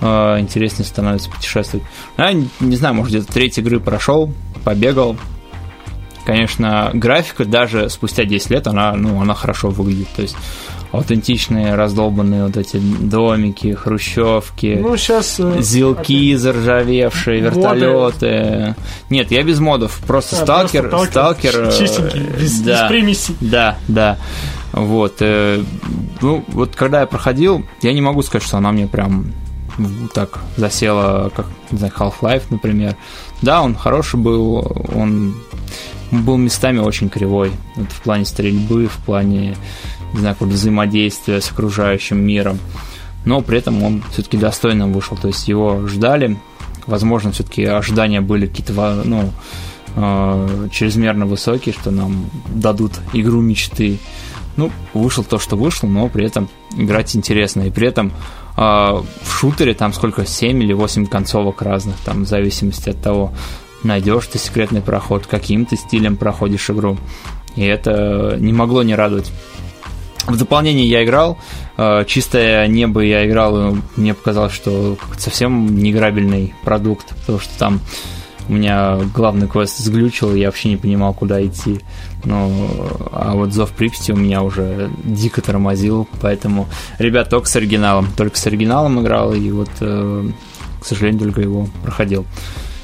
э, 0.01 0.39
интереснее 0.39 0.85
становится 0.87 1.29
путешествовать. 1.29 1.85
Я 2.17 2.33
не, 2.33 2.49
не 2.59 2.75
знаю, 2.75 2.95
может, 2.95 3.13
где-то 3.13 3.31
треть 3.31 3.59
игры 3.59 3.79
прошел, 3.79 4.33
побегал. 4.63 5.15
Конечно, 6.25 6.89
графика 6.93 7.45
даже 7.45 7.89
спустя 7.89 8.25
10 8.25 8.49
лет, 8.49 8.67
она, 8.67 8.93
ну, 8.93 9.21
она 9.21 9.35
хорошо 9.35 9.69
выглядит. 9.69 10.07
То 10.15 10.23
есть 10.23 10.35
аутентичные 10.91 11.75
раздолбанные 11.75 12.45
вот 12.45 12.57
эти 12.57 12.77
домики, 12.77 13.73
хрущевки, 13.73 14.77
Ну, 14.81 14.95
сейчас... 14.97 15.39
зилки 15.59 16.35
заржавевшие, 16.35 17.43
Моды. 17.43 17.55
вертолеты. 17.59 18.75
Нет, 19.09 19.29
я 19.31 19.43
без 19.43 19.59
модов, 19.59 19.99
просто 20.07 20.35
сталкер, 20.37 20.91
сталкер. 21.09 21.67
э, 21.67 21.71
Чистенький, 21.77 22.21
без, 22.39 22.59
да. 22.61 22.83
без 22.83 22.89
примесей. 22.89 23.35
Да, 23.41 23.77
да. 23.87 24.17
Вот. 24.71 25.17
э, 25.19 25.61
Ну, 26.21 26.43
вот 26.47 26.75
когда 26.75 27.01
я 27.01 27.05
проходил, 27.07 27.63
я 27.81 27.93
не 27.93 28.01
могу 28.01 28.21
сказать, 28.23 28.47
что 28.47 28.57
она 28.57 28.71
мне 28.71 28.87
прям 28.87 29.31
так 30.13 30.39
засела, 30.55 31.29
как, 31.35 31.45
не 31.71 31.77
знаю, 31.77 31.93
Half-Life, 31.97 32.43
например. 32.49 32.95
Да, 33.41 33.61
он 33.61 33.75
хороший 33.75 34.17
был, 34.19 34.87
он 34.95 35.35
был 36.11 36.37
местами 36.37 36.79
очень 36.79 37.09
кривой. 37.09 37.51
Вот 37.75 37.91
в 37.91 38.01
плане 38.01 38.25
стрельбы, 38.25 38.87
в 38.87 38.97
плане, 39.05 39.55
не 40.13 40.19
знаю, 40.19 40.35
какого-то 40.35 40.55
взаимодействия 40.55 41.41
с 41.41 41.51
окружающим 41.51 42.23
миром. 42.23 42.59
Но 43.25 43.41
при 43.41 43.57
этом 43.57 43.81
он 43.83 44.03
все-таки 44.11 44.37
достойно 44.37 44.87
вышел. 44.87 45.17
То 45.17 45.27
есть 45.27 45.47
его 45.47 45.87
ждали. 45.87 46.37
Возможно, 46.85 47.31
все-таки 47.31 47.65
ожидания 47.65 48.21
были 48.21 48.45
какие-то, 48.45 49.01
ну, 49.03 49.31
э, 49.95 50.67
чрезмерно 50.71 51.25
высокие, 51.25 51.73
что 51.73 51.89
нам 51.89 52.29
дадут 52.53 52.93
игру 53.13 53.41
мечты. 53.41 53.97
Ну, 54.57 54.71
вышел 54.93 55.23
то, 55.23 55.39
что 55.39 55.57
вышло, 55.57 55.87
но 55.87 56.07
при 56.07 56.25
этом 56.25 56.47
играть 56.77 57.15
интересно. 57.15 57.63
И 57.63 57.71
при 57.71 57.87
этом 57.87 58.11
э, 58.55 58.61
в 58.61 59.05
шутере 59.27 59.73
там 59.73 59.91
сколько, 59.91 60.25
7 60.25 60.61
или 60.61 60.73
8 60.73 61.07
концовок 61.07 61.63
разных, 61.63 61.95
там, 62.05 62.25
в 62.25 62.27
зависимости 62.27 62.89
от 62.89 63.01
того, 63.01 63.33
найдешь 63.85 64.27
ты 64.27 64.37
секретный 64.37 64.81
проход, 64.81 65.25
каким 65.27 65.65
ты 65.65 65.75
стилем 65.75 66.17
проходишь 66.17 66.69
игру. 66.69 66.97
И 67.55 67.63
это 67.63 68.35
не 68.39 68.53
могло 68.53 68.83
не 68.83 68.95
радовать. 68.95 69.31
В 70.27 70.37
дополнение 70.37 70.87
я 70.87 71.03
играл, 71.03 71.37
э, 71.77 72.03
чистое 72.07 72.65
небо 72.67 73.01
я 73.01 73.27
играл, 73.27 73.73
и 73.73 73.75
мне 73.95 74.15
показалось, 74.15 74.53
что 74.53 74.97
совсем 75.17 75.77
неиграбельный 75.77 76.55
продукт, 76.63 77.15
потому 77.15 77.39
что 77.39 77.57
там 77.59 77.79
у 78.47 78.53
меня 78.53 78.99
главный 79.13 79.47
квест 79.47 79.77
сглючил, 79.77 80.33
я 80.35 80.47
вообще 80.47 80.69
не 80.69 80.77
понимал, 80.77 81.13
куда 81.13 81.45
идти. 81.45 81.79
Ну, 82.23 82.69
а 83.11 83.33
вот 83.33 83.53
Зов 83.53 83.71
Припяти 83.71 84.11
у 84.11 84.15
меня 84.15 84.41
уже 84.43 84.89
дико 85.03 85.41
тормозил, 85.41 86.07
поэтому, 86.21 86.67
ребят, 86.99 87.29
только 87.29 87.47
с 87.47 87.55
оригиналом. 87.55 88.07
Только 88.15 88.37
с 88.37 88.45
оригиналом 88.47 89.01
играл, 89.01 89.33
и 89.33 89.51
вот, 89.51 89.69
э, 89.79 90.29
к 90.79 90.85
сожалению, 90.85 91.21
только 91.21 91.41
его 91.41 91.67
проходил. 91.83 92.25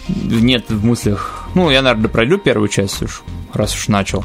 Нет 0.08 0.70
в 0.70 0.84
мыслях... 0.86 1.46
Ну, 1.56 1.70
я, 1.70 1.82
наверное, 1.82 2.10
пройду 2.10 2.38
первую 2.38 2.68
часть 2.70 3.02
уж, 3.02 3.22
раз 3.54 3.74
уж 3.76 3.88
начал. 3.88 4.24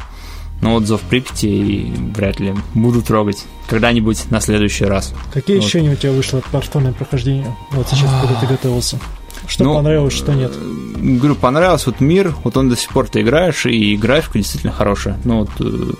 Но 0.61 0.73
вот 0.73 0.85
Зов 0.85 1.01
Припяти 1.01 1.93
вряд 2.15 2.39
ли 2.39 2.55
буду 2.73 3.01
трогать. 3.01 3.45
Когда-нибудь 3.69 4.31
на 4.31 4.39
следующий 4.41 4.85
раз. 4.85 5.13
Какие 5.33 5.57
Вот. 5.57 5.63
ощущения 5.63 5.91
у 5.91 5.95
тебя 5.95 6.11
вышло 6.11 6.39
от 6.39 6.45
повторного 6.45 6.93
прохождения? 6.93 7.55
Вот 7.71 7.87
сейчас, 7.89 8.09
когда 8.21 8.39
ты 8.39 8.47
готовился. 8.47 8.99
Что 9.45 9.63
Ну, 9.65 9.75
понравилось, 9.75 10.13
что 10.13 10.33
нет? 10.33 10.51
Говорю, 10.95 11.35
понравился 11.35 11.91
вот 11.91 11.99
мир, 11.99 12.33
вот 12.43 12.57
он 12.57 12.69
до 12.69 12.75
сих 12.75 12.89
пор 12.89 13.07
ты 13.07 13.21
играешь, 13.21 13.65
и 13.67 13.95
графика 13.95 14.39
действительно 14.39 14.73
хорошая. 14.73 15.19
Ну 15.25 15.39
вот, 15.41 15.49
э, 15.59 15.91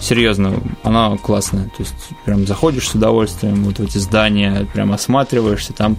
серьезно, 0.00 0.54
она 0.82 1.16
классная. 1.16 1.64
То 1.64 1.80
есть 1.80 1.94
прям 2.24 2.46
заходишь 2.46 2.88
с 2.88 2.94
удовольствием 2.94 3.64
вот 3.64 3.78
в 3.78 3.82
эти 3.82 3.98
здания, 3.98 4.66
прям 4.72 4.92
осматриваешься, 4.92 5.72
там 5.72 5.96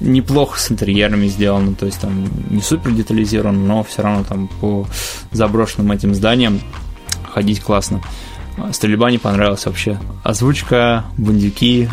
неплохо 0.00 0.58
с 0.58 0.70
интерьерами 0.70 1.26
сделано, 1.26 1.74
то 1.74 1.86
есть 1.86 2.00
там 2.00 2.28
не 2.50 2.60
супер 2.60 2.92
детализировано, 2.92 3.58
но 3.58 3.82
все 3.84 4.02
равно 4.02 4.24
там 4.24 4.48
по 4.60 4.86
заброшенным 5.30 5.92
этим 5.92 6.14
зданиям 6.14 6.60
ходить 7.32 7.60
классно. 7.60 8.02
Стрельба 8.72 9.10
не 9.10 9.18
понравилась 9.18 9.64
вообще. 9.64 9.98
Озвучка, 10.22 11.04
бандюки, 11.16 11.88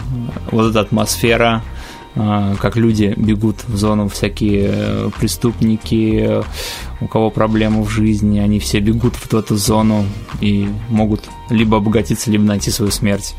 вот 0.51 0.71
эта 0.71 0.81
атмосфера, 0.81 1.63
как 2.59 2.75
люди 2.75 3.13
бегут 3.15 3.63
в 3.67 3.77
зону, 3.77 4.09
всякие 4.09 4.69
э, 4.71 5.09
преступники, 5.19 6.19
э, 6.21 6.43
у 7.01 7.07
кого 7.07 7.29
проблемы 7.29 7.83
в 7.83 7.89
жизни, 7.89 8.39
они 8.39 8.59
все 8.59 8.79
бегут 8.79 9.15
в 9.15 9.33
эту 9.33 9.55
зону 9.55 10.05
и 10.41 10.67
могут 10.89 11.21
либо 11.49 11.77
обогатиться, 11.77 12.31
либо 12.31 12.43
найти 12.43 12.71
свою 12.71 12.91
смерть. 12.91 13.35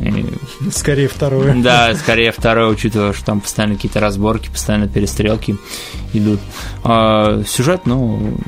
И 0.00 0.26
Скорее 0.70 1.08
второе. 1.08 1.54
да, 1.62 1.94
скорее 1.94 2.32
второе, 2.32 2.68
учитывая, 2.68 3.12
что 3.12 3.24
там 3.24 3.40
постоянно 3.40 3.74
какие-то 3.76 4.00
разборки, 4.00 4.48
постоянно 4.48 4.88
перестрелки 4.88 5.56
идут. 6.12 6.40
А, 6.82 7.42
сюжет, 7.46 7.82
ну, 7.84 8.38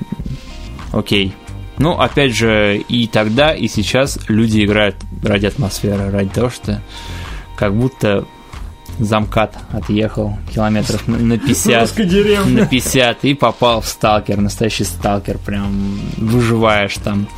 окей. 0.93 1.35
Ну, 1.79 1.99
опять 1.99 2.35
же, 2.35 2.79
и 2.89 3.07
тогда, 3.07 3.53
и 3.53 3.69
сейчас 3.69 4.19
люди 4.29 4.65
играют 4.65 4.97
ради 5.23 5.47
атмосферы, 5.47 6.11
ради 6.11 6.31
того, 6.31 6.51
что 6.51 6.81
как 7.57 7.75
будто 7.75 8.27
замкат 8.99 9.55
отъехал 9.73 10.37
километров 10.53 11.07
на- 11.09 11.19
на 11.19 11.39
50 11.39 11.83
Русская 11.83 12.05
деревня. 12.07 12.63
на 12.63 12.67
50 12.67 13.25
и 13.25 13.35
попал 13.35 13.81
в 13.81 13.87
сталкер, 13.89 14.39
настоящий 14.41 14.85
сталкер, 14.85 15.39
прям 15.39 15.99
выживаешь 16.17 16.95
там, 17.03 17.29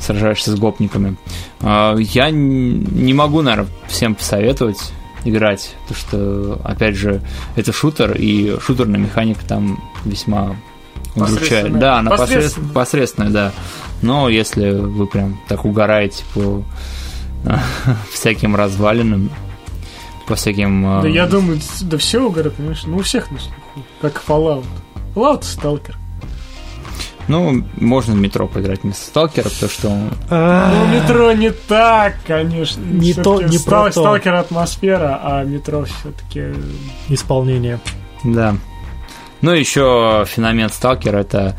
сражаешься 0.00 0.50
с 0.52 0.54
гопниками. 0.58 1.16
А, 1.60 1.96
Я 1.96 2.30
не 2.30 3.14
могу, 3.14 3.42
наверное, 3.42 3.70
всем 3.88 4.14
посоветовать 4.14 4.92
играть, 5.24 5.74
потому 5.86 5.98
что, 6.00 6.60
опять 6.64 6.96
же, 6.96 7.20
это 7.56 7.72
шутер, 7.72 8.12
и 8.12 8.58
шутерная 8.60 8.98
механика 9.00 9.44
там 9.46 9.80
весьма 10.04 10.56
удручает. 11.14 11.78
Да, 11.78 11.98
она 11.98 12.10
Посредственная. 12.10 12.72
посредственная. 12.72 12.72
посредственная, 12.72 13.30
да. 13.30 13.52
Но 14.02 14.28
если 14.28 14.70
вы 14.72 15.06
прям 15.06 15.40
так 15.48 15.64
угораете 15.64 16.24
по 16.34 16.64
всяким 18.12 18.56
развалинам, 18.56 19.30
по 20.26 20.34
всяким... 20.34 20.82
Да 20.82 21.02
а, 21.02 21.06
я 21.08 21.26
думаю, 21.26 21.60
да 21.82 21.98
все 21.98 22.20
угорят, 22.22 22.54
понимаешь? 22.54 22.82
Ну, 22.86 22.96
у 22.98 23.02
всех 23.02 23.30
на 23.30 23.38
слуху. 23.38 23.56
Как 24.00 24.22
Fallout. 24.26 24.64
Fallout 25.14 25.42
Сталкер. 25.44 25.96
Ну, 27.28 27.64
можно 27.76 28.14
в 28.14 28.18
метро 28.18 28.48
поиграть 28.48 28.82
вместо 28.82 29.04
сталкера, 29.04 29.48
потому 29.48 29.70
что 29.70 29.88
он 29.90 30.00
Ну, 30.08 30.10
А, 30.30 30.86
метро 30.92 31.32
не 31.32 31.50
так, 31.50 32.16
конечно. 32.26 32.80
Не 32.80 33.14
то- 33.14 33.40
не 33.42 33.58
про 33.58 33.84
то. 33.84 34.00
Сталкер 34.00 34.34
атмосфера, 34.34 35.20
а 35.22 35.44
метро 35.44 35.84
все-таки... 35.84 36.52
Исполнение. 37.08 37.78
Да. 38.24 38.56
Ну, 39.42 39.50
еще 39.50 40.24
феномен 40.26 40.70
Сталкер 40.70 41.16
это 41.16 41.56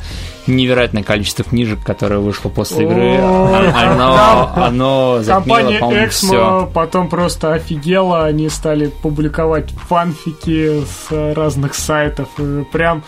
невероятное 0.47 1.03
количество 1.03 1.43
книжек, 1.43 1.83
которое 1.83 2.19
вышло 2.19 2.49
после 2.49 2.85
игры. 2.85 3.17
Оно, 3.17 4.51
оно 4.55 5.21
Компания 5.25 5.79
Эксмо 6.05 6.69
потом 6.73 7.09
просто 7.09 7.53
офигела, 7.53 8.25
они 8.25 8.49
стали 8.49 8.87
публиковать 8.87 9.69
фанфики 9.69 10.83
с 10.85 11.33
разных 11.35 11.75
сайтов, 11.75 12.29
прям 12.71 13.03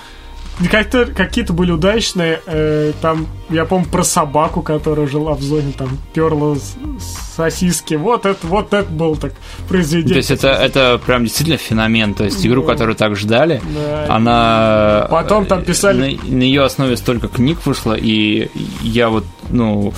как-то 0.71 1.05
какие-то 1.05 1.53
были 1.53 1.71
удачные. 1.71 2.39
э, 2.45 2.93
там, 3.01 3.27
я 3.49 3.65
помню 3.65 3.87
про 3.87 4.03
собаку, 4.03 4.61
которая 4.61 5.05
жила 5.07 5.33
в 5.33 5.41
зоне, 5.41 5.73
там 5.77 5.97
перла 6.13 6.57
сосиски. 7.35 7.95
Вот 7.95 8.25
это, 8.25 8.45
вот 8.47 8.73
это 8.73 8.89
был 8.89 9.15
так 9.17 9.33
То 9.33 9.37
произведение. 9.67 10.17
есть 10.17 10.31
это, 10.31 10.49
это 10.49 10.99
прям 11.05 11.23
действительно 11.23 11.57
феномен. 11.57 12.13
То 12.13 12.23
есть 12.25 12.45
игру, 12.45 12.61
Ну. 12.61 12.67
которую 12.67 12.95
так 12.95 13.15
ждали, 13.15 13.61
Да. 13.73 14.05
она... 14.15 15.07
Потом 15.09 15.45
там 15.45 15.63
писали- 15.63 16.17
На, 16.23 16.37
на 16.37 16.43
ее 16.43 16.63
основе 16.63 16.95
столько 16.97 17.27
книг 17.27 17.59
вышло, 17.65 17.93
и 17.93 18.49
я 18.81 19.09
вот, 19.09 19.25
ну, 19.49 19.93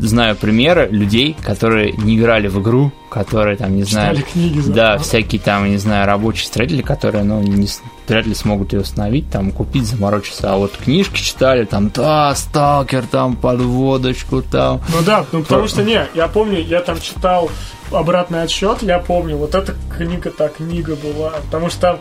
знаю 0.00 0.36
примеры 0.36 0.88
людей, 0.90 1.36
которые 1.44 1.92
не 1.92 2.16
играли 2.16 2.48
в 2.48 2.60
игру, 2.60 2.92
которые 3.10 3.56
там, 3.56 3.76
не 3.76 3.82
знаю... 3.82 4.16
Книги. 4.22 4.60
за- 4.60 4.72
Да, 4.72 4.98
всякие 4.98 5.40
там, 5.40 5.68
не 5.68 5.76
знаю, 5.76 6.06
рабочие 6.06 6.46
строители, 6.46 6.80
которые, 6.80 7.24
ну, 7.24 7.42
не, 7.42 7.68
вряд 8.08 8.26
ли 8.26 8.34
смогут 8.34 8.72
ее 8.72 8.80
установить, 8.80 9.28
там, 9.30 9.50
купить, 9.50 9.84
заморочиться. 9.86 10.52
А 10.52 10.56
вот 10.56 10.76
книжки 10.76 11.20
читали, 11.20 11.64
там, 11.64 11.90
да, 11.90 12.34
сталкер, 12.34 13.04
там, 13.06 13.36
подводочку, 13.36 14.42
там. 14.42 14.80
Ну 14.88 15.02
да, 15.04 15.26
ну 15.32 15.42
потому 15.42 15.68
что 15.68 15.82
не, 15.82 16.06
я 16.14 16.28
помню, 16.28 16.60
я 16.62 16.80
там 16.80 17.00
читал 17.00 17.50
обратный 17.90 18.42
отсчет, 18.42 18.82
я 18.82 18.98
помню, 18.98 19.36
вот 19.36 19.54
эта 19.54 19.74
книга, 19.96 20.30
та 20.30 20.48
книга 20.48 20.96
была, 20.96 21.32
потому 21.50 21.70
что 21.70 21.80
там 21.80 21.98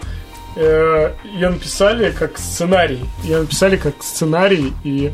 э, 0.56 1.14
ее 1.34 1.50
написали 1.50 2.12
как 2.12 2.38
сценарий, 2.38 3.04
ее 3.24 3.40
написали 3.40 3.78
как 3.78 4.04
сценарий, 4.04 4.74
и 4.84 5.12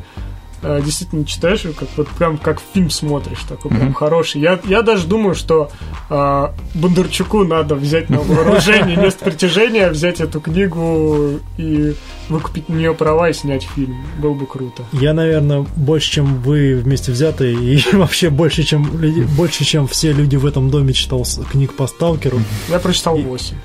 э, 0.66 0.82
действительно 0.84 1.26
читаешь 1.26 1.62
его, 1.64 1.74
как 1.74 1.88
вот 1.98 2.08
прям 2.10 2.38
как 2.38 2.60
фильм 2.74 2.90
смотришь, 2.90 3.40
такой 3.48 3.72
прям 3.72 3.86
Мгм. 3.86 3.94
хороший. 3.94 4.42
Я, 4.42 4.60
я 4.66 4.82
даже 4.82 5.08
думаю, 5.08 5.36
что 5.36 5.70
э, 6.10 6.48
Бондарчуку 6.74 7.44
надо 7.44 7.76
взять 7.76 8.10
на 8.10 8.20
вооружение 8.20 8.98
место 8.98 9.24
притяжения, 9.26 9.90
взять 9.90 10.20
эту 10.22 10.40
книгу 10.42 11.40
и 11.58 11.94
выкупить 12.30 12.68
на 12.70 12.74
нее 12.76 12.94
права 12.94 13.30
и 13.30 13.34
снять 13.34 13.64
фильм. 13.76 13.96
Было 14.20 14.34
бы 14.34 14.46
круто. 14.46 14.84
Я, 14.92 15.14
наверное, 15.14 15.66
больше, 15.76 16.12
чем 16.12 16.42
вы 16.42 16.76
вместе 16.76 17.12
взятые, 17.12 17.54
и 17.54 17.84
вообще 17.96 18.30
больше, 18.30 18.64
чем, 18.64 19.00
люди- 19.00 19.22
больше, 19.38 19.64
чем 19.64 19.88
все 19.88 20.12
люди 20.12 20.36
в 20.36 20.46
этом 20.46 20.70
доме 20.70 20.94
читал 20.94 21.26
книг 21.52 21.74
по 21.76 21.88
сталкеру. 21.88 22.40
Я 22.70 22.80
прочитал 22.80 23.18
8. 23.18 23.56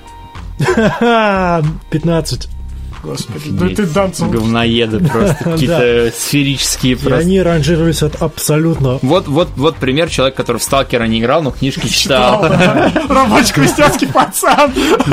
15. 1.90 2.48
Господи, 3.03 3.51
да 3.51 3.68
ты 3.68 3.86
Данцев... 3.86 4.30
Говноеды 4.30 5.01
просто, 5.01 5.36
какие-то 5.44 6.12
сферические 6.16 6.96
просто. 6.96 7.18
они 7.18 7.40
ранжировались 7.40 8.03
от 8.03 8.20
абсолютно... 8.20 8.98
Вот, 9.03 9.26
вот, 9.28 9.48
вот 9.57 9.76
пример 9.76 10.09
человека, 10.09 10.36
который 10.38 10.59
в 10.59 10.62
Сталкера 10.62 11.05
не 11.05 11.20
играл, 11.20 11.42
но 11.42 11.51
книжки 11.51 11.88
читал. 11.88 12.42
Рабочий 13.09 13.53
крестьянский 13.55 14.09
пацан. 14.09 14.72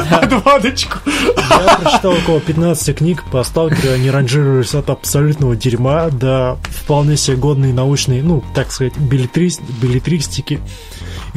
Под 0.10 0.34
водочку. 0.46 0.98
Я 1.06 1.78
прочитал 1.82 2.14
около 2.14 2.40
15 2.40 2.98
книг 2.98 3.24
по 3.32 3.44
сталкеру, 3.44 3.94
они 3.94 4.10
ранжировались 4.12 4.74
от 4.74 4.90
абсолютного 4.90 5.56
дерьма 5.56 6.10
до 6.10 6.58
вполне 6.70 7.18
себе 7.18 7.38
годной 7.38 7.74
научной, 7.74 8.22
ну, 8.22 8.44
так 8.54 8.72
сказать, 8.72 8.94
билетрис- 8.98 9.62
билетристики. 9.82 10.60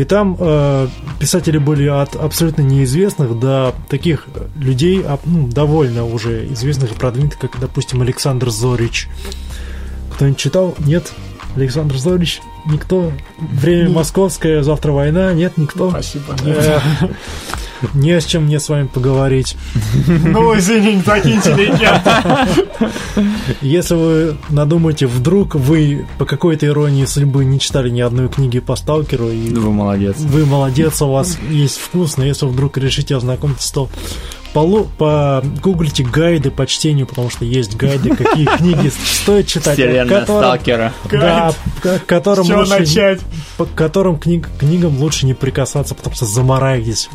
И 0.01 0.05
там 0.05 0.35
э, 0.41 0.89
писатели 1.19 1.59
были 1.59 1.87
от 1.87 2.17
абсолютно 2.17 2.63
неизвестных 2.63 3.39
до 3.39 3.75
таких 3.91 4.29
людей, 4.57 5.05
а, 5.05 5.19
ну, 5.27 5.47
довольно 5.47 6.07
уже 6.07 6.51
известных 6.55 6.93
и 6.93 6.95
продвинутых, 6.95 7.39
как, 7.39 7.61
допустим, 7.61 8.01
Александр 8.01 8.49
Зорич. 8.49 9.09
Кто-нибудь 10.15 10.39
читал? 10.39 10.75
Нет? 10.79 11.13
Александр 11.55 11.99
Зорич? 11.99 12.41
Никто? 12.65 13.13
Время 13.39 13.91
московское, 13.91 14.63
завтра 14.63 14.93
война? 14.93 15.35
Нет, 15.35 15.59
никто? 15.59 15.91
Спасибо. 15.91 16.35
Не 17.95 18.21
с 18.21 18.25
чем 18.27 18.45
мне 18.45 18.61
с 18.61 18.69
вами 18.69 18.87
поговорить. 18.87 19.57
Ну, 20.07 20.57
извини, 20.59 20.97
не 20.97 21.03
такие 21.03 21.37
интеллигенты. 21.37 22.11
Если 23.61 23.95
вы 23.95 24.37
надумаете, 24.49 25.07
вдруг 25.07 25.55
вы 25.55 26.07
по 26.19 26.25
какой-то 26.25 26.67
иронии 26.67 27.05
судьбы 27.05 27.45
не 27.45 27.59
читали 27.59 27.91
ни 27.91 28.01
одной 28.01 28.29
книги 28.29 28.59
по 28.61 28.77
Сталкеру, 28.77 29.29
и 29.31 29.51
Вы 29.55 29.71
молодец. 29.73 30.17
вы 30.19 30.47
молодец, 30.47 31.01
у 31.03 31.11
вас 31.11 31.39
есть 31.51 31.79
вкус, 31.79 32.17
но 32.17 32.25
если 32.25 32.47
вдруг 32.47 32.77
решите 32.79 33.17
ознакомиться, 33.17 33.73
то 33.73 33.89
погуглите 34.53 36.03
гайды 36.05 36.51
по 36.51 36.67
чтению, 36.67 37.07
потому 37.07 37.31
что 37.31 37.45
есть 37.45 37.77
гайды, 37.77 38.15
какие 38.15 38.47
книги 38.59 38.89
стоит 38.89 39.47
читать. 39.47 39.75
Вселенная 39.75 40.21
которым- 40.21 40.43
Сталкера. 40.43 40.93
Да, 41.11 41.53
к 41.83 42.01
которым 42.07 42.47
лучше, 42.51 42.71
начать? 42.79 43.21
по 43.57 43.65
которым 43.65 44.19
книг, 44.19 44.49
книгам 44.59 44.99
лучше 44.99 45.27
не 45.27 45.35
прикасаться, 45.35 45.95
потому 45.95 46.15
что 46.17 46.25
замораетесь. 46.27 47.09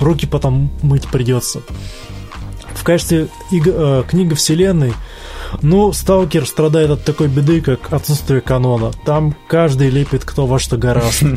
Руки 0.00 0.26
потом 0.26 0.70
мыть 0.82 1.06
придется. 1.08 1.60
В 2.74 2.84
качестве 2.84 3.28
иг- 3.50 3.66
э, 3.66 4.04
книга 4.08 4.34
вселенной, 4.36 4.92
ну, 5.62 5.92
Сталкер 5.92 6.46
страдает 6.46 6.90
от 6.90 7.04
такой 7.04 7.26
беды, 7.28 7.60
как 7.60 7.92
отсутствие 7.92 8.40
канона. 8.40 8.92
Там 9.04 9.34
каждый 9.48 9.90
лепит 9.90 10.24
кто 10.24 10.46
во 10.46 10.58
что 10.58 10.76
гораст. 10.76 11.22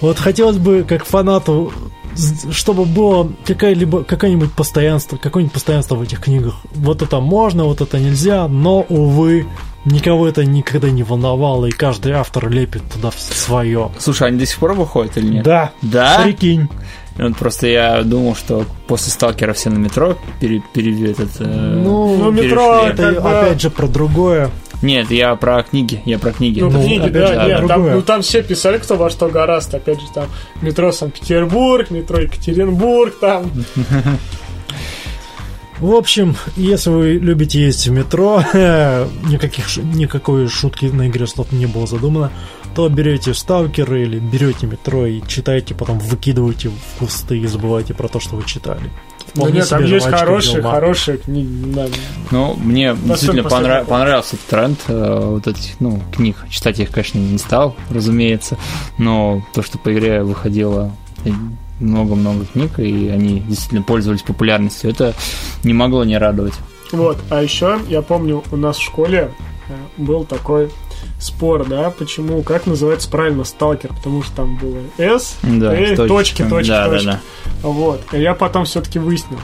Вот 0.00 0.18
хотелось 0.18 0.58
бы, 0.58 0.84
как 0.86 1.06
фанату, 1.06 1.72
чтобы 2.50 2.84
было 2.84 3.30
какая-либо, 3.44 4.04
какое-нибудь 4.04 4.52
постоянство, 4.52 5.16
какое-нибудь 5.16 5.52
постоянство 5.54 5.96
в 5.96 6.02
этих 6.02 6.20
книгах. 6.20 6.54
Вот 6.74 7.02
это 7.02 7.20
можно, 7.20 7.64
вот 7.64 7.80
это 7.80 7.98
нельзя, 7.98 8.46
но, 8.48 8.80
увы, 8.88 9.46
никого 9.84 10.26
это 10.28 10.44
никогда 10.44 10.90
не 10.90 11.02
волновало, 11.02 11.66
и 11.66 11.70
каждый 11.70 12.12
автор 12.12 12.48
лепит 12.50 12.82
туда 12.92 13.10
свое. 13.16 13.90
Слушай, 13.98 14.28
они 14.28 14.38
до 14.38 14.46
сих 14.46 14.58
пор 14.58 14.74
выходят 14.74 15.16
или 15.18 15.26
нет? 15.34 15.44
Да, 15.44 15.72
Да? 15.82 16.20
прикинь. 16.24 16.68
Вот 17.16 17.36
просто 17.36 17.68
я 17.68 18.02
думал, 18.02 18.34
что 18.34 18.64
после 18.88 19.12
Сталкера 19.12 19.52
все 19.52 19.70
на 19.70 19.78
метро 19.78 20.16
пере, 20.40 20.60
пере- 20.72 21.12
этот, 21.12 21.30
э, 21.38 21.44
Ну, 21.84 22.16
Ну, 22.16 22.30
метро, 22.32 22.82
перешли. 22.86 22.92
это 22.92 23.14
как 23.14 23.22
бы- 23.22 23.40
опять 23.40 23.60
же 23.60 23.70
про 23.70 23.86
другое. 23.86 24.50
Нет, 24.84 25.10
я 25.10 25.34
про 25.34 25.62
книги, 25.62 26.02
я 26.04 26.18
про 26.18 26.32
книги. 26.32 26.60
Ну, 26.60 26.70
Ну, 26.70 26.82
книги, 26.82 27.08
да, 27.08 27.26
же, 27.26 27.48
нет, 27.48 27.66
там, 27.66 27.90
ну 27.90 28.02
там 28.02 28.20
все 28.20 28.42
писали, 28.42 28.78
кто 28.78 28.96
во 28.96 29.08
что 29.08 29.28
гораст. 29.28 29.74
Опять 29.74 30.00
же, 30.00 30.06
там 30.14 30.26
метро 30.60 30.92
Санкт-Петербург, 30.92 31.90
метро 31.90 32.20
Екатеринбург, 32.20 33.18
там. 33.18 33.50
В 35.78 35.92
общем, 35.92 36.36
если 36.56 36.90
вы 36.90 37.12
любите 37.14 37.60
ездить 37.60 37.88
в 37.88 37.92
метро, 37.92 38.44
никаких, 38.54 39.76
никакой 39.78 40.48
шутки 40.48 40.86
на 40.86 41.08
игре 41.08 41.26
слов 41.26 41.50
не 41.50 41.66
было 41.66 41.86
задумано, 41.86 42.30
то 42.74 42.88
берете 42.88 43.34
сталкер 43.34 43.92
или 43.94 44.18
берете 44.18 44.66
метро 44.66 45.06
и 45.06 45.22
читаете, 45.26 45.74
потом 45.74 45.98
выкидываете 45.98 46.68
в 46.68 46.98
кусты 46.98 47.38
и 47.38 47.46
забывайте 47.46 47.94
про 47.94 48.08
то, 48.08 48.20
что 48.20 48.36
вы 48.36 48.44
читали. 48.44 48.90
Ну 49.34 49.48
нет, 49.48 49.68
там 49.68 49.84
есть 49.84 50.06
хорошие, 50.06 50.62
хорошие 50.62 51.18
книги. 51.18 51.48
да. 51.74 51.86
Ну, 52.30 52.54
мне 52.54 52.94
действительно 52.94 53.42
последний 53.42 53.68
понрав- 53.68 53.86
понравился 53.86 54.36
этот 54.36 54.46
тренд 54.46 54.78
э, 54.88 55.20
вот 55.24 55.46
этих, 55.46 55.80
ну, 55.80 56.00
книг. 56.14 56.36
Читать 56.50 56.78
я 56.78 56.84
их, 56.84 56.90
конечно, 56.90 57.18
не 57.18 57.38
стал, 57.38 57.74
разумеется, 57.90 58.56
но 58.98 59.42
то, 59.54 59.62
что 59.62 59.78
по 59.78 59.92
игре 59.92 60.22
выходило 60.22 60.92
э, 61.24 61.30
много-много 61.80 62.44
книг, 62.46 62.78
и 62.78 63.08
они 63.08 63.40
действительно 63.40 63.82
пользовались 63.82 64.22
популярностью, 64.22 64.90
это 64.90 65.14
не 65.64 65.72
могло 65.72 66.04
не 66.04 66.16
радовать. 66.16 66.54
Вот, 66.92 67.18
а 67.30 67.42
еще 67.42 67.80
я 67.88 68.02
помню, 68.02 68.44
у 68.52 68.56
нас 68.56 68.76
в 68.76 68.82
школе 68.82 69.32
э, 69.68 69.72
был 69.96 70.24
такой 70.24 70.70
спор, 71.24 71.64
да, 71.66 71.90
почему, 71.90 72.42
как 72.42 72.66
называется 72.66 73.08
правильно 73.08 73.44
сталкер, 73.44 73.90
потому 73.94 74.22
что 74.22 74.36
там 74.36 74.56
было 74.58 74.78
S, 74.98 75.36
Да, 75.42 75.74
э, 75.74 75.94
с 75.94 75.96
точечками. 75.96 76.08
точки, 76.08 76.42
точки, 76.48 76.68
да, 76.70 76.88
точки. 76.88 77.06
Да, 77.06 77.12
да. 77.62 77.68
Вот, 77.68 78.00
и 78.12 78.20
я 78.20 78.34
потом 78.34 78.64
все-таки 78.64 78.98
выяснил, 78.98 79.38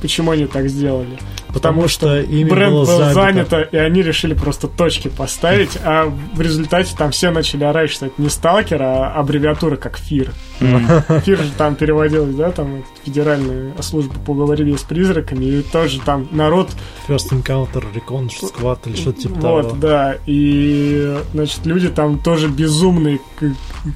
почему 0.00 0.30
они 0.32 0.46
так 0.46 0.68
сделали. 0.68 1.18
Потому 1.56 1.88
что 1.88 2.20
ими 2.20 2.50
Бренд 2.50 2.72
было 2.72 2.84
был 2.84 3.14
занято, 3.14 3.62
и 3.62 3.76
они 3.78 4.02
решили 4.02 4.34
просто 4.34 4.68
точки 4.68 5.08
поставить, 5.08 5.78
а 5.82 6.04
в 6.34 6.40
результате 6.40 6.94
там 6.96 7.12
все 7.12 7.30
начали 7.30 7.64
орать, 7.64 7.90
что 7.90 8.06
это 8.06 8.20
не 8.20 8.28
сталкер, 8.28 8.82
а 8.82 9.14
аббревиатура 9.14 9.76
как 9.76 9.96
ФИР. 9.96 10.32
ФИР 10.60 11.38
же 11.38 11.50
там 11.56 11.74
переводилось, 11.74 12.34
да, 12.34 12.50
там 12.50 12.84
Федеральная 13.04 13.72
служба 13.80 14.14
по 14.26 14.34
борьбе 14.34 14.76
с 14.76 14.82
призраками, 14.82 15.46
и 15.46 15.62
тоже 15.62 16.00
там 16.00 16.28
народ 16.30 16.70
First 17.08 17.30
Encounter, 17.32 17.82
Recon, 17.94 18.28
Squad 18.28 18.80
или 18.86 18.96
что-то 18.96 19.22
типа 19.22 19.34
вот, 19.34 19.62
того. 19.62 19.76
да, 19.76 20.16
и, 20.26 21.18
значит, 21.32 21.64
люди 21.64 21.88
там 21.88 22.18
тоже 22.18 22.48
безумные 22.48 23.18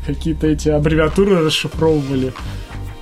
какие-то 0.06 0.46
эти 0.46 0.70
аббревиатуры 0.70 1.44
расшифровывали. 1.44 2.32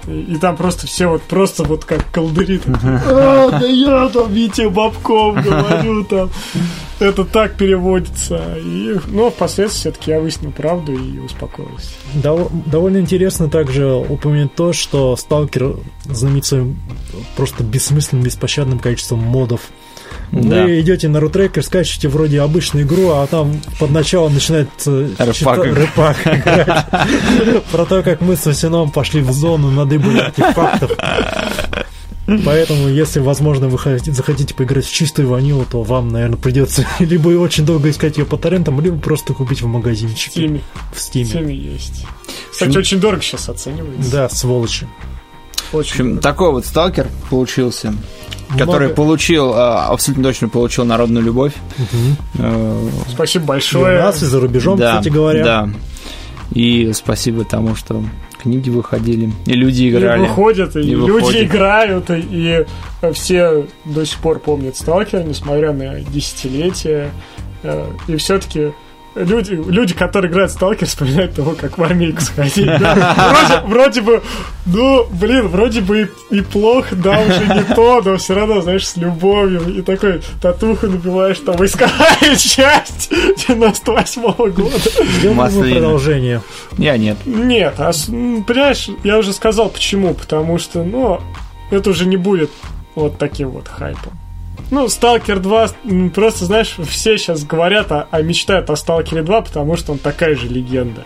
И, 0.09 0.34
и 0.34 0.36
там 0.38 0.56
просто 0.56 0.86
все 0.86 1.06
вот 1.09 1.22
просто 1.22 1.64
вот 1.64 1.84
как 1.84 2.11
колдыри. 2.11 2.61
«А, 2.66 3.50
да 3.50 3.66
я 3.66 4.09
там 4.09 4.32
Витя 4.32 4.68
Бабков 4.68 5.42
говорю 5.42 6.04
там. 6.04 6.30
Это 7.00 7.24
так 7.24 7.54
переводится. 7.54 8.56
И, 8.59 8.96
но 9.06 9.30
впоследствии 9.30 9.80
все-таки 9.80 10.11
я 10.11 10.20
выяснил 10.20 10.50
правду 10.50 10.92
и 10.92 11.18
успокоился. 11.18 11.90
Дов- 12.14 12.50
довольно 12.66 12.98
интересно 12.98 13.48
также 13.48 13.86
упомянуть 13.92 14.54
то, 14.54 14.72
что 14.72 15.14
Сталкер 15.14 15.76
знаменит 16.06 16.44
своим 16.46 16.76
просто 17.36 17.62
бессмысленным, 17.62 18.24
беспощадным 18.24 18.78
количеством 18.80 19.20
модов. 19.20 19.61
Да. 20.30 20.64
Вы 20.64 20.80
идете 20.80 21.08
на 21.08 21.20
рутрекер, 21.20 21.62
скачиваете 21.64 22.08
вроде 22.08 22.40
обычную 22.42 22.84
игру, 22.86 23.10
а 23.10 23.26
там 23.26 23.60
под 23.78 23.90
начало 23.90 24.28
Рэпак. 24.28 25.34
чита- 25.34 25.74
рэпак 25.74 26.16
играть. 26.26 27.64
Про 27.72 27.84
то, 27.86 28.02
как 28.02 28.20
мы 28.20 28.36
с 28.36 28.44
Васином 28.44 28.90
пошли 28.90 29.22
в 29.22 29.32
зону, 29.32 29.70
надыбали 29.70 30.18
артефактов. 30.20 30.90
Поэтому, 32.44 32.88
если, 32.88 33.20
возможно, 33.20 33.68
вы 33.68 33.78
хотите- 33.78 34.12
захотите 34.12 34.52
поиграть 34.54 34.84
в 34.84 34.92
чистую 34.92 35.28
ванилу, 35.28 35.64
то 35.64 35.82
вам, 35.82 36.08
наверное, 36.08 36.36
придется 36.36 36.84
либо 36.98 37.28
очень 37.30 37.64
долго 37.64 37.88
искать 37.88 38.18
ее 38.18 38.26
по 38.26 38.36
торрентам, 38.36 38.78
либо 38.82 38.98
просто 38.98 39.32
купить 39.32 39.62
в 39.62 39.64
В 39.64 39.68
магазинчике 39.68 40.30
Стиме. 40.32 40.60
в 40.92 40.96
В 40.98 41.00
Стиме. 41.00 41.24
Стиме 41.24 41.54
есть. 41.54 42.04
Кстати, 42.52 42.76
очень 42.76 43.00
дорого 43.00 43.22
сейчас 43.22 43.48
оценивается. 43.48 44.10
Да, 44.12 44.28
сволочи. 44.28 44.86
В 45.72 45.76
Очень 45.76 45.90
общем, 45.90 46.04
дорого. 46.06 46.22
такой 46.22 46.50
вот 46.52 46.66
сталкер 46.66 47.06
получился, 47.30 47.94
который 48.57 48.86
Много- 48.88 48.94
получил, 48.94 49.53
а, 49.55 49.88
абсолютно 49.88 50.24
точно 50.24 50.49
получил 50.49 50.84
народную 50.84 51.24
любовь. 51.24 51.53
Э, 52.38 52.88
Спасибо 53.09 53.42
И 53.42 53.44
у 53.44 53.49
большое. 53.49 54.03
нас, 54.03 54.22
и 54.22 54.26
за 54.26 54.40
рубежом, 54.40 54.78
да, 54.78 54.92
кстати 54.99 55.09
говоря. 55.12 55.44
Да. 55.44 55.70
И 56.53 56.92
спасибо 56.94 57.44
тому, 57.44 57.74
что 57.74 58.03
книги 58.42 58.70
выходили, 58.70 59.32
и 59.46 59.53
люди 59.53 59.90
играли. 59.90 60.24
И 60.24 60.28
выходят, 60.28 60.76
и, 60.76 60.80
И 60.80 60.94
люди 60.94 61.11
выходят. 61.11 61.42
играют, 61.42 62.11
и, 62.11 62.64
все 63.12 63.66
до 63.84 64.07
сих 64.07 64.18
пор 64.20 64.38
помнят 64.38 64.76
Сталкер, 64.76 65.24
несмотря 65.24 65.72
на 65.72 66.01
десятилетия. 66.01 67.11
Э, 67.62 67.84
И 68.07 68.16
все-таки 68.16 68.72
люди, 69.14 69.52
люди, 69.52 69.94
которые 69.94 70.30
играют 70.30 70.50
в 70.50 70.54
Сталкер, 70.54 70.86
вспоминают 70.86 71.34
того, 71.34 71.52
как 71.52 71.78
в 71.78 71.82
армейку 71.82 72.20
сходить. 72.20 72.66
да. 72.66 73.64
Вроде, 73.66 73.66
вроде 73.66 74.00
бы, 74.00 74.22
ну, 74.66 75.06
блин, 75.11 75.48
вроде 75.48 75.80
бы 75.80 76.11
и, 76.30 76.36
и 76.36 76.40
плохо, 76.40 76.94
да, 76.94 77.20
уже 77.20 77.46
не 77.46 77.74
то, 77.74 78.02
но 78.04 78.16
все 78.16 78.34
равно, 78.34 78.61
знаешь, 78.61 78.86
с 78.86 78.96
любовью. 78.96 79.62
И 79.74 79.82
такой 79.82 80.22
татуху 80.40 80.86
набиваешь, 80.86 81.38
там, 81.40 81.56
войсковая 81.56 82.36
часть 82.36 83.11
98-го 83.12 84.46
года. 84.48 85.34
Маслина. 85.34 85.74
продолжения. 85.74 86.42
Я 86.76 86.96
нет. 86.96 87.18
Нет, 87.24 87.74
а 87.78 87.92
понимаешь, 88.46 88.88
я 89.04 89.18
уже 89.18 89.32
сказал 89.32 89.68
почему. 89.68 90.14
Потому 90.14 90.59
что, 90.59 90.82
ну, 90.82 91.20
это 91.70 91.90
уже 91.90 92.06
не 92.06 92.16
будет 92.16 92.50
вот 92.94 93.18
таким 93.18 93.50
вот 93.50 93.68
хайпом. 93.68 94.12
Ну, 94.70 94.88
Сталкер 94.88 95.40
2, 95.40 95.68
просто, 96.14 96.44
знаешь, 96.44 96.76
все 96.86 97.16
сейчас 97.16 97.44
говорят, 97.44 97.90
а, 97.90 98.06
а 98.10 98.22
мечтают 98.22 98.68
о 98.70 98.76
Сталкере 98.76 99.22
2, 99.22 99.42
потому 99.42 99.76
что 99.76 99.92
он 99.92 99.98
такая 99.98 100.34
же 100.36 100.48
легенда. 100.48 101.04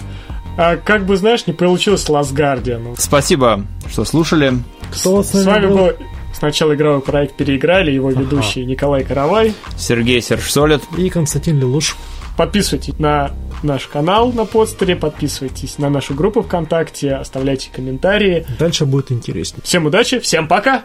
А 0.57 0.77
как 0.77 1.07
бы, 1.07 1.17
знаешь, 1.17 1.47
не 1.47 1.53
получилось 1.53 2.07
Last 2.09 2.35
Guardian. 2.35 2.95
Спасибо, 2.99 3.65
что 3.91 4.05
слушали. 4.05 4.55
Кто 4.91 5.23
с, 5.23 5.31
с 5.31 5.45
вами 5.45 5.67
был... 5.67 5.77
был 5.77 5.91
сначала 6.35 6.75
игровой 6.75 7.01
проект 7.01 7.37
«Переиграли», 7.37 7.93
его 7.93 8.09
ага. 8.09 8.21
ведущий 8.21 8.65
Николай 8.65 9.05
Каравай, 9.05 9.55
Сергей 9.77 10.21
Сержсолид 10.21 10.83
и 10.99 11.09
Константин 11.09 11.59
Лелуш. 11.59 11.97
Подписывайтесь 12.37 12.99
на 12.99 13.31
наш 13.63 13.87
канал 13.87 14.33
на 14.33 14.45
подстере, 14.45 14.97
подписывайтесь 14.97 15.79
на 15.79 15.89
нашу 15.89 16.15
группу 16.15 16.43
ВКонтакте, 16.43 17.15
оставляйте 17.15 17.71
комментарии. 17.71 18.47
Дальше 18.59 18.87
будет 18.87 19.13
интереснее. 19.13 19.63
Всем 19.63 19.87
удачи, 19.87 20.19
всем 20.19 20.49
пока! 20.49 20.85